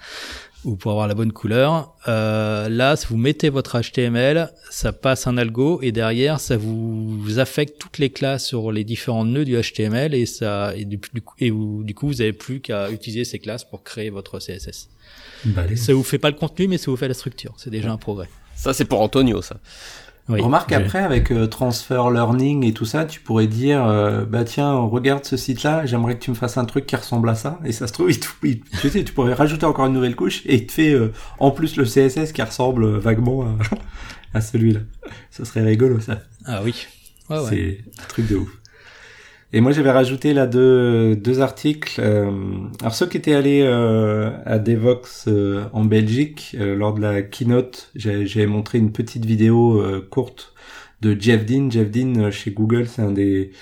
[0.65, 5.27] ou pour avoir la bonne couleur, euh, là si vous mettez votre HTML, ça passe
[5.27, 9.61] un algo et derrière ça vous affecte toutes les classes sur les différents nœuds du
[9.61, 10.99] HTML et ça et du,
[11.39, 14.89] et vous, du coup vous avez plus qu'à utiliser ces classes pour créer votre CSS.
[15.47, 17.55] Bah, ça vous fait pas le contenu, mais ça vous fait la structure.
[17.57, 18.29] C'est déjà un progrès.
[18.57, 19.57] Ça, c'est pour Antonio, ça.
[20.31, 24.45] Oui, Remarque après avec euh, transfer learning et tout ça, tu pourrais dire euh, bah
[24.45, 27.59] tiens regarde ce site-là, j'aimerais que tu me fasses un truc qui ressemble à ça
[27.63, 30.41] et ça se trouve il, il, tu sais tu pourrais rajouter encore une nouvelle couche
[30.47, 33.59] et il te fait euh, en plus le CSS qui ressemble vaguement à,
[34.39, 34.81] à celui-là.
[35.31, 36.23] Ça serait rigolo ça.
[36.47, 36.87] Ah oui.
[37.29, 37.51] Ouais, ouais.
[37.51, 38.49] C'est un truc de ouf.
[39.55, 42.01] Et moi, j'avais rajouté là deux, deux articles.
[42.01, 42.29] Euh,
[42.81, 47.93] alors ceux qui étaient allés euh, à Devox euh, en Belgique lors de la keynote,
[47.95, 50.55] j'ai montré une petite vidéo courte
[51.03, 51.71] de Jeff Dean.
[51.71, 53.53] Jeff Dean chez Google, c'est un des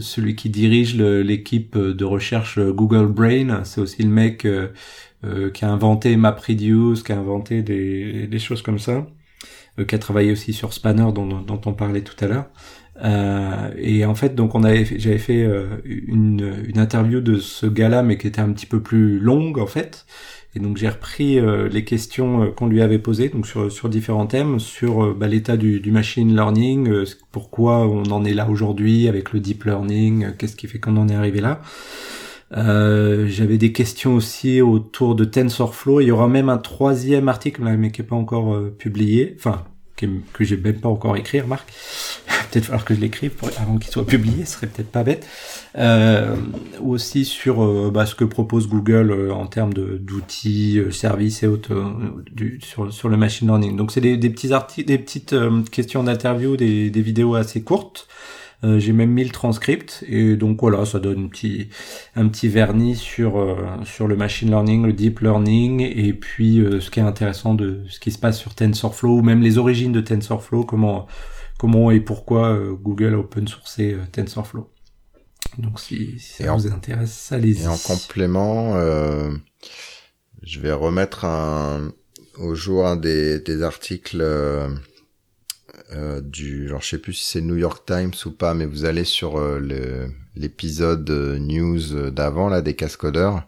[0.00, 3.64] celui qui dirige l'équipe de recherche Google Brain.
[3.64, 4.46] C'est aussi le mec
[5.52, 9.06] qui a inventé MapReduce, qui a inventé des, des choses comme ça,
[9.86, 12.46] qui a travaillé aussi sur Spanner dont, dont on parlait tout à l'heure.
[13.02, 17.66] Euh, et en fait, donc on avait, j'avais fait euh, une, une interview de ce
[17.66, 20.06] gars-là, mais qui était un petit peu plus longue en fait.
[20.54, 23.88] Et donc j'ai repris euh, les questions euh, qu'on lui avait posées, donc sur sur
[23.90, 29.08] différents thèmes, sur bah, l'état du, du, machine learning, pourquoi on en est là aujourd'hui
[29.08, 31.60] avec le deep learning, qu'est-ce qui fait qu'on en est arrivé là.
[32.52, 36.00] J'avais des questions aussi autour de TensorFlow.
[36.00, 39.64] Il y aura même un troisième article, mais qui est pas encore publié, enfin
[39.96, 41.72] que j'ai même pas encore écrit, remarque.
[42.50, 45.26] peut-être falloir que je l'écrive avant qu'il soit publié, ce serait peut-être pas bête.
[45.76, 46.36] Euh,
[46.80, 51.46] aussi sur euh, bah, ce que propose Google euh, en termes d'outils, euh, services et
[51.46, 51.74] autres
[52.30, 53.76] du, sur, sur le machine learning.
[53.76, 55.34] Donc c'est des, des, petits articles, des petites
[55.70, 58.08] questions d'interview, des, des vidéos assez courtes.
[58.64, 61.68] Euh, j'ai même mis le transcript et donc voilà, ça donne un petit,
[62.14, 66.80] un petit vernis sur, euh, sur le machine learning, le deep learning et puis euh,
[66.80, 69.92] ce qui est intéressant de ce qui se passe sur TensorFlow ou même les origines
[69.92, 71.06] de TensorFlow, comment,
[71.58, 74.70] comment et pourquoi Google a open sourcé TensorFlow.
[75.58, 77.64] Donc si, si ça vous intéresse, allez-y.
[77.64, 78.74] Et en complément,
[80.42, 81.92] je vais remettre un,
[82.38, 84.22] au jour un des, des articles
[85.94, 88.84] euh, du, genre je sais plus si c'est New York Times ou pas, mais vous
[88.84, 93.44] allez sur euh, l'épisode euh, news d'avant là des cascodeurs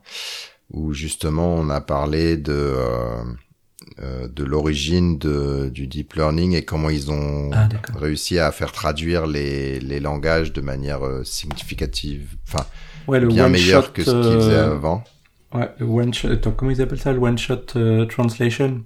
[0.70, 2.74] où justement on a parlé de
[4.00, 9.26] de l'origine de, du deep learning et comment ils ont ah, réussi à faire traduire
[9.26, 12.64] les, les langages de manière significative, enfin
[13.08, 15.02] ouais, le bien meilleur que ce qu'ils faisaient avant.
[15.52, 17.66] Ouais, one shot, comment ils appellent ça, le one shot
[18.08, 18.84] translation,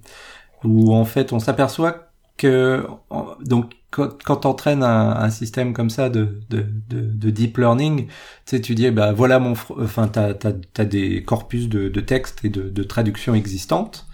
[0.63, 2.12] où en fait on s'aperçoit
[2.43, 8.07] donc quand, quand t'entraînes un, système comme ça de, de, de, de deep learning,
[8.45, 10.33] tu tu dis bah voilà mon, enfin t'as
[10.77, 14.07] as des corpus de, de texte et de, de traduction existantes.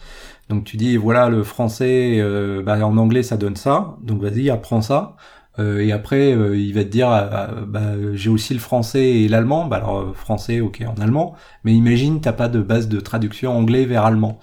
[0.50, 4.50] Donc tu dis voilà le français, euh, bah, en anglais ça donne ça, donc vas-y
[4.50, 5.16] apprends ça.
[5.60, 9.28] Euh, et après euh, il va te dire ah, bah, j'ai aussi le français et
[9.30, 9.66] l'allemand.
[9.66, 13.86] Bah alors français ok en allemand, mais imagine t'as pas de base de traduction anglais
[13.86, 14.40] vers allemand.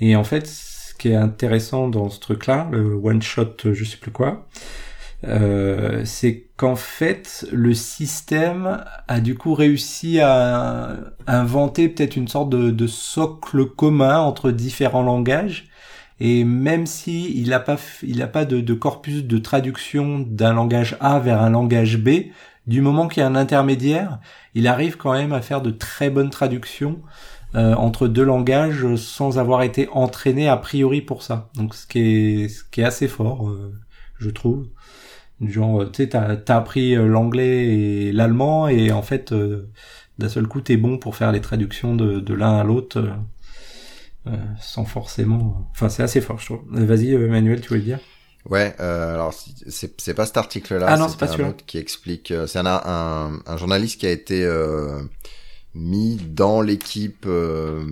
[0.00, 0.46] Et en fait
[1.00, 4.46] qui est intéressant dans ce truc-là, le one shot, je sais plus quoi,
[5.26, 10.96] euh, c'est qu'en fait le système a du coup réussi à
[11.26, 15.68] inventer peut-être une sorte de, socle commun entre différents langages.
[16.20, 20.52] Et même si il n'a pas, il a pas de, de, corpus de traduction d'un
[20.52, 22.26] langage A vers un langage B,
[22.66, 24.20] du moment qu'il y a un intermédiaire,
[24.54, 27.00] il arrive quand même à faire de très bonnes traductions
[27.54, 31.50] euh, entre deux langages sans avoir été entraîné a priori pour ça.
[31.54, 31.98] Donc ce qui
[32.44, 33.72] est, ce qui est assez fort, euh,
[34.18, 34.68] je trouve.
[35.40, 39.70] Genre, tu sais, t'as as appris euh, l'anglais et l'allemand et en fait, euh,
[40.18, 43.10] d'un seul coup, t'es bon pour faire les traductions de, de l'un à l'autre
[44.26, 45.66] euh, sans forcément.
[45.72, 46.60] Enfin, c'est assez fort, je trouve.
[46.70, 48.00] Vas-y, Emmanuel, tu voulais dire?
[48.48, 50.86] Ouais, euh, alors c'est c'est pas cet article-là.
[50.88, 51.54] Ah non, c'est pas celui-là.
[51.66, 55.00] Qui explique, c'est un, un, un journaliste qui a été euh,
[55.74, 57.84] mis dans l'équipe euh,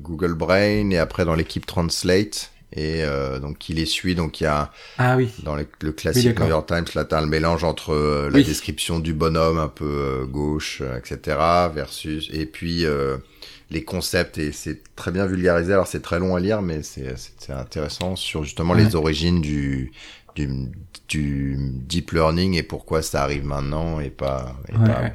[0.00, 4.44] Google Brain et après dans l'équipe Translate et euh, donc il les suit donc il
[4.44, 7.64] y a ah oui dans le, le classique New York Times là t'as le mélange
[7.64, 8.44] entre euh, la Oui.
[8.44, 11.36] description du bonhomme un peu euh, gauche euh, etc
[11.72, 13.16] versus et puis euh,
[13.70, 17.14] les concepts et c'est très bien vulgarisé alors c'est très long à lire mais c'est
[17.50, 18.84] intéressant sur justement Ouais.
[18.84, 19.92] les origines du
[20.34, 20.48] du
[21.08, 25.14] du deep learning et pourquoi ça arrive maintenant et pas et Ouais, pas ouais.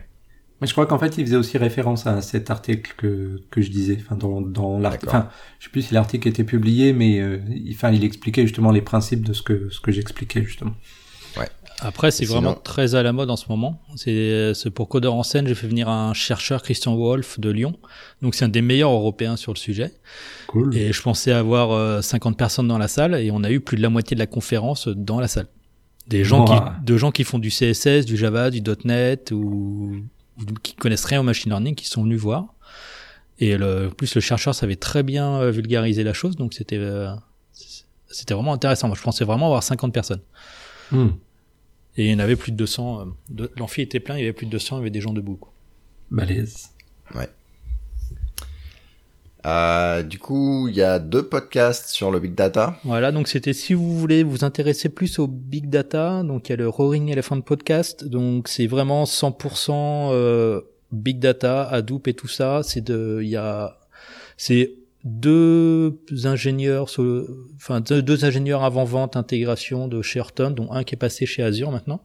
[0.62, 3.72] Mais je crois qu'en fait, il faisait aussi référence à cet article que, que je
[3.72, 3.98] disais.
[4.00, 5.08] Enfin, dans, dans l'article.
[5.10, 5.28] Enfin,
[5.60, 8.82] je sais plus si l'article était publié, mais euh, il, enfin, il expliquait justement les
[8.82, 10.74] principes de ce que, ce que j'expliquais justement.
[11.84, 13.82] Après, c'est sinon- vraiment très à la mode en ce moment.
[13.96, 17.74] C'est c'est pour Codeur en scène, j'ai fait venir un chercheur, Christian Wolf, de Lyon.
[18.22, 19.92] Donc, c'est un des meilleurs européens sur le sujet.
[20.46, 20.76] Cool.
[20.78, 23.78] Et je pensais avoir euh, 50 personnes dans la salle et on a eu plus
[23.78, 25.48] de la moitié de la conférence dans la salle.
[26.08, 26.54] Des gens qui,
[26.86, 29.96] de gens qui font du CSS, du Java, du .NET ou
[30.64, 32.54] qui connaissent rien au machine learning, qui sont venus voir.
[33.40, 36.78] Et le, en plus, le chercheur savait très bien euh, vulgariser la chose, donc c'était
[36.78, 37.14] euh,
[38.08, 38.88] c'était vraiment intéressant.
[38.88, 40.22] Moi, je pensais vraiment avoir 50 personnes.
[40.92, 41.10] Hmm.
[41.98, 43.08] Et il y en avait plus de 200.
[43.40, 45.14] euh, L'amphi était plein, il y avait plus de 200, il y avait des gens
[45.14, 45.36] debout.
[45.38, 45.52] quoi.
[46.12, 46.70] Balèze.
[49.46, 53.54] Euh, du coup il y a deux podcasts sur le big data Voilà, donc c'était
[53.54, 57.10] si vous voulez vous intéresser plus au big data, donc il y a le Roaring
[57.10, 60.62] Elephant podcast, donc c'est vraiment 100% euh,
[60.92, 62.62] big data, Hadoop et tout ça.
[62.64, 63.78] C'est de, il y a,
[64.38, 64.74] c'est
[65.04, 66.88] deux ingénieurs,
[67.56, 71.42] enfin deux, ingénieurs avant vente intégration de chez Horton, dont un qui est passé chez
[71.42, 72.02] Azure maintenant.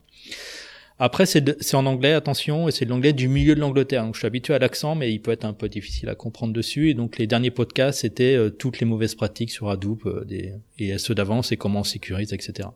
[0.98, 4.05] Après, c'est en anglais, attention, et c'est de l'anglais du milieu de l'Angleterre.
[4.05, 6.55] Donc, je suis habitué à l'accent, mais il peut être un peu difficile à comprendre
[6.55, 6.89] dessus.
[6.89, 10.55] Et donc, les derniers podcasts, c'était euh, toutes les mauvaises pratiques sur Hadoop, euh, des,
[10.78, 12.70] et ceux d'avant, c'est comment on sécurise, etc.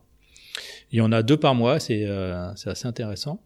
[0.91, 3.41] Il y en a deux par mois, c'est euh, assez intéressant.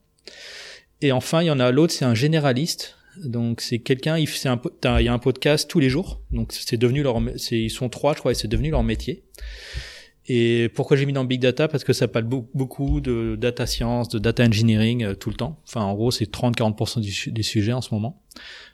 [1.01, 2.97] Et enfin, il y en a l'autre, c'est un généraliste.
[3.23, 6.19] Donc, c'est quelqu'un, il, il y a un podcast tous les jours.
[6.31, 7.21] Donc, c'est devenu leur,
[7.51, 9.23] ils sont trois, je crois, et c'est devenu leur métier.
[10.27, 11.67] Et pourquoi j'ai mis dans Big Data?
[11.67, 15.35] Parce que ça parle beau- beaucoup de data science, de data engineering euh, tout le
[15.35, 15.59] temps.
[15.67, 18.21] Enfin, en gros, c'est 30-40% du des sujets en ce moment.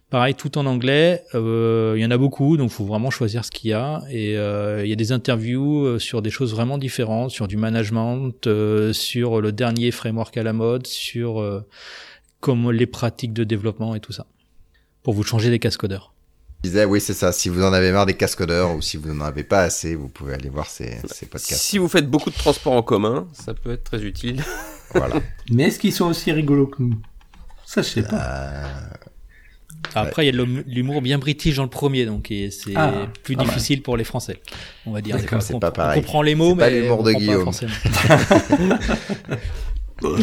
[0.10, 1.24] Pareil, tout en anglais.
[1.36, 4.02] euh, Il y en a beaucoup, donc faut vraiment choisir ce qu'il y a.
[4.10, 8.34] Et euh, il y a des interviews sur des choses vraiment différentes, sur du management,
[8.94, 11.64] sur le dernier framework à la mode, sur
[12.42, 14.26] comme les pratiques de développement et tout ça,
[15.04, 16.14] pour vous changer des cascodeurs.
[16.64, 17.32] Je disais, oui, c'est ça.
[17.32, 20.10] Si vous en avez marre des cascodeurs ou si vous n'en avez pas assez, vous
[20.10, 21.60] pouvez aller voir ces, ces podcasts.
[21.62, 24.44] Si vous faites beaucoup de transports en commun, ça peut être très utile.
[24.94, 25.16] voilà.
[25.52, 27.02] Mais est-ce qu'ils sont aussi rigolos que nous?
[27.66, 28.22] Ça, je sais pas.
[28.22, 28.68] Euh,
[29.96, 33.82] Après, il y a l'humour bien british dans le premier, donc c'est Ah, plus difficile
[33.82, 34.40] pour les Français,
[34.86, 35.18] on va dire.
[35.20, 35.98] C'est comprend- pas pareil.
[35.98, 37.52] On comprend les mots, C'est pas mais l'humour de pas Guillaume.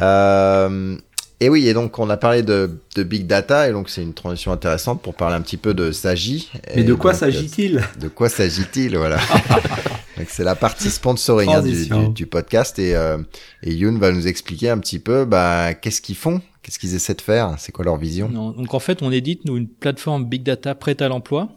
[0.00, 0.96] Euh,
[1.40, 4.14] et oui, et donc on a parlé de, de big data, et donc c'est une
[4.14, 6.50] transition intéressante pour parler un petit peu de Sagi.
[6.76, 7.78] Mais de quoi donc, s'agit-il?
[7.78, 9.16] euh, De quoi s'agit-il, voilà.
[10.16, 12.08] donc c'est la partie sponsoring hein, du, Transition.
[12.08, 13.18] du, du podcast, et, euh,
[13.62, 17.14] et Youn va nous expliquer un petit peu bah, qu'est-ce qu'ils font, qu'est-ce qu'ils essaient
[17.14, 18.28] de faire, c'est quoi leur vision?
[18.28, 21.48] Non, donc en fait, on édite nous une plateforme big data prête à l'emploi,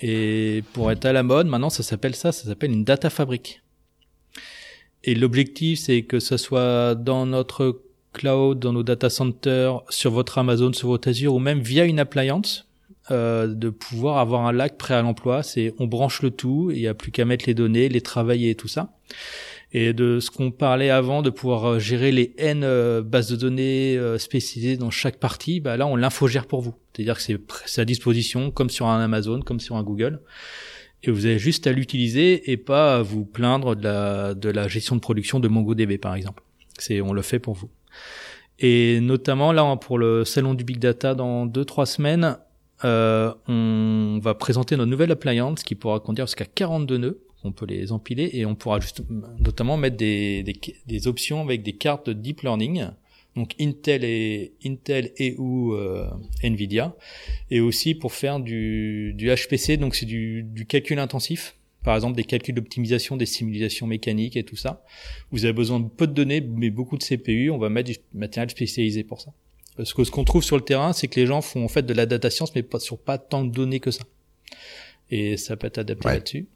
[0.00, 3.60] et pour être à la mode, maintenant ça s'appelle ça, ça s'appelle une data fabrique.
[5.04, 7.82] Et l'objectif, c'est que ce soit dans notre
[8.12, 11.98] cloud, dans nos data centers, sur votre Amazon, sur votre Azure, ou même via une
[11.98, 12.68] appliance,
[13.10, 15.42] euh, de pouvoir avoir un lac prêt à l'emploi.
[15.42, 18.50] C'est on branche le tout, il n'y a plus qu'à mettre les données, les travailler
[18.50, 18.92] et tout ça.
[19.74, 23.36] Et de ce qu'on parlait avant, de pouvoir euh, gérer les N euh, bases de
[23.36, 26.74] données euh, spécialisées dans chaque partie, bah là on l'infogère pour vous.
[26.92, 27.22] C'est-à-dire que
[27.64, 30.20] c'est à disposition comme sur un Amazon, comme sur un Google.
[31.04, 34.68] Et vous avez juste à l'utiliser et pas à vous plaindre de la, de la
[34.68, 36.42] gestion de production de MongoDB par exemple.
[36.78, 37.70] C'est, on le fait pour vous.
[38.58, 42.36] Et notamment là pour le salon du big data dans deux trois semaines,
[42.84, 47.20] euh, on va présenter notre nouvelle appliance qui pourra conduire jusqu'à 42 nœuds.
[47.44, 49.02] On peut les empiler et on pourra juste
[49.40, 50.54] notamment mettre des, des,
[50.86, 52.86] des options avec des cartes de deep learning.
[53.34, 56.06] Donc Intel et Intel et ou euh,
[56.42, 56.94] Nvidia,
[57.50, 62.16] et aussi pour faire du, du HPC, donc c'est du, du calcul intensif, par exemple
[62.16, 64.84] des calculs d'optimisation des simulations mécaniques et tout ça.
[65.30, 67.50] Vous avez besoin de peu de données, mais beaucoup de CPU.
[67.50, 69.32] On va mettre du matériel spécialisé pour ça.
[69.76, 71.82] Parce que ce qu'on trouve sur le terrain, c'est que les gens font en fait
[71.82, 74.04] de la data science, mais pas sur pas tant de données que ça.
[75.10, 76.46] Et ça peut être adapté là-dessus.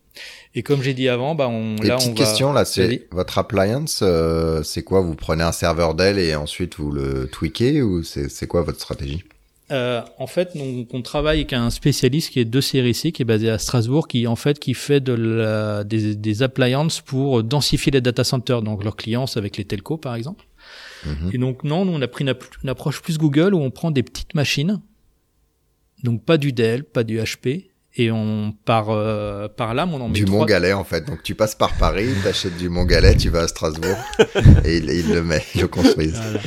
[0.55, 4.62] Et comme j'ai dit avant, bah on, là, petite question, là, c'est votre appliance, euh,
[4.62, 5.03] c'est quoi?
[5.03, 9.24] Vous prenez un serveur Dell et ensuite vous le tweakez ou c'est quoi votre stratégie?
[9.72, 13.24] Euh, en fait, on, on, travaille avec un spécialiste qui est de CRIC, qui est
[13.24, 17.90] basé à Strasbourg, qui en fait qui fait de la, des, des appliances pour densifier
[17.90, 20.44] les data centers, donc leurs clients avec les telcos par exemple.
[21.05, 21.30] Mhm.
[21.32, 23.90] Et donc non, nous on a pris une, une, approche plus Google où on prend
[23.90, 24.80] des petites machines,
[26.05, 30.09] donc pas du Dell, pas du HP, et on part euh, par là, on en
[30.09, 30.40] met du trois...
[30.40, 31.06] Montgalais en fait.
[31.06, 33.97] Donc tu passes par Paris, t'achètes du Montgalais, tu vas à Strasbourg
[34.64, 36.09] et il, il, le met, il le construit.
[36.09, 36.38] Voilà.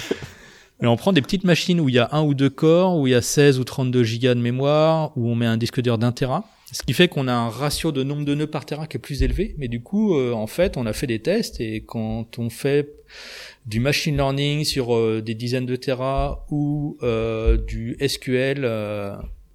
[0.81, 3.11] On prend des petites machines où il y a un ou deux corps, où il
[3.11, 6.14] y a 16 ou 32 gigas de mémoire, où on met un disque dur d'un
[6.14, 6.45] téra.
[6.72, 8.99] Ce qui fait qu'on a un ratio de nombre de nœuds par téra qui est
[8.99, 9.56] plus élevé.
[9.57, 12.89] Mais du coup, euh, en fait, on a fait des tests et quand on fait
[13.65, 18.69] du machine learning sur euh, des dizaines de téra ou euh, du SQL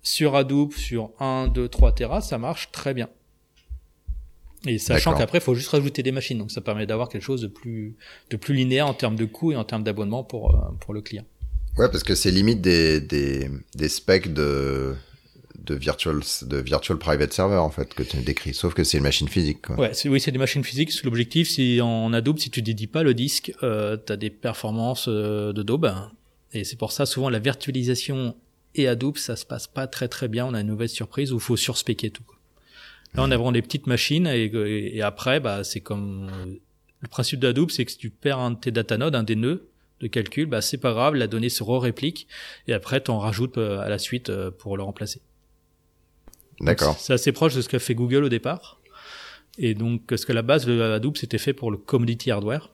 [0.02, 3.08] sur Hadoop sur 1, 2, 3 Tera, ça marche très bien.
[4.66, 6.38] Et sachant qu'après, il faut juste rajouter des machines.
[6.38, 7.96] Donc ça permet d'avoir quelque chose de plus,
[8.30, 11.02] de plus linéaire en termes de coût et en termes d'abonnement pour, euh, pour le
[11.02, 11.24] client.
[11.76, 14.94] Ouais, parce que c'est limite des, des, des specs de,
[15.58, 18.54] de virtual, de virtual private server, en fait, que tu décris.
[18.54, 19.76] Sauf que c'est une machine physique, quoi.
[19.76, 21.02] Ouais, oui, c'est des machines physiques.
[21.02, 25.06] L'objectif, c'est en Hadoop, si tu dédies pas le disque, euh, tu as des performances
[25.08, 25.92] euh, de daube.
[26.52, 28.36] Et c'est pour ça, souvent, la virtualisation
[28.76, 30.46] et Hadoop, ça se passe pas très très bien.
[30.46, 32.24] On a une nouvelle surprise où faut surspéquer tout.
[33.14, 34.50] Là, on a vraiment des petites machines et,
[34.96, 36.30] et après, bah, c'est comme
[37.04, 39.36] le principe de Hadoop, c'est que si tu perds un de tes datanodes, un des
[39.36, 39.68] nœuds
[40.00, 42.26] de calcul, bah, c'est pas grave, la donnée se re-réplique
[42.66, 45.20] et après, tu en rajoutes euh, à la suite euh, pour le remplacer.
[46.60, 46.98] D'accord.
[46.98, 48.80] C'est assez proche de ce qu'a fait Google au départ.
[49.58, 52.70] Et donc, parce que la base de Hadoop, c'était fait pour le commodity hardware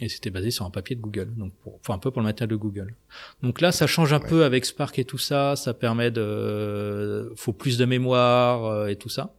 [0.00, 2.26] et c'était basé sur un papier de Google, donc pour, enfin un peu pour le
[2.26, 2.94] matériel de Google.
[3.42, 7.52] Donc là, ça change un peu avec Spark et tout ça, ça permet de, faut
[7.52, 9.34] plus de mémoire euh, et tout ça,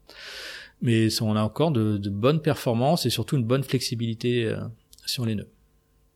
[0.82, 4.58] mais on a encore de, de, bonnes performances et surtout une bonne flexibilité euh,
[5.06, 5.50] sur les nœuds.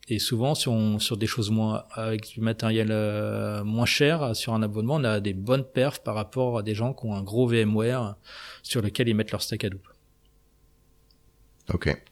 [0.08, 4.64] Et souvent sur, sur des choses moins avec du matériel euh, moins cher sur un
[4.64, 7.48] abonnement, on a des bonnes perfs par rapport à des gens qui ont un gros
[7.48, 8.16] VMware
[8.64, 9.88] sur lequel ils mettent leur stack Hadoop.
[11.74, 12.04] Ok.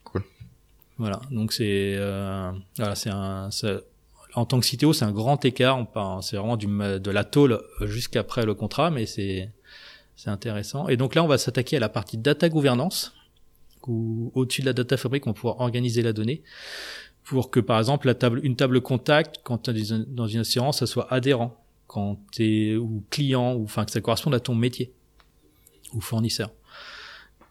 [0.99, 3.49] Voilà, donc c'est euh, voilà, c'est un
[4.33, 5.77] en tant que CTO, c'est un grand écart.
[5.77, 9.49] On c'est vraiment du, de la tôle jusqu'après le contrat, mais c'est
[10.17, 10.89] c'est intéressant.
[10.89, 13.13] Et donc là, on va s'attaquer à la partie data gouvernance,
[13.87, 16.43] où au-dessus de la data fabrique, on va pouvoir organiser la donnée
[17.23, 20.79] pour que, par exemple, la table, une table contact, quand tu es dans une assurance,
[20.79, 21.55] ça soit adhérent,
[21.87, 24.91] quand tu es ou client, ou enfin que ça corresponde à ton métier
[25.93, 26.51] ou fournisseur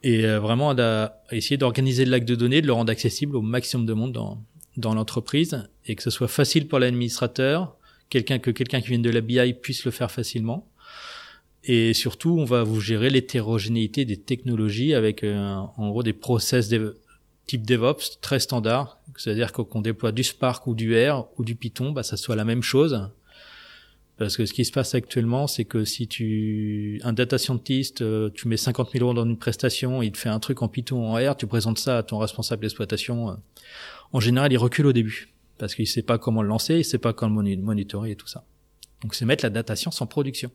[0.07, 3.43] et euh, vraiment à, essayer d'organiser le lac de données, de le rendre accessible au
[3.43, 4.41] maximum de monde dans,
[4.77, 7.77] dans l'entreprise et que ce soit facile pour l'administrateur,
[8.09, 10.69] quelqu'un que quelqu'un qui vient de la BI puisse le faire facilement.
[11.69, 16.73] Et surtout, on va vous gérer l'hétérogénéité des technologies avec euh, en gros des process
[17.47, 21.91] type DevOps très standard, c'est-à-dire qu'on déploie du Spark ou du R ou du Python,
[21.91, 23.09] bah ça soit la même chose
[24.19, 28.31] parce que ce qui se passe actuellement, c'est que si tu, un data scientist, euh,
[28.35, 31.07] tu mets 50 000 euros dans une prestation, il te fait un truc en Python
[31.07, 33.31] en R, tu présentes ça à ton responsable d'exploitation.
[33.31, 33.35] Euh,
[34.13, 36.99] en général, il recule au début parce qu'il sait pas comment le lancer, il sait
[36.99, 38.45] pas comment le monitorer et tout ça.
[39.03, 40.51] Donc, c'est mettre la data science en production.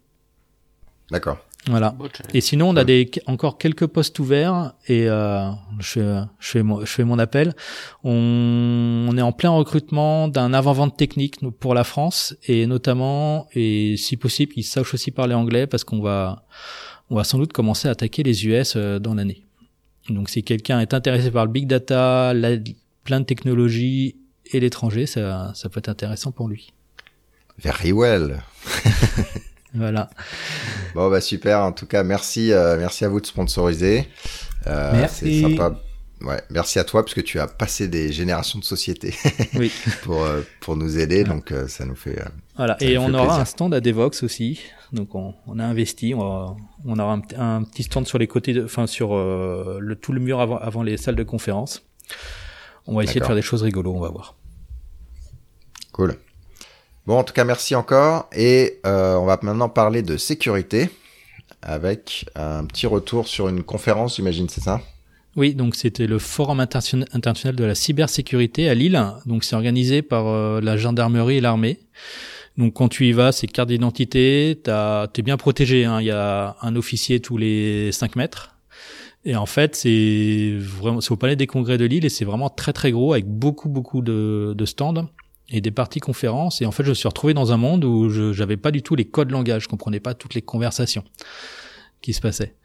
[1.11, 1.37] D'accord.
[1.67, 1.95] Voilà.
[2.33, 6.79] Et sinon, on a des, encore quelques postes ouverts et euh, je, je, fais mon,
[6.79, 7.53] je fais mon appel.
[8.03, 13.95] On, on est en plein recrutement d'un avant-vente technique pour la France et notamment, et
[13.97, 16.45] si possible, ils sachent aussi parler anglais parce qu'on va,
[17.11, 19.43] on va sans doute commencer à attaquer les US euh, dans l'année.
[20.09, 22.57] Donc, si quelqu'un est intéressé par le big data, la,
[23.03, 24.15] plein de technologies
[24.47, 26.73] et l'étranger, ça, ça peut être intéressant pour lui.
[27.59, 28.41] Very well.
[29.73, 30.09] Voilà.
[30.95, 31.59] Bon bah super.
[31.59, 34.07] En tout cas, merci, euh, merci à vous de sponsoriser.
[34.67, 35.41] Euh, merci.
[35.41, 35.79] C'est sympa.
[36.23, 39.15] Ouais, merci à toi parce que tu as passé des générations de sociétés
[39.55, 39.71] oui.
[40.03, 42.19] pour euh, pour nous aider, donc euh, ça nous fait.
[42.19, 42.25] Euh,
[42.55, 42.77] voilà.
[42.79, 44.61] Et on aura un stand à Devox aussi,
[44.93, 48.61] donc on, on a investi, on, on aura un, un, petit stand sur les côtés,
[48.63, 51.87] enfin sur le tout le mur avant avant les salles de conférence.
[52.85, 54.35] On va essayer de faire des choses rigolos, on va voir.
[55.91, 56.15] Cool.
[57.07, 58.29] Bon, en tout cas, merci encore.
[58.35, 60.89] Et euh, on va maintenant parler de sécurité
[61.61, 64.81] avec un petit retour sur une conférence, j'imagine, c'est ça?
[65.35, 69.01] Oui, donc c'était le Forum international de la cybersécurité à Lille.
[69.25, 71.79] Donc c'est organisé par euh, la gendarmerie et l'armée.
[72.57, 75.85] Donc quand tu y vas, c'est carte d'identité, t'es bien protégé.
[75.85, 76.01] Hein.
[76.01, 78.55] Il y a un officier tous les 5 mètres.
[79.23, 82.49] Et en fait, c'est vraiment, c'est au Palais des Congrès de Lille et c'est vraiment
[82.49, 85.07] très très gros avec beaucoup beaucoup de, de stands
[85.49, 86.61] et des parties conférences.
[86.61, 88.81] Et en fait, je me suis retrouvé dans un monde où je n'avais pas du
[88.83, 91.03] tout les codes langage, je comprenais pas toutes les conversations
[92.01, 92.55] qui se passaient.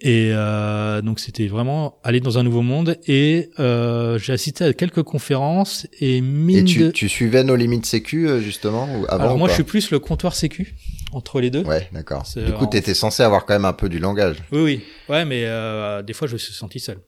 [0.00, 2.96] Et euh, donc c'était vraiment aller dans un nouveau monde.
[3.08, 7.84] Et euh, j'ai assisté à quelques conférences et mine Et tu, tu suivais nos limites
[7.86, 10.76] sécu euh, justement ou avant Alors moi, je suis plus le comptoir sécu
[11.12, 11.62] entre les deux.
[11.64, 12.24] Ouais, d'accord.
[12.36, 14.36] Du coup, en- t'étais censé avoir quand même un peu du langage.
[14.52, 14.84] Oui, oui.
[15.08, 16.98] Ouais, mais euh, des fois, je me suis senti seul.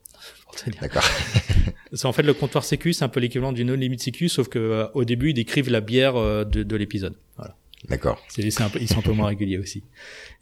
[0.50, 0.80] Pour te dire.
[0.80, 1.04] D'accord.
[1.92, 4.48] C'est en fait le comptoir sécu, c'est un peu l'équivalent du no limit sécu, sauf
[4.48, 7.16] que euh, au début, ils décrivent la bière euh, de, de l'épisode.
[7.36, 7.56] Voilà.
[7.88, 8.22] D'accord.
[8.28, 9.82] C'est, c'est un peu, ils sont un peu moins réguliers aussi.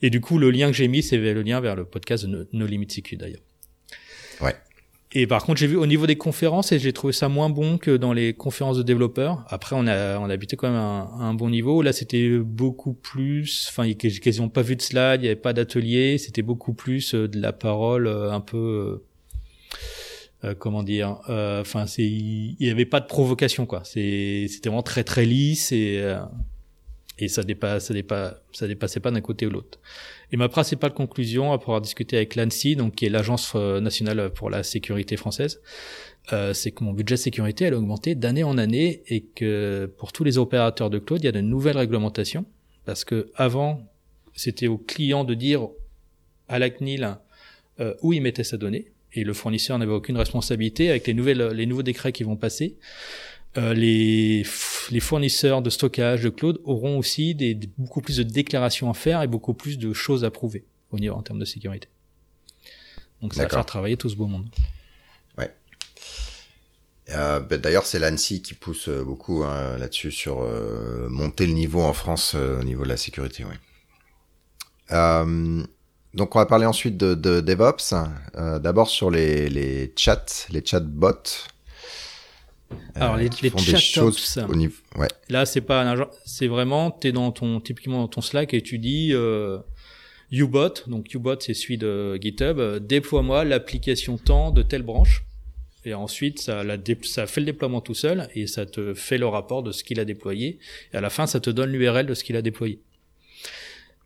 [0.02, 2.28] Et du coup, le lien que j'ai mis, c'est le lien vers le podcast de
[2.28, 3.40] No, No Limit Sécu d'ailleurs.
[4.43, 4.55] Ouais.
[5.12, 7.78] Et par contre, j'ai vu au niveau des conférences et j'ai trouvé ça moins bon
[7.78, 9.47] que dans les conférences de développeurs.
[9.48, 11.80] Après, on a, on a habité quand même à un, à un bon niveau.
[11.80, 15.55] Là, c'était beaucoup plus, enfin, j'ai quasiment pas vu de slide, il y avait pas
[15.55, 19.02] d'atelier, c'était beaucoup plus euh, de la parole euh, un peu,
[20.44, 23.82] euh, euh, comment dire, euh, enfin, c'est, il y avait pas de provocation, quoi.
[23.84, 26.20] C'est, c'était vraiment très, très lisse et, euh,
[27.18, 29.80] et ça dépasse, ça dépasse, ça dépassait pas d'un côté ou l'autre.
[30.30, 34.30] Et ma principale conclusion, après avoir discuté avec l'ANSI, donc qui est l'agence euh, nationale
[34.30, 35.60] pour la sécurité française,
[36.32, 40.12] euh, c'est que mon budget sécurité elle a augmenté d'année en année et que pour
[40.12, 42.44] tous les opérateurs de cloud, il y a de nouvelles réglementations
[42.84, 43.82] parce que avant
[44.34, 45.68] c'était au client de dire
[46.48, 47.16] à la CNIL
[47.80, 51.48] euh, où il mettait sa donnée et le fournisseur n'avait aucune responsabilité avec les nouvelles
[51.48, 52.76] les nouveaux décrets qui vont passer.
[53.56, 54.44] Euh, les,
[55.01, 59.22] fournisseurs de stockage de cloud auront aussi des, des- beaucoup plus de déclarations à faire
[59.22, 61.89] et beaucoup plus de choses à prouver au niveau en termes de sécurité.
[63.22, 64.48] Donc ça va faire travailler tout ce beau monde.
[67.10, 70.47] Euh, ben, D'ailleurs, c'est l'ANSI qui pousse euh, beaucoup hein, là-dessus sur
[71.09, 73.44] monter le niveau en France au niveau de la sécurité.
[73.44, 73.55] Oui.
[76.18, 77.94] Donc, on va parler ensuite de, de DevOps.
[78.36, 81.06] Euh, D'abord sur les, les chats, les chatbots.
[82.72, 84.38] euh, Alors, les- les chatops.
[84.48, 84.74] au niveau.
[84.96, 85.08] Ouais.
[85.30, 88.62] Là, c'est pas un agent, c'est vraiment, t'es dans ton, typiquement dans ton Slack et
[88.62, 89.58] tu dis, euh,
[90.30, 95.24] Ubot, donc Ubot c'est celui de GitHub, déploie-moi l'application temps de telle branche.
[95.84, 99.16] Et ensuite, ça, la dé- ça fait le déploiement tout seul et ça te fait
[99.16, 100.58] le rapport de ce qu'il a déployé.
[100.92, 102.80] Et à la fin, ça te donne l'URL de ce qu'il a déployé.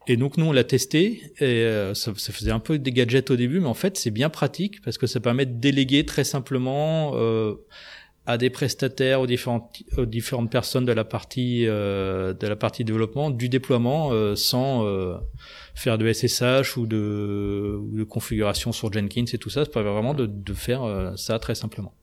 [0.09, 3.31] Et donc nous on l'a testé et euh, ça, ça faisait un peu des gadgets
[3.31, 6.25] au début, mais en fait c'est bien pratique parce que ça permet de déléguer très
[6.25, 7.55] simplement euh,
[8.27, 12.85] à des prestataires, aux différentes, aux différentes personnes de la partie euh, de la partie
[12.85, 15.17] développement du déploiement euh, sans euh,
[15.75, 19.65] faire de SSH ou de, ou de configuration sur Jenkins et tout ça.
[19.65, 21.95] Ça permet vraiment de, de faire euh, ça très simplement.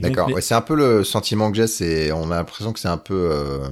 [0.00, 0.28] D'accord.
[0.28, 1.66] les- Ouais, c'est un peu le sentiment que j'ai.
[1.66, 3.68] C'est, on a l'impression que c'est un peu, euh,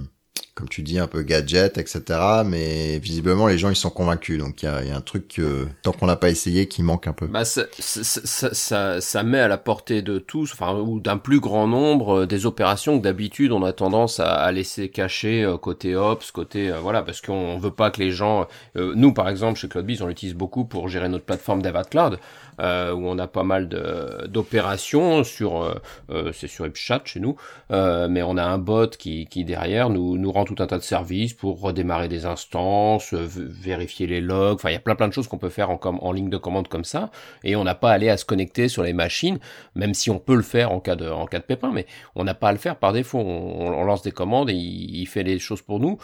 [0.55, 2.03] comme tu dis, un peu gadget, etc.
[2.45, 4.39] Mais visiblement, les gens ils sont convaincus.
[4.39, 5.41] Donc il y a, y a un truc
[5.83, 7.27] tant qu'on l'a pas essayé qui manque un peu.
[7.27, 11.41] Bah, ça, ça, ça, ça, met à la portée de tous, enfin, ou d'un plus
[11.41, 15.57] grand nombre, euh, des opérations que d'habitude on a tendance à, à laisser cacher euh,
[15.57, 18.47] côté Ops, côté euh, voilà, parce qu'on veut pas que les gens.
[18.77, 22.19] euh, nous, par exemple, chez CloudBees, on l'utilise beaucoup pour gérer notre plateforme d'Avat Cloud,
[22.61, 23.69] euh, où on a pas mal
[24.29, 25.75] d'opérations sur, euh,
[26.11, 27.37] euh, c'est sur HipChat chez nous,
[27.71, 30.79] euh, mais on a un bot qui, qui derrière nous, nous rend tout un tas
[30.79, 34.57] de services pour redémarrer des instances, vérifier les logs.
[34.57, 36.37] Enfin, il y a plein plein de choses qu'on peut faire en, en ligne de
[36.37, 37.11] commande comme ça,
[37.45, 39.39] et on n'a pas à aller à se connecter sur les machines,
[39.75, 42.25] même si on peut le faire en cas de en cas de pépin, mais on
[42.25, 43.19] n'a pas à le faire par défaut.
[43.19, 45.99] On, lance des commandes et il, fait les choses pour nous.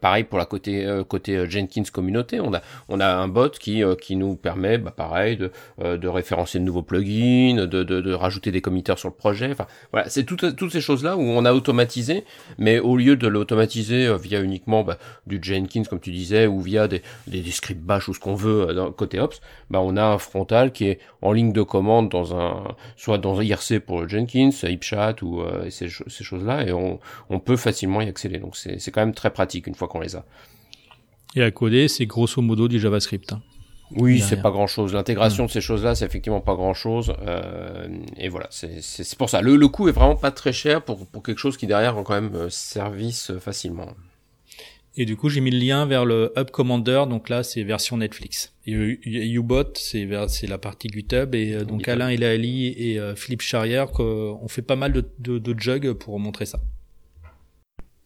[0.00, 4.16] Pareil pour la côté côté Jenkins communauté, on a on a un bot qui qui
[4.16, 8.60] nous permet, bah, pareil, de de référencer de nouveaux plugins, de, de, de rajouter des
[8.60, 9.50] committeurs sur le projet.
[9.50, 12.24] Enfin, voilà, c'est toutes, toutes ces choses-là où on a automatisé,
[12.58, 16.60] mais au lieu de l'automatiser euh, via uniquement bah, du Jenkins, comme tu disais, ou
[16.60, 20.04] via des, des, scripts bash ou ce qu'on veut euh, côté Ops, bah, on a
[20.04, 24.02] un frontal qui est en ligne de commande dans un, soit dans un IRC pour
[24.02, 26.98] le Jenkins, HipChat ou euh, ces, cho- ces choses-là, et on,
[27.30, 28.38] on peut facilement y accéder.
[28.38, 30.24] Donc c'est c'est quand même très pratique une fois qu'on les a.
[31.36, 33.32] Et à coder, c'est grosso modo du JavaScript.
[33.32, 33.40] hein.
[33.96, 34.92] Oui, c'est pas grand chose.
[34.94, 37.12] L'intégration de ces choses-là, c'est effectivement pas grand chose.
[37.26, 39.40] Euh, et voilà, c'est c'est- c'est pour ça.
[39.40, 42.02] Le, le coût est vraiment pas très cher pour, pour quelque chose qui derrière rend
[42.02, 43.88] quand même euh, service euh, facilement.
[44.94, 47.04] Et du coup, j'ai mis le lien vers le Hub Commander.
[47.08, 48.52] Donc là, c'est version Netflix.
[48.66, 51.34] Et U- Ubot, c'est vers- c'est la partie GitHub.
[51.34, 51.92] Et euh, donc GitHub.
[51.94, 56.18] Alain Elali et euh, Philippe Charrière, on fait pas mal de, de, de jugs pour
[56.20, 56.60] montrer ça.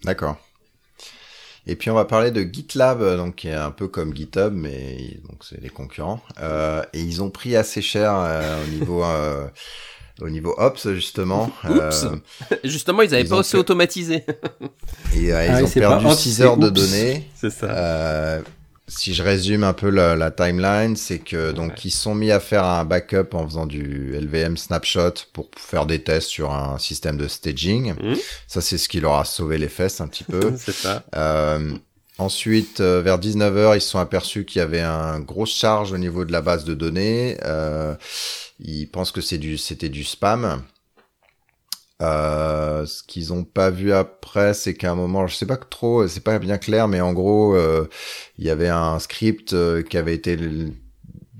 [0.04, 0.38] D'accord.
[1.66, 5.18] Et puis on va parler de GitLab, donc qui est un peu comme GitHub, mais
[5.28, 6.20] donc c'est les concurrents.
[6.40, 9.48] Euh, et ils ont pris assez cher euh, au niveau euh,
[10.20, 11.50] au niveau Ops justement.
[11.68, 12.06] Oups.
[12.62, 14.24] justement, ils n'avaient pas aussi automatisé.
[15.14, 17.28] et ils ah ont perdu 6 heures de données.
[17.34, 18.42] C'est ça
[18.88, 22.38] si je résume un peu la, la timeline, c'est que donc ils sont mis à
[22.38, 27.16] faire un backup en faisant du LVM snapshot pour faire des tests sur un système
[27.16, 27.94] de staging.
[27.94, 28.14] Mmh.
[28.46, 30.52] Ça, c'est ce qui leur a sauvé les fesses un petit peu.
[30.56, 31.02] c'est ça.
[31.16, 31.76] Euh,
[32.18, 35.98] ensuite, euh, vers 19h, ils se sont aperçus qu'il y avait un grosse charge au
[35.98, 37.38] niveau de la base de données.
[37.44, 37.94] Euh,
[38.60, 40.62] ils pensent que c'est du, c'était du spam.
[42.02, 46.06] Euh, ce qu'ils ont pas vu après, c'est qu'à un moment, je sais pas trop,
[46.08, 47.88] c'est pas bien clair, mais en gros, euh,
[48.38, 50.36] il y avait un script euh, qui avait été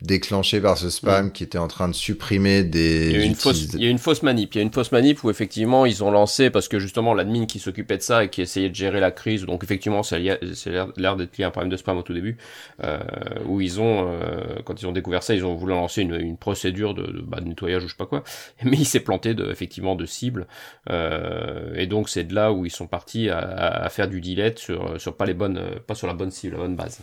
[0.03, 3.11] déclenché par ce spam qui était en train de supprimer des.
[3.11, 4.55] Il y, a une fausse, il y a une fausse manip.
[4.55, 7.47] Il y a une fausse manip où effectivement ils ont lancé parce que justement l'admin
[7.47, 9.47] qui s'occupait de ça et qui essayait de gérer la crise.
[9.47, 12.37] Donc effectivement, c'est l'air d'être lié à un problème de spam au tout début
[12.85, 12.99] euh,
[13.47, 16.37] où ils ont euh, quand ils ont découvert ça, ils ont voulu lancer une, une
[16.37, 18.23] procédure de, de, bah, de, nettoyage ou je sais pas quoi.
[18.65, 20.47] Mais il s'est planté de, effectivement de cible
[20.91, 24.59] euh, et donc c'est de là où ils sont partis à, à, faire du delete
[24.59, 27.01] sur sur pas les bonnes pas sur la bonne cible, la bonne base.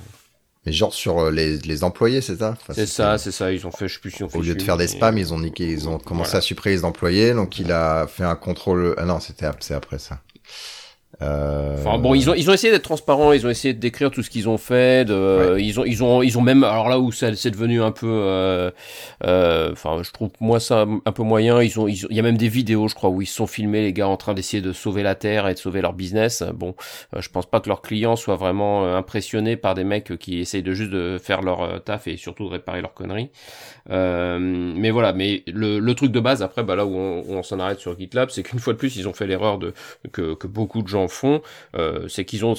[0.66, 2.56] Mais genre sur euh, les, les employés, c'est ça?
[2.74, 3.52] C'est ça, c'est ça.
[3.52, 4.38] Ils ont fait, je sais plus si on fait.
[4.38, 6.86] Au lieu de faire des spams, ils ont niqué, ils ont commencé à supprimer les
[6.86, 7.34] employés.
[7.34, 8.96] Donc il a fait un contrôle.
[8.98, 10.20] Ah non, c'était c'est après ça.
[11.24, 11.76] Euh...
[11.78, 14.24] Enfin bon, ils ont ils ont essayé d'être transparents, ils ont essayé de décrire tout
[14.24, 17.12] ce qu'ils ont fait, de, ils ont ils ont ils ont même alors là où
[17.12, 18.72] c'est devenu un peu euh,
[19.26, 22.38] euh, enfin je trouve moi ça un peu moyen, ils ont il y a même
[22.38, 24.74] des vidéos je crois où ils se sont filmés les gars en train d'essayer de
[24.74, 26.44] sauver la terre et de sauver leur business.
[26.54, 26.76] Bon,
[27.16, 30.40] euh, je pense pas que leurs clients soient vraiment euh, impressionnés par des mecs qui
[30.40, 33.30] essayent de juste de faire leur taf et surtout de réparer leurs conneries.
[33.90, 37.60] mais voilà, mais le, le truc de base après bah là où on, on s'en
[37.60, 39.74] arrête sur GitLab, c'est qu'une fois de plus ils ont fait l'erreur de
[40.12, 41.42] que que beaucoup de gens fond,
[41.76, 42.56] euh, c'est qu'ils ont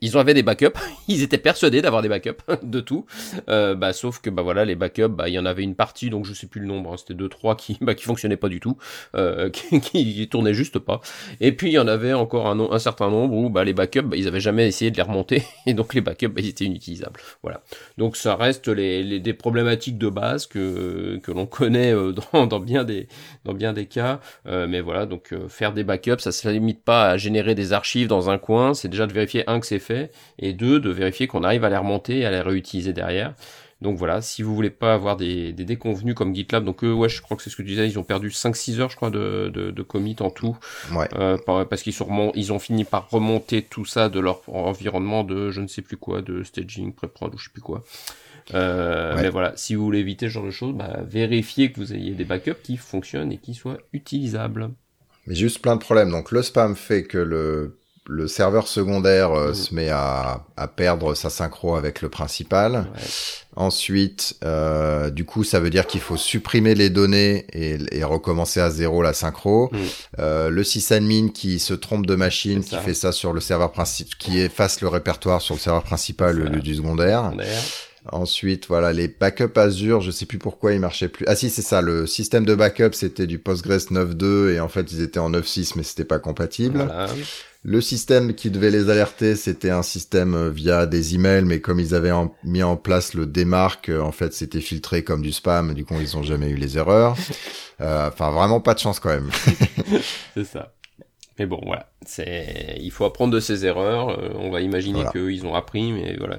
[0.00, 0.78] ils avaient des backups,
[1.08, 3.06] ils étaient persuadés d'avoir des backups de tout,
[3.48, 6.10] euh, bah sauf que bah voilà les backups, bah il y en avait une partie
[6.10, 8.48] donc je sais plus le nombre, hein, c'était deux trois qui bah qui fonctionnaient pas
[8.48, 8.76] du tout,
[9.16, 11.00] euh, qui, qui, tournaient juste pas,
[11.40, 14.02] et puis il y en avait encore un, un certain nombre où bah les backups
[14.02, 15.42] bah, ils avaient jamais essayé de les remonter.
[15.66, 17.62] Et donc les backups bah, ils étaient inutilisables, voilà.
[17.98, 21.92] Donc ça reste les, les des problématiques de base que que l'on connaît
[22.32, 23.08] dans, dans bien des
[23.44, 27.16] dans bien des cas, mais voilà donc faire des backups ça se limite pas à
[27.16, 30.52] générer des archives dans un coin, c'est déjà de vérifier un que c'est fait et
[30.52, 33.34] deux de vérifier qu'on arrive à les remonter et à les réutiliser derrière.
[33.80, 37.10] Donc voilà, si vous voulez pas avoir des, des déconvenus comme GitLab, donc eux, ouais,
[37.10, 39.10] je crois que c'est ce que tu disais, ils ont perdu 5-6 heures, je crois,
[39.10, 40.56] de, de, de commit en tout.
[40.92, 41.06] Ouais.
[41.14, 45.50] Euh, parce qu'ils sont ils ont fini par remonter tout ça de leur environnement de
[45.50, 47.84] je ne sais plus quoi, de staging, pré-prod ou je sais plus quoi.
[48.54, 51.92] Euh, Mais voilà, si vous voulez éviter ce genre de choses, bah, vérifiez que vous
[51.92, 54.70] ayez des backups qui fonctionnent et qui soient utilisables.
[55.26, 56.10] Mais juste plein de problèmes.
[56.10, 57.76] Donc le spam fait que le,
[58.06, 59.54] le serveur secondaire euh, mmh.
[59.54, 62.72] se met à, à, perdre sa synchro avec le principal.
[62.72, 63.02] Ouais.
[63.56, 68.60] Ensuite, euh, du coup, ça veut dire qu'il faut supprimer les données et, et, recommencer
[68.60, 69.70] à zéro la synchro.
[69.72, 69.78] Mmh.
[70.18, 74.12] Euh, le sysadmin qui se trompe de machine, qui fait ça sur le serveur principal,
[74.18, 77.24] qui efface le répertoire sur le serveur principal au lieu du secondaire.
[77.26, 77.62] secondaire.
[78.12, 81.24] Ensuite, voilà, les backups Azure, je sais plus pourquoi ils marchaient plus.
[81.26, 84.92] Ah si, c'est ça, le système de backup, c'était du Postgres 9.2 et en fait,
[84.92, 86.76] ils étaient en 9.6 mais c'était pas compatible.
[86.78, 87.08] Voilà.
[87.66, 91.80] Le système qui devait les alerter, c'était un système euh, via des emails, mais comme
[91.80, 95.32] ils avaient en, mis en place le démarque, euh, en fait, c'était filtré comme du
[95.32, 95.72] spam.
[95.72, 97.16] Du coup, ils ont jamais eu les erreurs.
[97.80, 99.28] Euh, enfin, vraiment pas de chance quand même.
[100.34, 100.74] c'est ça.
[101.40, 101.90] Mais bon, voilà.
[102.06, 104.16] C'est, il faut apprendre de ses erreurs.
[104.38, 105.10] on va imaginer voilà.
[105.10, 106.36] qu'ils ont appris, mais voilà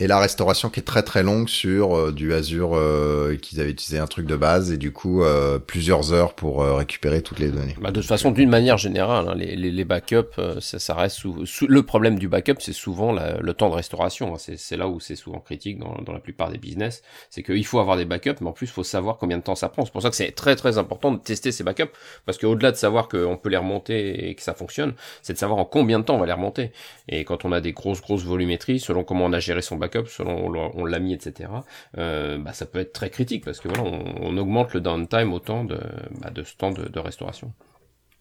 [0.00, 3.70] et la restauration qui est très très longue sur euh, du Azure euh, qu'ils avaient
[3.70, 7.38] utilisé un truc de base et du coup euh, plusieurs heures pour euh, récupérer toutes
[7.38, 7.76] les données.
[7.80, 10.94] Bah, de toute façon, d'une manière générale, hein, les, les, les, backups, euh, ça, ça
[10.94, 14.34] reste sous, sous, le problème du backup, c'est souvent la, le temps de restauration.
[14.34, 14.38] Hein.
[14.56, 17.78] C'est là où c'est souvent critique dans, dans, la plupart des business, c'est qu'il faut
[17.78, 19.84] avoir des backups, mais en plus faut savoir combien de temps ça prend.
[19.84, 21.92] C'est pour ça que c'est très très important de tester ces backups,
[22.24, 25.58] parce qu'au-delà de savoir qu'on peut les remonter et que ça fonctionne, c'est de savoir
[25.58, 26.72] en combien de temps on va les remonter.
[27.08, 29.89] Et quand on a des grosses grosses volumétries, selon comment on a géré son backup,
[30.06, 31.50] selon on l'a mis, etc.
[31.98, 35.32] Euh, bah, ça peut être très critique parce que voilà, on, on augmente le downtime
[35.32, 35.78] autant de,
[36.20, 37.52] bah, de ce temps de, de, restauration.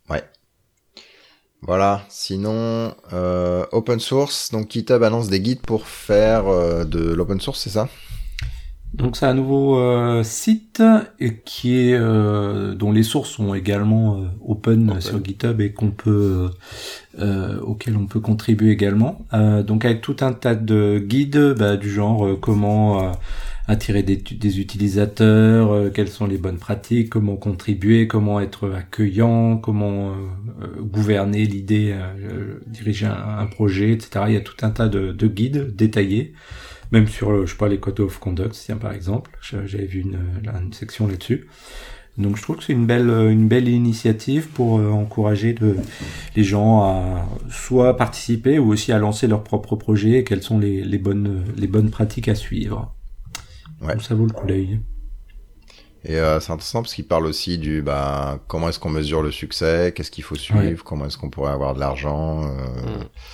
[0.10, 0.24] Ouais.
[1.62, 2.04] Voilà.
[2.10, 4.52] Sinon, euh, open source.
[4.52, 7.90] Donc GitHub annonce des guides pour faire euh, de l'open source, c'est ça?
[8.94, 10.82] Donc c'est un nouveau euh, site
[11.20, 15.74] et qui est euh, dont les sources sont également euh, open, open, sur GitHub et
[15.74, 16.50] qu'on peut
[17.20, 19.26] euh, auquel on peut contribuer également.
[19.32, 23.14] donc avec tout un tas de guides bah, du genre comment
[23.68, 29.58] attirer des, des utilisateurs, euh, quelles sont les bonnes pratiques, comment contribuer, comment être accueillant,
[29.58, 30.16] comment
[30.80, 31.96] gouverner l'idée,
[32.66, 34.26] diriger un, projet, etc.
[34.28, 36.34] Il y a tout un tas de, de guides détaillés
[36.92, 39.32] même sur, je sais pas, les code of conduct, tiens, par exemple.
[39.42, 41.48] J'avais vu une, une section là-dessus.
[42.20, 45.56] Donc je trouve que c'est une belle, une belle initiative pour euh, encourager
[46.36, 50.60] les gens à soit participer ou aussi à lancer leur propre projet et quelles sont
[50.60, 52.94] les, les, bonnes, les bonnes pratiques à suivre.
[53.82, 53.94] Ouais.
[53.94, 54.80] Donc ça vaut le coup d'œil.
[56.06, 59.32] Et euh, c'est intéressant parce qu'il parle aussi du bah, comment est-ce qu'on mesure le
[59.32, 62.44] succès, qu'est-ce qu'il faut suivre, comment est-ce qu'on pourrait avoir de l'argent.
[62.44, 62.48] Euh...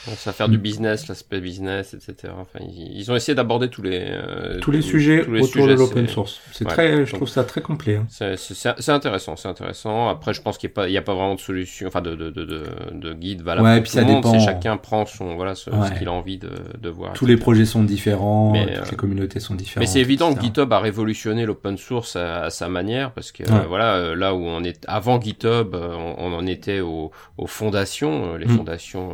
[0.07, 0.15] Mmh.
[0.15, 2.33] ça faire du business, l'aspect business, etc.
[2.39, 6.41] Enfin, ils, ont essayé d'aborder tous les euh, tous les sujets autour de l'open source.
[6.53, 7.97] C'est très, je trouve ça très complet.
[7.97, 8.07] Hein.
[8.09, 10.09] C'est intéressant, c'est intéressant.
[10.09, 12.01] Après, je pense qu'il n'y a pas, il y a pas vraiment de solution, enfin
[12.01, 12.63] de de de de,
[12.93, 14.23] de guide valable ouais, pour tout le monde.
[14.23, 14.39] Dépend...
[14.39, 16.49] chacun prend son voilà ce, ce qu'il a envie de,
[16.81, 17.13] de voir.
[17.13, 19.87] Tous les projets sont différents, toutes les euh, communautés sont différentes.
[19.87, 23.95] Mais c'est évident que GitHub a révolutionné l'open source à sa manière parce que voilà
[23.95, 27.11] euh, là où on est avant GitHub euh, on, en était aux,
[27.45, 28.57] fondations euh, les mm.
[28.57, 29.11] fondations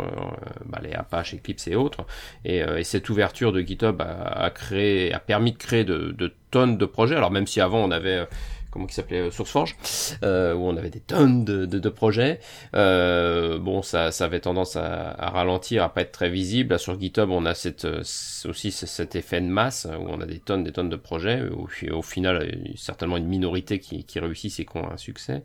[0.65, 2.05] bah, les Apache Eclipse et autres.
[2.45, 6.85] Et, cette ouverture de GitHub a, créé a permis de créer de, de tonnes de
[6.85, 7.15] projets.
[7.15, 8.27] Alors même si avant on avait
[8.71, 9.75] comment qui s'appelait euh, SourceForge,
[10.23, 12.39] euh, où on avait des tonnes de, de, de projets.
[12.73, 16.71] Euh, bon, ça, ça avait tendance à, à, ralentir, à pas être très visible.
[16.71, 18.01] Là, sur GitHub, on a cette, euh,
[18.45, 21.43] aussi cet effet de masse où on a des tonnes, des tonnes de projets.
[21.51, 25.43] Au, au final, certainement une minorité qui, qui réussissent et qui ont un succès.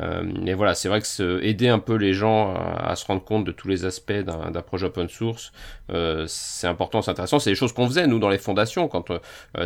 [0.00, 3.44] Euh, mais voilà, c'est vrai que aider un peu les gens à, se rendre compte
[3.44, 5.52] de tous les aspects d'un projet open source,
[5.90, 7.38] euh, c'est important, c'est intéressant.
[7.38, 8.88] C'est des choses qu'on faisait nous dans les fondations.
[8.88, 9.06] Quand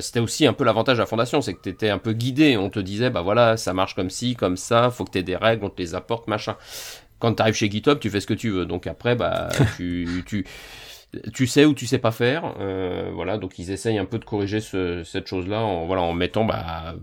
[0.01, 2.57] c'était aussi un peu l'avantage de la fondation, c'est que tu étais un peu guidé.
[2.57, 5.23] On te disait bah voilà, ça marche comme ci, comme ça, faut que tu aies
[5.23, 6.57] des règles, on te les apporte, machin.
[7.19, 8.67] Quand tu arrives chez GitHub, tu fais ce que tu veux.
[8.67, 10.45] Donc après, bah, tu, tu,
[11.33, 12.55] tu sais ou tu sais pas faire.
[12.61, 16.45] Euh, voilà, donc ils essayent un peu de corriger cette chose-là en, voilà, en mettant
[16.45, 16.97] bah,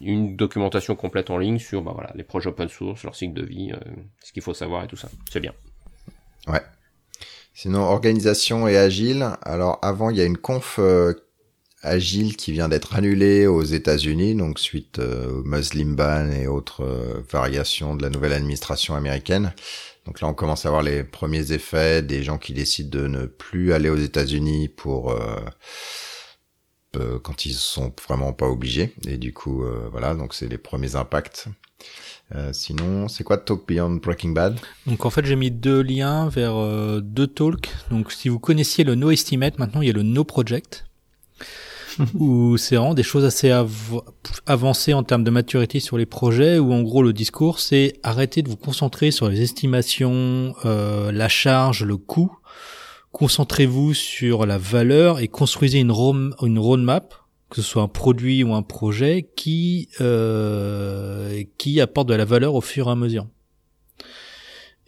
[0.00, 3.44] une documentation complète en ligne sur bah, voilà, les projets open source, leur cycle de
[3.44, 3.90] vie, euh,
[4.22, 5.08] ce qu'il faut savoir et tout ça.
[5.30, 5.52] C'est bien.
[6.46, 6.62] Ouais.
[7.54, 9.28] Sinon, organisation et agile.
[9.42, 11.12] Alors avant, il y a une conf euh,
[11.82, 16.84] Agile qui vient d'être annulé aux États-Unis, donc suite euh, au Muslim ban et autres
[16.84, 19.52] euh, variations de la nouvelle administration américaine.
[20.06, 23.26] Donc là, on commence à voir les premiers effets des gens qui décident de ne
[23.26, 25.38] plus aller aux États-Unis pour euh,
[27.22, 28.94] quand ils sont vraiment pas obligés.
[29.06, 31.46] Et du coup, voilà, donc c'est les premiers impacts.
[32.52, 34.58] sinon, c'est quoi Talk Beyond Breaking Bad?
[34.86, 37.70] Donc en fait, j'ai mis deux liens vers deux talks.
[37.90, 40.84] Donc si vous connaissiez le No Estimate, maintenant il y a le No Project
[42.14, 43.52] où c'est vraiment des choses assez
[44.46, 48.42] avancées en termes de maturité sur les projets, où en gros le discours c'est arrêter
[48.42, 52.36] de vous concentrer sur les estimations, euh, la charge, le coût.
[53.12, 55.92] Concentrez-vous sur la valeur et construisez une,
[56.42, 57.14] une roadmap,
[57.50, 62.54] que ce soit un produit ou un projet, qui euh, qui apporte de la valeur
[62.54, 63.26] au fur et à mesure.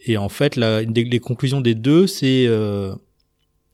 [0.07, 2.93] Et en fait, la, les conclusions des deux, c'est euh,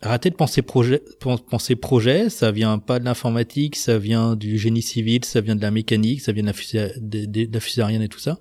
[0.03, 1.03] Arrêtez de penser projet,
[1.49, 5.61] penser projet, ça vient pas de l'informatique, ça vient du génie civil, ça vient de
[5.61, 8.40] la mécanique, ça vient de la, fusée, de, et tout ça.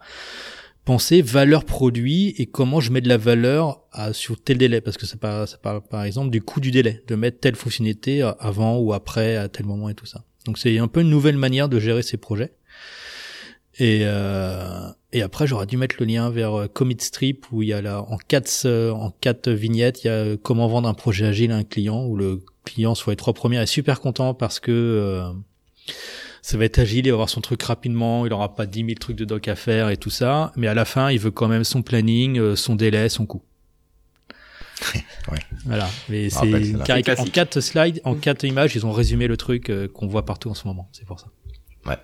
[0.86, 4.96] Pensez valeur produit et comment je mets de la valeur à, sur tel délai, parce
[4.96, 8.22] que ça parle, ça parle par exemple du coût du délai, de mettre telle fonctionnalité
[8.38, 10.24] avant ou après à tel moment et tout ça.
[10.46, 12.54] Donc c'est un peu une nouvelle manière de gérer ces projets.
[13.80, 17.68] Et, euh, et après, j'aurais dû mettre le lien vers euh, Commit Strip où il
[17.70, 20.88] y a là en quatre euh, en quatre vignettes, il y a euh, comment vendre
[20.88, 24.00] un projet agile à un client où le client soit les trois premiers est super
[24.00, 25.24] content parce que
[26.42, 28.90] ça va être agile, il va avoir son truc rapidement, il aura pas 10 000
[29.00, 31.48] trucs de doc à faire et tout ça, mais à la fin, il veut quand
[31.48, 33.42] même son planning, son délai, son coût.
[34.94, 35.38] ouais.
[35.64, 40.06] Voilà, mais c'est en quatre slides, en quatre images, ils ont résumé le truc qu'on
[40.06, 41.28] voit partout en ce moment, c'est pour ça.
[41.86, 41.96] Ouais.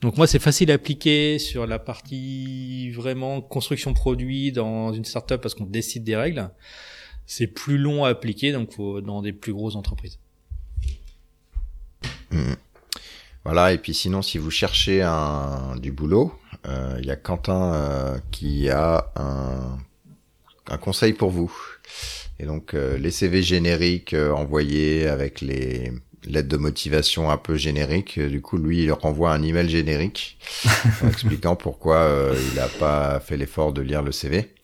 [0.00, 5.40] Donc moi, c'est facile à appliquer sur la partie vraiment construction produit dans une startup
[5.40, 6.50] parce qu'on décide des règles.
[7.24, 10.18] C'est plus long à appliquer, donc dans des plus grosses entreprises.
[12.30, 12.54] Mmh.
[13.44, 16.34] Voilà, et puis sinon, si vous cherchez un, du boulot,
[16.66, 19.78] euh, il y a Quentin euh, qui a un,
[20.68, 21.52] un, conseil pour vous.
[22.40, 25.92] Et donc, euh, les CV génériques envoyés avec les
[26.26, 28.18] lettre de motivation un peu générique.
[28.18, 30.38] Du coup, lui, il renvoie un email générique
[31.06, 34.54] expliquant pourquoi euh, il n'a pas fait l'effort de lire le CV.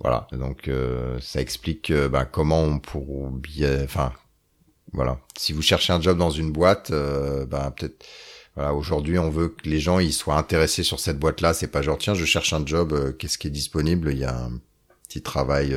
[0.00, 4.12] Voilà, donc euh, ça explique euh, bah, comment on pourrait bien, enfin,
[4.92, 5.18] voilà.
[5.36, 6.92] Si vous cherchez un job dans une boîte,
[7.48, 8.04] bah, peut-être,
[8.54, 11.54] voilà, aujourd'hui, on veut que les gens ils soient intéressés sur cette boîte-là.
[11.54, 14.12] C'est pas genre tiens, je cherche un job, qu'est-ce qui est disponible?
[14.12, 14.60] Il y a un
[15.08, 15.76] petit travail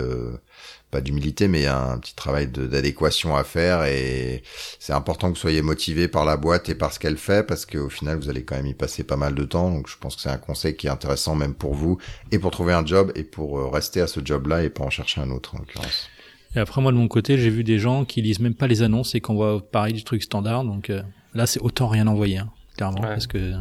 [0.92, 4.42] pas d'humilité, mais un petit travail d'adéquation à faire et
[4.80, 7.66] c'est important que vous soyez motivé par la boîte et par ce qu'elle fait parce
[7.66, 9.70] qu'au final vous allez quand même y passer pas mal de temps.
[9.70, 11.98] Donc je pense que c'est un conseil qui est intéressant même pour vous
[12.32, 14.90] et pour trouver un job et pour euh, rester à ce job-là et pas en
[14.90, 16.10] chercher un autre en l'occurrence.
[16.56, 18.82] Et après moi de mon côté j'ai vu des gens qui lisent même pas les
[18.82, 20.64] annonces et qu'on voit pareil du truc standard.
[20.64, 21.02] Donc euh,
[21.34, 23.54] là c'est autant rien envoyer hein, clairement parce que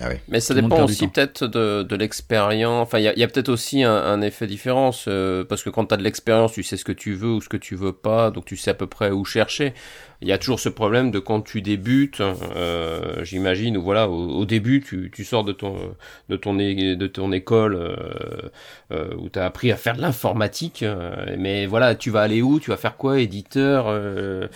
[0.00, 2.82] ah Mais ça dépend aussi peut-être de, de l'expérience.
[2.82, 5.70] Enfin, il y a, y a peut-être aussi un, un, effet différence euh, parce que
[5.70, 7.74] quand tu as de l'expérience, tu sais ce que tu veux ou ce que tu
[7.74, 9.74] veux pas, donc tu sais à peu près où chercher.
[10.22, 14.44] Il y a toujours ce problème de quand tu débutes, euh, j'imagine, ou voilà, au,
[14.44, 15.96] début, tu, tu, sors de ton
[16.28, 18.50] de ton de ton école euh,
[18.92, 22.42] euh, où tu as appris à faire de l'informatique, euh, mais voilà, tu vas aller
[22.42, 24.48] où, tu vas faire quoi, éditeur, euh,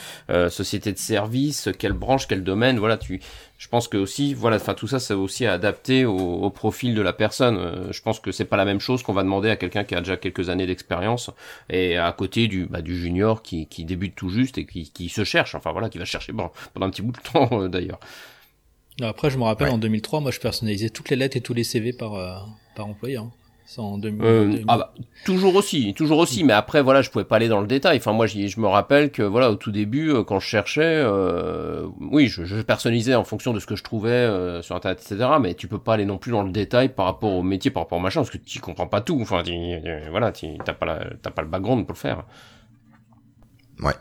[0.50, 3.20] société de service, quelle branche, quel domaine, voilà, tu
[3.64, 7.00] je pense que aussi, voilà, enfin tout ça, c'est aussi adapté au, au, profil de
[7.00, 7.88] la personne.
[7.90, 10.00] je pense que c'est pas la même chose qu'on va demander à quelqu'un qui a
[10.00, 11.30] déjà quelques années d'expérience
[11.70, 15.08] et à côté du, bah, du junior qui, qui débute tout juste et qui, qui
[15.08, 17.68] se cherche enfin voilà, qui va chercher bon, pendant un petit bout de temps euh,
[17.68, 18.00] d'ailleurs.
[19.00, 21.64] Après, je me rappelle en 2003, moi je personnalisais toutes les lettres et tous les
[21.64, 22.36] CV par, euh,
[22.76, 23.30] par employeur.
[23.78, 24.94] En 2000, euh, ah bah,
[25.24, 27.96] toujours aussi, toujours aussi, mais après voilà, je pouvais pas aller dans le détail.
[27.98, 31.04] Enfin moi, je me rappelle que voilà, au tout début, quand je cherchais,
[32.00, 35.30] oui, je, je, personnalisais en fonction de ce que je trouvais sur internet, etc.
[35.40, 37.84] Mais tu peux pas aller non plus dans le détail par rapport au métier, par
[37.84, 39.18] rapport au machin, parce que tu comprends pas tout.
[39.20, 39.42] Enfin,
[40.10, 42.24] voilà, t'as pas t'as pas le background pour le faire.
[43.80, 43.94] Ouais.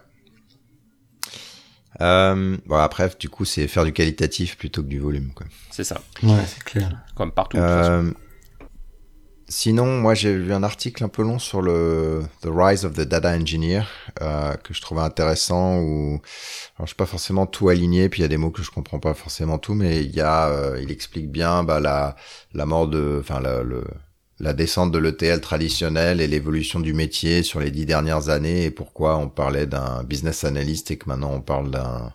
[2.02, 5.32] Euh, bon après, du coup, c'est faire du qualitatif plutôt que du volume.
[5.70, 6.02] C'est ça.
[6.24, 6.91] Ouais, c'est clair.
[7.16, 7.58] Comme partout.
[7.58, 8.12] Euh,
[9.48, 13.02] sinon, moi, j'ai vu un article un peu long sur le The Rise of the
[13.02, 13.84] Data Engineer
[14.22, 15.80] euh, que je trouvais intéressant.
[15.80, 16.22] Où,
[16.78, 18.72] alors, je suis pas forcément tout aligné, puis il y a des mots que je
[18.72, 22.15] comprends pas forcément tout, mais il y a, euh, il explique bien bah, la
[22.53, 23.84] la mort de, enfin le
[24.40, 28.72] la descente de l'ETL traditionnel et l'évolution du métier sur les dix dernières années et
[28.72, 32.14] pourquoi on parlait d'un business analyst et que maintenant on parle d'un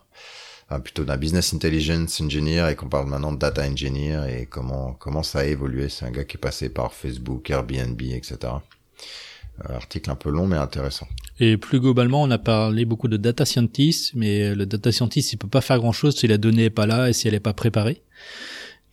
[0.77, 5.23] plutôt d'un business intelligence engineer et qu'on parle maintenant de data engineer et comment comment
[5.23, 5.89] ça a évolué.
[5.89, 8.37] C'est un gars qui est passé par Facebook, Airbnb, etc.
[8.43, 11.07] Euh, article un peu long mais intéressant.
[11.39, 15.37] Et plus globalement, on a parlé beaucoup de data scientist, mais le data scientist il
[15.37, 17.39] peut pas faire grand chose si la donnée est pas là et si elle est
[17.39, 18.03] pas préparée.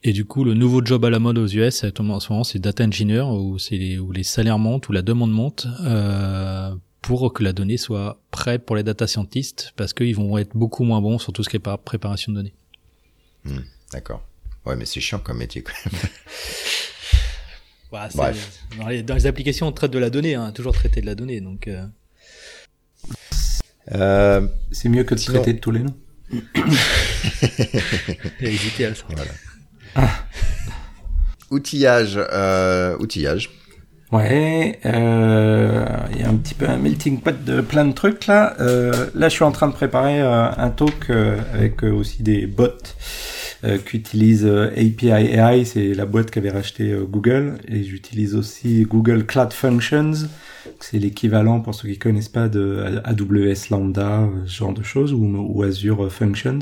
[0.03, 2.61] Et du coup, le nouveau job à la mode aux US, en ce moment, c'est
[2.61, 6.73] data engineer, où, les, où les salaires montent, où la demande monte, euh,
[7.07, 10.83] pour que la donnée soit prête pour les data scientists, parce qu'ils vont être beaucoup
[10.83, 12.55] moins bons sur tout ce qui est préparation de données.
[13.45, 13.61] Hmm,
[13.93, 14.27] d'accord.
[14.65, 16.01] Ouais, mais c'est chiant comme métier quand même.
[17.93, 21.15] Dans, les, dans, les, applications, on traite de la donnée, hein, toujours traiter de la
[21.15, 21.67] donnée, donc.
[21.67, 21.87] Euh...
[23.93, 25.97] Euh, c'est mieux que de traiter de tous les noms.
[28.41, 29.05] hésité à ça.
[29.95, 30.11] Voilà.
[31.51, 33.51] Outillage, euh, outillage.
[34.13, 38.29] Ouais, euh, il y a un petit peu un melting pot de plein de trucs
[38.29, 38.55] là.
[38.61, 42.47] Euh, là, je suis en train de préparer euh, un talk euh, avec aussi des
[42.47, 42.69] bots
[43.85, 49.53] qui utilisent API AI, c'est la boîte qu'avait racheté Google, et j'utilise aussi Google Cloud
[49.53, 50.29] Functions,
[50.79, 55.49] c'est l'équivalent pour ceux qui connaissent pas de AWS Lambda, ce genre de choses, ou,
[55.49, 56.61] ou Azure Functions.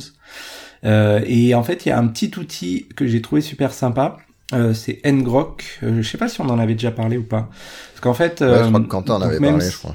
[0.82, 4.16] Et en fait, il y a un petit outil que j'ai trouvé super sympa.
[4.52, 5.80] Euh, c'est Ngrok.
[5.82, 7.48] Euh, je sais pas si on en avait déjà parlé ou pas.
[7.92, 9.94] Parce qu'en fait, ouais, je crois que Quentin en avait parlé, je crois.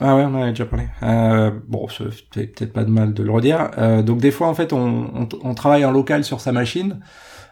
[0.00, 0.86] Ah ouais, on en avait déjà parlé.
[1.02, 3.70] Euh, bon, c'est peut-être pas de mal de le redire.
[3.76, 7.00] Euh, donc des fois, en fait, on, on, on, travaille en local sur sa machine.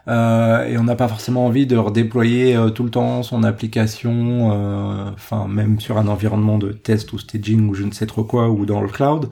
[0.09, 4.51] Euh, et on n'a pas forcément envie de redéployer euh, tout le temps son application,
[4.51, 8.23] euh, enfin même sur un environnement de test ou staging ou je ne sais trop
[8.23, 9.29] quoi ou dans le cloud.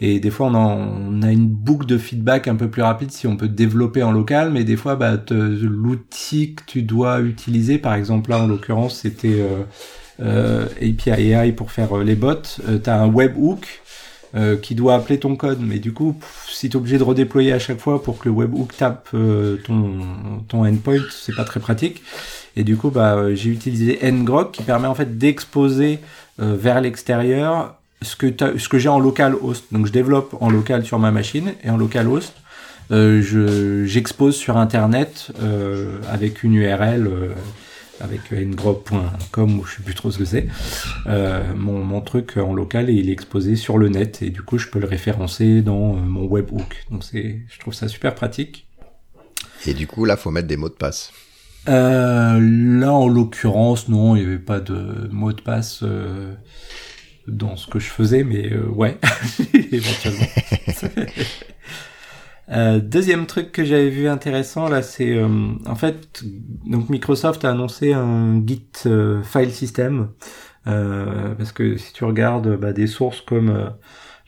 [0.00, 3.36] Et des fois on, a une boucle de feedback un peu plus rapide si on
[3.36, 8.30] peut développer en local, mais des fois bah, l'outil que tu dois utiliser, par exemple
[8.30, 9.44] là en l'occurrence c'était
[10.20, 12.34] euh, API AI pour faire les bots,
[12.82, 13.82] tu as un webhook
[14.36, 15.60] euh, qui doit appeler ton code.
[15.60, 16.16] Mais du coup,
[16.48, 19.58] si tu es obligé de redéployer à chaque fois pour que le webhook tape euh,
[19.64, 20.00] ton,
[20.48, 22.02] ton endpoint, c'est pas très pratique.
[22.56, 26.00] Et du coup, bah, j'ai utilisé ngrok qui permet en fait d'exposer
[26.40, 28.26] euh, vers l'extérieur ce que,
[28.58, 29.66] ce que j'ai en local host.
[29.70, 32.34] Donc je développe en local sur ma machine et en local host.
[32.90, 35.30] je j'expose sur internet
[36.10, 37.08] avec une URL
[38.00, 40.46] avec ngrok.com ou je sais plus trop ce que c'est,
[41.06, 44.42] euh, mon, mon, truc en local et il est exposé sur le net et du
[44.42, 46.84] coup je peux le référencer dans euh, mon webhook.
[46.90, 48.66] Donc c'est, je trouve ça super pratique.
[49.66, 51.12] Et du coup là faut mettre des mots de passe.
[51.68, 56.34] Euh, là en l'occurrence non, il n'y avait pas de mot de passe euh,
[57.26, 58.98] dans ce que je faisais, mais euh, ouais,
[59.72, 60.26] éventuellement.
[62.50, 65.28] Euh, deuxième truc que j'avais vu intéressant là, c'est euh,
[65.66, 66.22] en fait
[66.66, 70.10] donc Microsoft a annoncé un Git euh, file system
[70.64, 73.70] parce que si tu regardes bah, des sources comme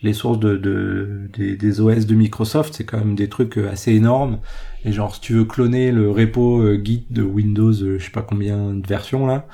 [0.03, 3.93] les sources de, de des, des, OS de Microsoft, c'est quand même des trucs assez
[3.93, 4.41] énormes.
[4.87, 8.13] Et genre, si tu veux cloner le repo euh, Git de Windows, euh, je sais
[8.13, 9.49] pas combien de versions là,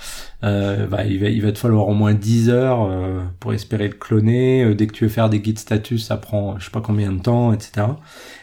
[0.45, 3.89] euh, bah, il, va, il va te falloir au moins 10 heures euh, pour espérer
[3.89, 4.75] le cloner.
[4.75, 7.23] dès que tu veux faire des Git status, ça prend je sais pas combien de
[7.23, 7.87] temps, etc.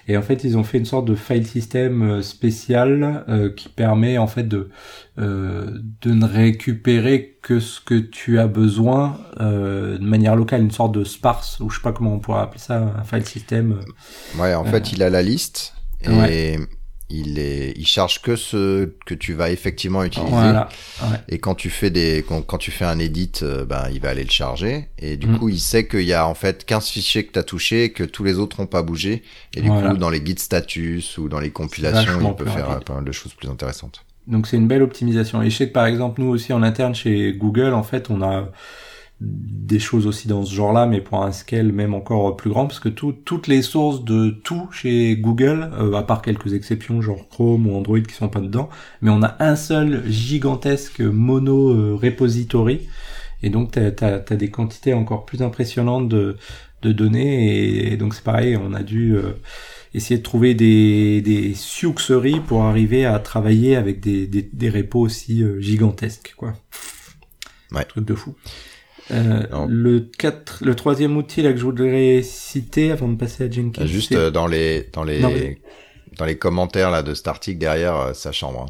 [0.08, 4.26] Et en fait, ils ont fait une sorte de file system spécial qui permet en
[4.26, 4.72] fait de
[5.18, 11.04] de ne récupérer que ce que tu as besoin de manière locale, une sorte de
[11.04, 13.82] sparse, ou je sais pas comment on pourrait appeler ça, un file system.
[14.40, 15.76] Ouais, en fait, il a la liste
[16.08, 16.58] et
[17.10, 20.32] il est, il charge que ce que tu vas effectivement utiliser.
[20.32, 20.70] Voilà.
[21.28, 24.24] Et quand tu fais des, quand, tu fais un edit, euh, ben il va aller
[24.24, 24.90] le charger.
[25.00, 25.40] Et du mm.
[25.40, 28.04] coup, il sait qu'il y a en fait 15 fichiers que tu as touchés, que
[28.04, 29.24] tous les autres n'ont pas bougé.
[29.56, 32.80] Et du coup, dans les guides status ou dans les compilations, il peut faire euh,
[32.80, 34.06] pas mal de choses plus intéressantes.
[34.28, 35.42] Donc c'est une belle optimisation.
[35.42, 38.22] Et je sais que par exemple, nous aussi en interne chez Google, en fait, on
[38.22, 38.50] a
[39.22, 42.80] des choses aussi dans ce genre-là, mais pour un scale même encore plus grand, parce
[42.80, 47.68] que toutes les sources de tout chez Google, euh, à part quelques exceptions, genre Chrome
[47.68, 48.70] ou Android qui sont pas dedans,
[49.02, 52.88] mais on a un seul gigantesque mono euh, repository,
[53.44, 56.38] et donc tu as, des quantités encore plus impressionnantes de,
[56.82, 59.34] de données, et, donc c'est pareil, on a dû euh,
[59.94, 65.02] essayer de trouver des, des succeries pour arriver à travailler avec des, des, des repos
[65.02, 66.54] aussi gigantesques, quoi.
[67.72, 67.84] Ouais.
[67.84, 68.36] Truc de fou.
[69.12, 73.52] Euh, le 4, le troisième outil là que je voudrais citer avant de passer à
[73.52, 73.86] Jenkins.
[73.86, 75.58] Juste euh, dans les dans les
[76.18, 78.68] dans les commentaires là de cet article derrière euh, sa chambre.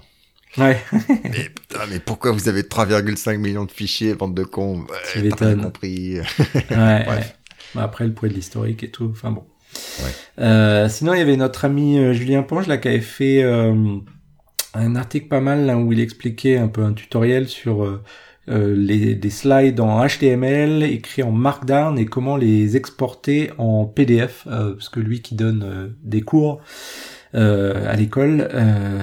[0.57, 0.61] Hein.
[0.61, 0.79] Ouais.
[1.23, 4.85] mais putain, mais pourquoi vous avez 3,5 millions de fichiers, bande de cons?
[5.15, 6.19] Ouais, T'as compris.
[6.19, 7.05] ouais,
[7.75, 9.09] Bah, après le poids de l'historique et tout.
[9.11, 9.43] Enfin bon.
[9.99, 10.89] Ouais.
[10.89, 15.39] sinon, il y avait notre ami Julien Ponge là qui avait fait un article pas
[15.39, 18.01] mal là où il expliquait un peu un tutoriel sur
[18.49, 24.47] euh, les, des slides en HTML écrits en Markdown et comment les exporter en PDF,
[24.47, 26.61] euh, parce que lui qui donne euh, des cours
[27.31, 28.49] à l'école,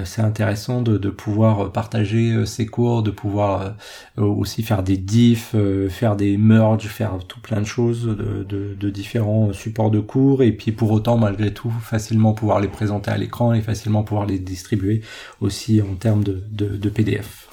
[0.03, 3.77] c'est intéressant de, pouvoir partager ses cours, de pouvoir
[4.17, 5.55] aussi faire des diffs,
[5.87, 10.73] faire des merges, faire tout plein de choses de, différents supports de cours, et puis
[10.73, 15.03] pour autant, malgré tout, facilement pouvoir les présenter à l'écran et facilement pouvoir les distribuer
[15.39, 17.46] aussi en termes de PDF.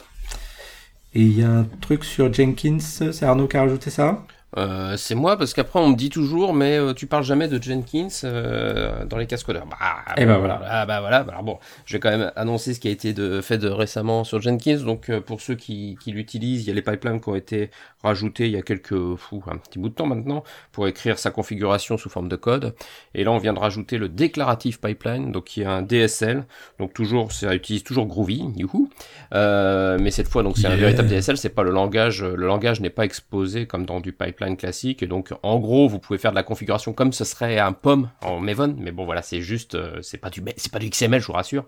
[1.14, 4.26] Et il y a un truc sur Jenkins, c'est Arnaud qui a rajouté ça?
[4.56, 7.60] Euh, c'est moi parce qu'après on me dit toujours mais euh, tu parles jamais de
[7.60, 9.66] Jenkins euh, dans les cascodeurs.
[9.66, 9.76] Bah,
[10.16, 10.60] et eh ben voilà.
[10.64, 11.18] Ah bah voilà.
[11.28, 14.24] Alors bon, je vais quand même annoncer ce qui a été de, fait de récemment
[14.24, 14.78] sur Jenkins.
[14.84, 17.70] Donc pour ceux qui, qui l'utilisent, il y a les pipelines qui ont été
[18.02, 21.30] rajoutés il y a quelques fou, un petit bout de temps maintenant pour écrire sa
[21.30, 22.74] configuration sous forme de code.
[23.14, 26.44] Et là on vient de rajouter le déclarative pipeline, donc qui est un DSL.
[26.78, 28.88] Donc toujours ça utilise toujours Groovy, youhou.
[29.32, 31.36] mais cette fois donc c'est un véritable DSL.
[31.36, 32.22] C'est pas le langage.
[32.22, 35.02] Le langage n'est pas exposé comme dans du pipeline classique.
[35.02, 38.10] Et donc, en gros, vous pouvez faire de la configuration comme ce serait un POM
[38.22, 38.76] en Maven.
[38.78, 41.32] Mais bon, voilà, c'est juste, euh, c'est pas du, c'est pas du XML, je vous
[41.32, 41.64] rassure,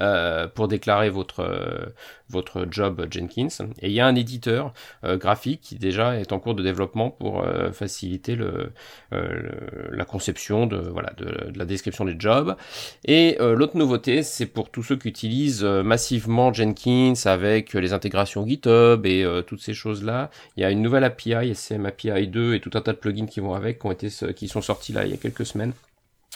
[0.00, 1.86] euh, pour déclarer votre, euh,
[2.30, 3.48] votre job Jenkins.
[3.80, 4.72] Et il y a un éditeur
[5.04, 8.72] graphique qui déjà est en cours de développement pour faciliter le,
[9.10, 12.56] la conception de, voilà, de, la description des jobs.
[13.04, 19.04] Et l'autre nouveauté, c'est pour tous ceux qui utilisent massivement Jenkins avec les intégrations GitHub
[19.06, 20.30] et toutes ces choses-là.
[20.56, 23.26] Il y a une nouvelle API, SM API 2 et tout un tas de plugins
[23.26, 25.72] qui vont avec, qui ont été, qui sont sortis là il y a quelques semaines.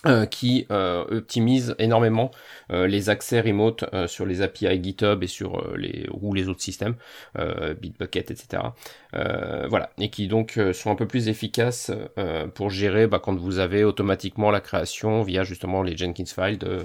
[0.07, 2.31] Euh, qui euh, optimise énormément
[2.71, 6.97] euh, les accès remote sur les API GitHub et sur les ou les autres systèmes,
[7.81, 8.63] Bitbucket, etc.
[9.13, 11.91] voilà, et qui donc sont un peu plus efficaces
[12.55, 16.85] pour gérer bah, quand vous avez automatiquement la création via justement les Jenkins files de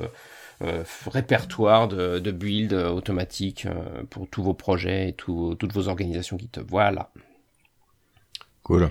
[1.08, 3.68] répertoire de, de build automatique
[4.10, 6.66] pour tous vos projets et toutes vos organisations GitHub.
[6.70, 7.12] Voilà.
[8.64, 8.90] Cool.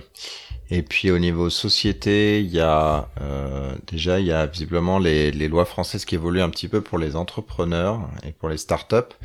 [0.71, 5.31] Et puis au niveau société, il y a euh, déjà il y a visiblement les,
[5.31, 9.15] les, lois françaises qui évoluent un petit peu pour les entrepreneurs et pour les startups.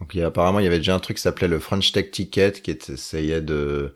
[0.00, 1.92] Donc il y a, apparemment il y avait déjà un truc qui s'appelait le French
[1.92, 3.94] Tech Ticket qui essayait de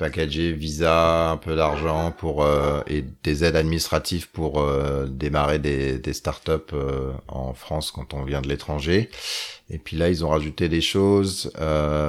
[0.00, 6.12] packager visa, un peu d'argent pour euh, et des aides administratives pour euh, démarrer des,
[6.14, 9.10] startups euh, en France quand on vient de l'étranger.
[9.68, 11.52] Et puis là, ils ont rajouté des choses,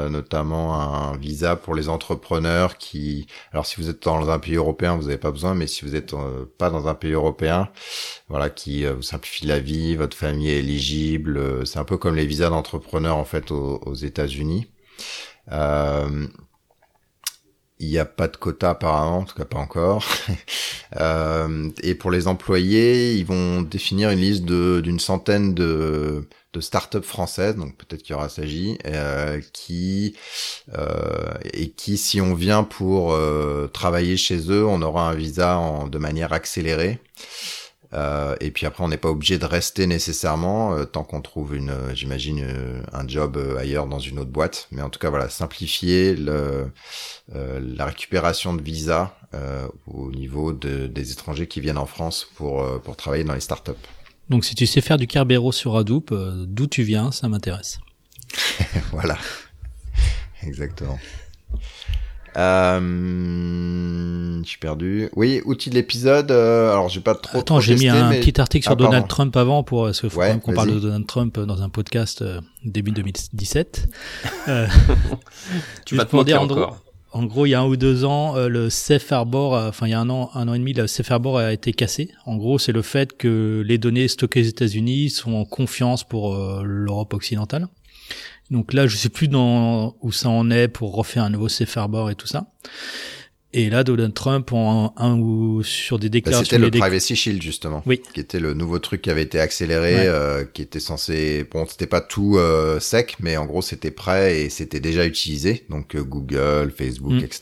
[0.09, 4.95] notamment un visa pour les entrepreneurs qui, alors si vous êtes dans un pays européen,
[4.95, 6.15] vous n'avez pas besoin, mais si vous êtes
[6.57, 7.69] pas dans un pays européen,
[8.29, 11.67] voilà, qui vous simplifie la vie, votre famille est éligible.
[11.67, 14.71] C'est un peu comme les visas d'entrepreneurs en fait aux, aux États-Unis.
[17.81, 20.05] Il n'y a pas de quota apparemment, en tout cas pas encore.
[20.99, 27.05] euh, et pour les employés, ils vont définir une liste d'une centaine de de start-up
[27.05, 30.17] françaises, donc peut-être qu'il y aura Sagi, euh, qui
[30.77, 33.17] euh, et qui, si on vient pour
[33.73, 36.99] travailler chez eux, on aura un visa en, de manière accélérée.
[37.93, 41.55] Euh, et puis après, on n'est pas obligé de rester nécessairement euh, tant qu'on trouve
[41.55, 42.45] une, euh, j'imagine,
[42.93, 44.67] un job ailleurs dans une autre boîte.
[44.71, 46.71] Mais en tout cas, voilà, simplifier le,
[47.33, 49.15] la récupération de visa
[49.87, 53.71] au niveau de, des étrangers qui viennent en France pour pour travailler dans les startups.
[54.29, 56.13] Donc, si tu sais faire du Kerbero sur Hadoop,
[56.47, 57.79] d'où tu viens, ça m'intéresse.
[58.91, 59.17] voilà,
[60.43, 60.99] exactement.
[62.37, 62.79] Euh,
[64.43, 65.09] je suis perdu.
[65.15, 66.31] Oui, outil de l'épisode.
[66.31, 67.39] Euh, alors, j'ai pas trop.
[67.39, 70.21] Attends, j'ai mis un petit article sur ah, Donald Trump avant pour parce qu'il faut
[70.41, 73.89] qu'on parle de Donald Trump dans un podcast euh, début 2017.
[74.47, 74.67] euh,
[75.85, 76.81] tu vas te dire, encore.
[77.13, 79.89] En gros, il y a un ou deux ans, euh, le Safe Harbor, enfin il
[79.89, 82.09] y a un an, un an et demi, le Safe Harbor a été cassé.
[82.25, 86.33] En gros, c'est le fait que les données stockées aux États-Unis sont en confiance pour
[86.63, 87.67] l'Europe occidentale.
[88.51, 91.75] Donc là, je sais plus dans où ça en est pour refaire un nouveau safe
[91.77, 92.51] harbor et tout ça.
[93.53, 96.43] Et là, Donald Trump, en un, ou sur des bah, déclarations.
[96.43, 98.01] C'était le Privacy Shield justement, oui.
[98.13, 101.45] qui était le nouveau truc qui avait été accéléré, euh, qui était censé.
[101.49, 105.65] Bon, c'était pas tout euh, sec, mais en gros, c'était prêt et c'était déjà utilisé.
[105.69, 107.19] Donc euh, Google, Facebook, mm.
[107.19, 107.39] etc.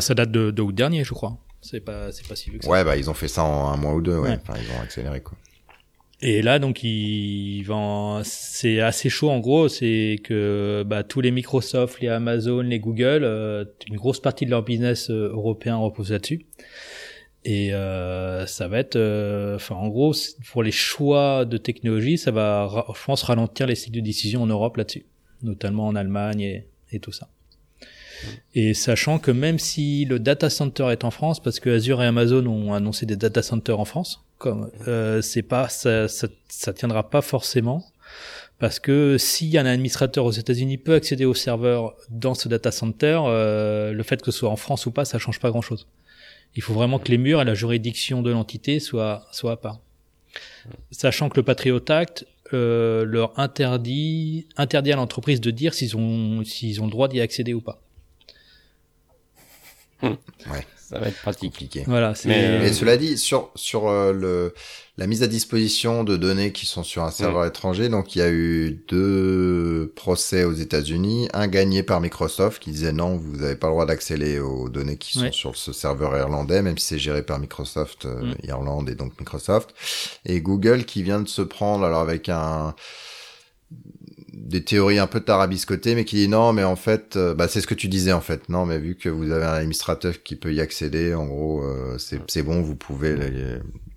[0.00, 1.36] Ça date de, de août dernier, je crois.
[1.60, 2.70] C'est pas, c'est pas si vieux que ça.
[2.70, 4.18] Ouais, bah ils ont fait ça en un mois ou deux.
[4.18, 4.38] Ouais.
[4.42, 5.36] Enfin, ils ont accéléré quoi.
[6.26, 7.66] Et là, donc, il
[8.22, 13.24] c'est assez chaud en gros, c'est que bah, tous les Microsoft, les Amazon, les Google,
[13.24, 16.46] euh, une grosse partie de leur business euh, européen repose là-dessus.
[17.44, 20.14] Et euh, ça va être, euh, enfin, en gros,
[20.50, 24.46] pour les choix de technologie, ça va, je pense, ralentir les cycles de décision en
[24.46, 25.04] Europe là-dessus,
[25.42, 27.28] notamment en Allemagne et tout ça.
[28.54, 32.06] Et sachant que même si le data center est en France, parce que Azure et
[32.06, 36.72] Amazon ont annoncé des data centers en France, comme euh, c'est pas ça, ça, ça
[36.72, 37.84] tiendra pas forcément
[38.58, 43.20] parce que si un administrateur aux États-Unis peut accéder au serveur dans ce data center,
[43.26, 45.88] euh, le fait que ce soit en France ou pas, ça change pas grand-chose.
[46.54, 49.80] Il faut vraiment que les murs et la juridiction de l'entité soient soient à part.
[50.90, 56.44] Sachant que le Patriot Act euh, leur interdit interdit à l'entreprise de dire s'ils ont
[56.44, 57.80] s'ils ont le droit d'y accéder ou pas.
[60.02, 61.78] Ouais ça va être pratique.
[61.86, 62.12] Voilà.
[62.24, 64.54] Mais, mais, cela dit, sur sur euh, le
[64.96, 68.22] la mise à disposition de données qui sont sur un serveur étranger, donc il y
[68.22, 73.56] a eu deux procès aux États-Unis, un gagné par Microsoft qui disait non, vous n'avez
[73.56, 76.98] pas le droit d'accéder aux données qui sont sur ce serveur irlandais, même si c'est
[76.98, 78.34] géré par Microsoft euh, mm.
[78.44, 79.74] Irlande et donc Microsoft,
[80.26, 82.76] et Google qui vient de se prendre alors avec un
[84.36, 87.60] des théories un peu tarabiscotées, mais qui dit non, mais en fait, euh, bah, c'est
[87.60, 88.48] ce que tu disais en fait.
[88.48, 91.98] Non, mais vu que vous avez un administrateur qui peut y accéder, en gros, euh,
[91.98, 93.16] c'est bon, vous pouvez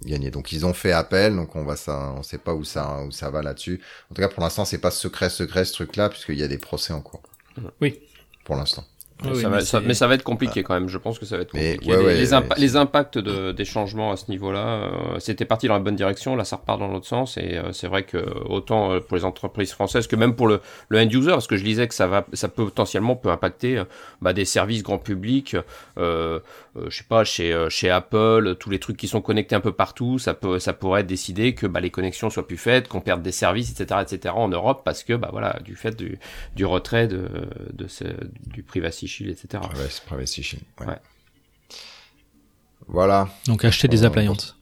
[0.06, 0.32] gagner.
[0.32, 3.12] Donc ils ont fait appel, donc on va ça, on sait pas où ça où
[3.12, 3.82] ça va là-dessus.
[4.12, 6.58] En tout cas, pour l'instant, c'est pas secret secret ce truc-là, puisqu'il y a des
[6.58, 7.24] procès en cours.
[7.82, 8.00] Oui.
[8.46, 8.86] Pour l'instant.
[9.24, 10.90] Mais, ça va, être compliqué quand même.
[10.90, 11.80] Je pense que ça va être compliqué.
[12.58, 16.36] les, impacts de, des changements à ce niveau-là, euh, c'était parti dans la bonne direction.
[16.36, 17.38] Là, ça repart dans l'autre sens.
[17.38, 20.62] Et euh, c'est vrai que autant euh, pour les entreprises françaises que même pour le,
[20.90, 23.82] le end user, parce que je disais que ça va, ça peut potentiellement peut impacter
[24.22, 25.56] bah, des services grand public.
[25.98, 26.40] Euh,
[26.88, 30.20] je sais pas chez chez Apple, tous les trucs qui sont connectés un peu partout,
[30.20, 33.32] ça peut, ça pourrait décider que bah, les connexions soient plus faites, qu'on perde des
[33.32, 34.36] services, etc., etc.
[34.38, 36.20] en Europe parce que bah voilà, du fait du,
[36.56, 37.28] du retrait de,
[37.74, 38.04] de ce,
[38.46, 39.64] du privacy etc.
[40.06, 40.88] Privacy Shield, ouais.
[40.88, 41.00] ouais.
[42.88, 43.30] Voilà.
[43.46, 44.56] Donc acheter des appliances.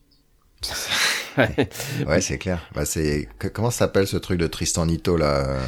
[1.36, 2.68] ouais, c'est clair.
[2.74, 5.60] Bah, c'est comment s'appelle ce truc de Tristan Nito là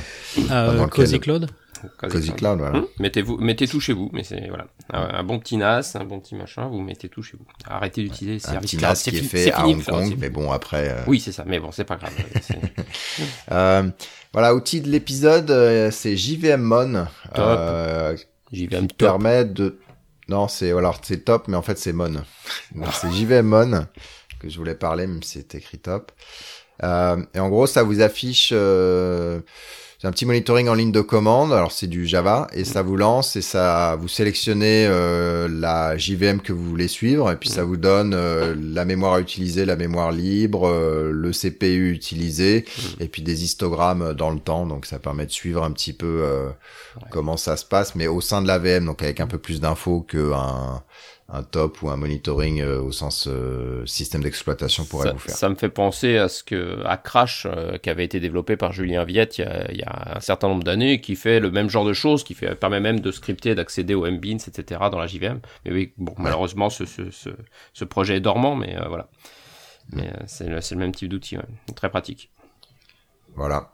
[0.50, 1.48] euh, Cozy Cloud.
[1.98, 2.78] Cozy Cloud, voilà.
[2.78, 6.18] Hum, mettez-vous, mettez tout chez vous, mais c'est voilà, un, bon petit NAS, un bon
[6.18, 7.46] petit machin, vous mettez tout chez vous.
[7.66, 8.74] Arrêtez d'utiliser les services.
[8.74, 10.90] Un petit NAS qui est, fait à Hong Kong, mais bon après.
[10.90, 11.05] Euh...
[11.06, 12.12] Oui, c'est ça, mais bon, c'est pas grave.
[13.52, 13.88] euh,
[14.32, 18.18] voilà, outil de l'épisode, euh, c'est JVM Top.
[18.52, 19.78] Euh, JVM qui permet de
[20.28, 22.22] non c'est voilà c'est top mais en fait c'est Mon.
[22.92, 23.86] C'est JVM Mon
[24.40, 26.12] que je voulais parler même si c'est écrit top.
[26.82, 29.40] Euh, et en gros ça vous affiche euh,
[30.00, 31.52] c'est un petit monitoring en ligne de commande.
[31.52, 36.40] Alors c'est du Java et ça vous lance et ça vous sélectionnez euh, la JVM
[36.40, 39.74] que vous voulez suivre et puis ça vous donne euh, la mémoire à utiliser, la
[39.74, 42.64] mémoire libre, euh, le CPU utilisé
[43.00, 44.66] et puis des histogrammes dans le temps.
[44.66, 46.24] Donc ça permet de suivre un petit peu
[47.10, 49.60] comment ça se passe, mais au sein de la VM, donc avec un peu plus
[49.60, 50.80] d'infos qu'un
[51.30, 55.34] un top ou un monitoring euh, au sens euh, système d'exploitation pourrait ça, vous faire.
[55.34, 58.72] Ça me fait penser à ce que à Crash euh, qui avait été développé par
[58.72, 61.50] Julien Viette il y a, il y a un certain nombre d'années, qui fait le
[61.50, 64.80] même genre de choses, qui fait permet même de scripter, d'accéder aux MBeans, etc.
[64.90, 65.40] dans la JVM.
[65.66, 66.18] Mais oui, bon, ouais.
[66.18, 67.28] malheureusement ce, ce, ce,
[67.74, 69.09] ce, projet est dormant, mais voilà.
[69.92, 71.44] Mais c'est le, le, même type d'outil, ouais.
[71.74, 72.30] très pratique.
[73.34, 73.72] Voilà.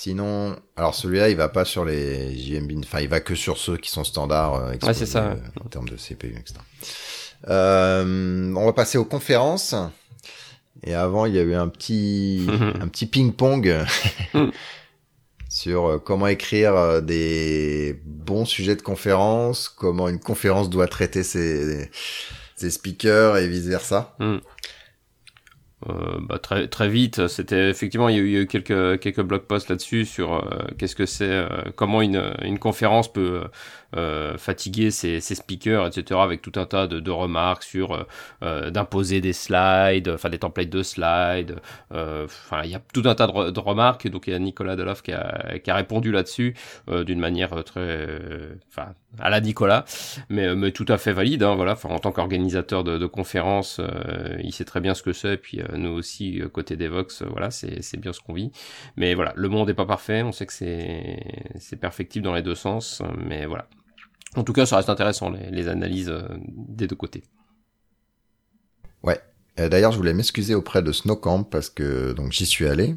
[0.00, 3.76] Sinon, alors celui-là, il va pas sur les JMB, enfin, il va que sur ceux
[3.76, 5.32] qui sont standards euh, ouais, c'est ça.
[5.32, 6.54] Euh, en termes de CPU, etc.
[7.48, 9.74] Euh, on va passer aux conférences.
[10.84, 12.46] Et avant, il y a eu un petit,
[12.80, 13.76] un petit ping-pong
[15.48, 21.90] sur comment écrire des bons sujets de conférence, comment une conférence doit traiter ses,
[22.54, 24.16] ses speakers et vice versa.
[25.86, 29.68] Euh, bah, très très vite, c'était effectivement il y, a eu, quelques quelques blog posts
[29.68, 33.44] là-dessus sur euh, qu'est-ce que c'est, euh, comment une une conférence peut
[34.36, 36.20] fatiguer ses, ses, speakers, etc.
[36.20, 38.06] avec tout un tas de, de remarques sur
[38.42, 41.56] d'imposer des slides, enfin des templates de slides.
[41.90, 44.08] Enfin il y a tout un tas de, de, remarques.
[44.08, 46.54] Donc il y a Nicolas Deloff qui a qui a répondu là-dessus
[46.88, 48.08] d'une manière très,
[48.70, 49.84] enfin à la Nicolas,
[50.28, 51.42] mais mais tout à fait valide.
[51.42, 53.80] Hein, voilà, en tant qu'organisateur de, de conférences,
[54.42, 55.36] il sait très bien ce que c'est.
[55.36, 58.52] Puis nous aussi côté Devox, voilà, c'est bien ce qu'on vit.
[58.96, 60.22] Mais voilà, le monde est pas parfait.
[60.22, 63.66] On sait que c'est perfectible dans les deux sens, mais voilà.
[64.36, 66.12] En tout cas, ça reste intéressant les, les analyses
[66.46, 67.22] des deux côtés.
[69.02, 69.20] Ouais.
[69.56, 72.96] D'ailleurs, je voulais m'excuser auprès de Snowcamp parce que donc j'y suis allé.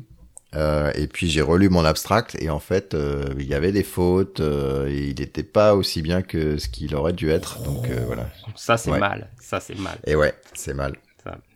[0.53, 3.83] Euh, et puis j'ai relu mon abstract et en fait euh, il y avait des
[3.83, 7.61] fautes, euh, et il n'était pas aussi bien que ce qu'il aurait dû être.
[7.63, 8.29] Donc voilà.
[8.55, 8.99] Ça c'est ouais.
[8.99, 9.97] mal, ça c'est mal.
[10.05, 10.97] Et ouais, c'est mal.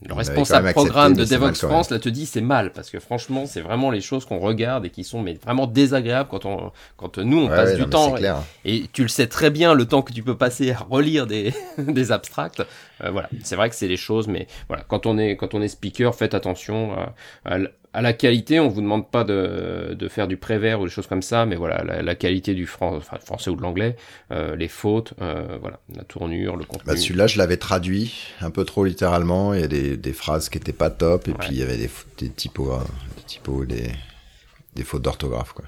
[0.08, 3.62] Le responsable programme de Devox France là te dit c'est mal parce que franchement c'est
[3.62, 7.40] vraiment les choses qu'on regarde et qui sont mais vraiment désagréables quand on quand nous
[7.40, 9.86] on ouais, passe ouais, du non, temps et, et, tu le sais très bien le
[9.86, 12.62] temps que tu peux passer à relire des des abstracts
[13.03, 15.61] euh, voilà c'est vrai que c'est les choses mais voilà quand on est quand on
[15.61, 17.13] est speaker faites attention à,
[17.45, 17.57] à,
[17.93, 21.07] à la qualité, on vous demande pas de, de faire du prévert ou des choses
[21.07, 23.95] comme ça, mais voilà, la, la qualité du fran enfin, français ou de l'anglais,
[24.31, 26.84] euh, les fautes, euh, voilà, la tournure, le contenu.
[26.85, 29.53] Bah, Celui-là, je l'avais traduit un peu trop littéralement.
[29.53, 31.38] Il y a des, des phrases qui étaient pas top, et Ouais.
[31.39, 32.84] puis il y avait des, des typos, hein,
[33.15, 33.89] des typos, des,
[34.76, 35.63] des fautes d'orthographe, quoi.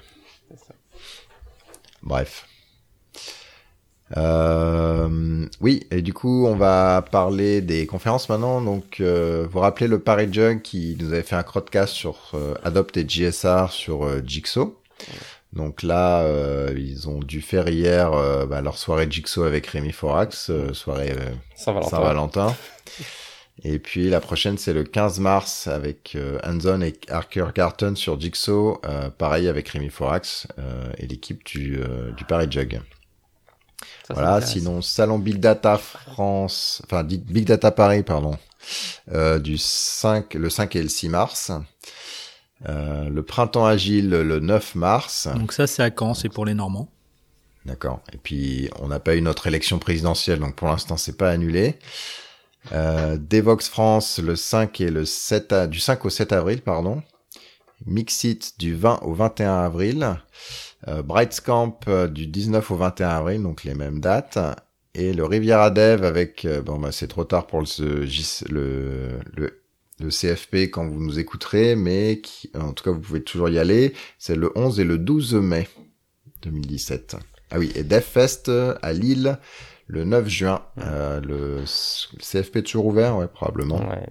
[2.02, 2.46] Bref.
[4.16, 8.60] Euh, oui, et du coup, on va parler des conférences maintenant.
[8.60, 12.54] Donc, euh, vous rappelez le Paris Jug qui nous avait fait un crowdcast sur euh,
[12.64, 14.76] Adopt et JSR sur euh, Jigsaw.
[15.52, 18.10] Donc là, euh, ils ont dû faire hier
[18.46, 21.14] bah, leur soirée Jigsaw avec Rémi Forax, euh, soirée
[21.54, 21.88] Saint-Valentin.
[21.88, 22.56] Saint-Valentin.
[23.64, 28.20] Et puis la prochaine, c'est le 15 mars avec euh, Hanson et Archer Carton sur
[28.20, 32.80] Jigsaw, euh, pareil avec Rémi Forax euh, et l'équipe du, euh, du Paris Jug.
[34.06, 38.36] Ça, voilà, sinon Salon Big Data France, enfin Big Data Paris, pardon,
[39.12, 41.52] euh, du 5, le 5 et le 6 mars.
[42.68, 45.28] Euh, le printemps agile le 9 mars.
[45.36, 46.88] Donc ça, c'est à Caen, c'est pour les Normands.
[47.66, 48.00] D'accord.
[48.12, 51.78] Et puis on n'a pas eu notre élection présidentielle, donc pour l'instant c'est pas annulé.
[52.72, 57.02] Euh, Devox France le 5 et le 7 à- du 5 au 7 avril, pardon.
[57.86, 60.16] Mixit du 20 au 21 avril.
[60.86, 64.38] Euh, Brightscamp euh, du 19 au 21 avril, donc les mêmes dates.
[64.94, 68.04] Et le Riviera Dev avec, euh, bon bah c'est trop tard pour le,
[68.50, 69.62] le, le,
[70.00, 73.58] le CFP quand vous nous écouterez, mais qui, en tout cas vous pouvez toujours y
[73.58, 73.92] aller.
[74.18, 75.68] C'est le 11 et le 12 mai
[76.42, 77.16] 2017.
[77.50, 78.50] Ah oui, et DevFest
[78.82, 79.38] à Lille
[79.88, 80.62] le 9 juin.
[80.78, 83.80] Euh, le, le CFP toujours ouvert, ouais, probablement.
[83.88, 84.06] Ouais.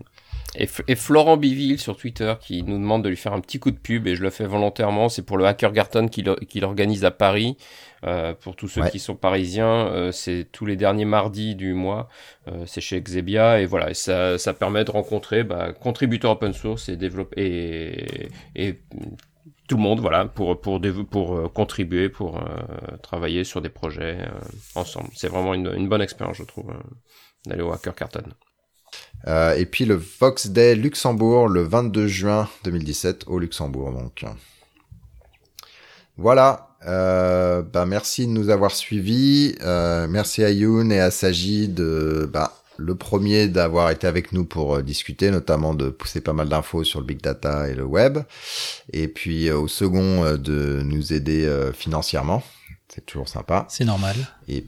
[0.59, 3.77] Et, Florent Biville sur Twitter qui nous demande de lui faire un petit coup de
[3.77, 5.07] pub et je le fais volontairement.
[5.07, 7.57] C'est pour le Hackergarten qu'il qu'il organise à Paris.
[8.05, 8.91] Euh, pour tous ceux Ouais.
[8.91, 12.09] qui sont parisiens, euh, c'est tous les derniers mardis du mois.
[12.47, 16.53] Euh, c'est chez Xebia et voilà, et ça, ça permet de rencontrer bah, contributeurs open
[16.53, 18.79] source et développeurs et, et
[19.67, 20.79] tout le monde, voilà, pour pour
[21.09, 22.41] pour euh, contribuer, pour euh,
[23.01, 24.29] travailler sur des projets euh,
[24.75, 25.09] ensemble.
[25.13, 26.71] C'est vraiment une, une bonne expérience, je trouve,
[27.45, 28.31] d'aller au Hackergarten.
[29.25, 33.91] Euh, et puis le Vox Day Luxembourg le 22 juin 2017 au Luxembourg.
[33.91, 34.23] Donc
[36.17, 36.67] voilà.
[36.85, 39.55] Euh, bah merci de nous avoir suivis.
[39.61, 44.45] Euh, merci à Youn et à Saji de bah, le premier d'avoir été avec nous
[44.45, 47.83] pour euh, discuter, notamment de pousser pas mal d'infos sur le big data et le
[47.83, 48.19] web.
[48.93, 52.43] Et puis au second de nous aider financièrement.
[52.87, 53.65] C'est toujours sympa.
[53.69, 54.15] C'est normal.
[54.47, 54.65] Et,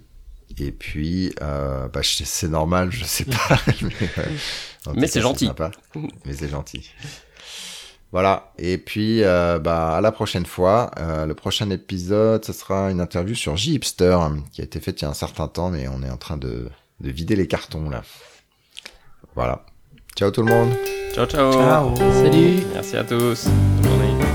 [0.57, 3.57] et puis, euh, bah, je- c'est normal, je sais pas.
[3.81, 5.45] mais euh, Mais c'est gentil.
[5.47, 5.71] sympa.
[6.25, 6.89] Mais c'est gentil.
[8.11, 8.51] Voilà.
[8.57, 10.89] Et puis, euh, bah, à la prochaine fois.
[10.97, 14.17] Euh, le prochain épisode, ce sera une interview sur J-Hipster,
[14.51, 16.37] qui a été faite il y a un certain temps, mais on est en train
[16.37, 16.69] de,
[17.01, 18.01] de vider les cartons là.
[19.35, 19.63] Voilà.
[20.17, 20.73] Ciao tout le monde.
[21.13, 21.51] Ciao ciao.
[21.53, 21.95] Ciao.
[21.95, 22.63] Salut.
[22.73, 23.45] Merci à tous.
[23.83, 24.28] Bonne journée.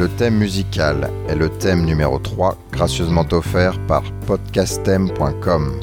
[0.00, 5.80] Le thème musical est le thème numéro 3, gracieusement offert par podcastem.com.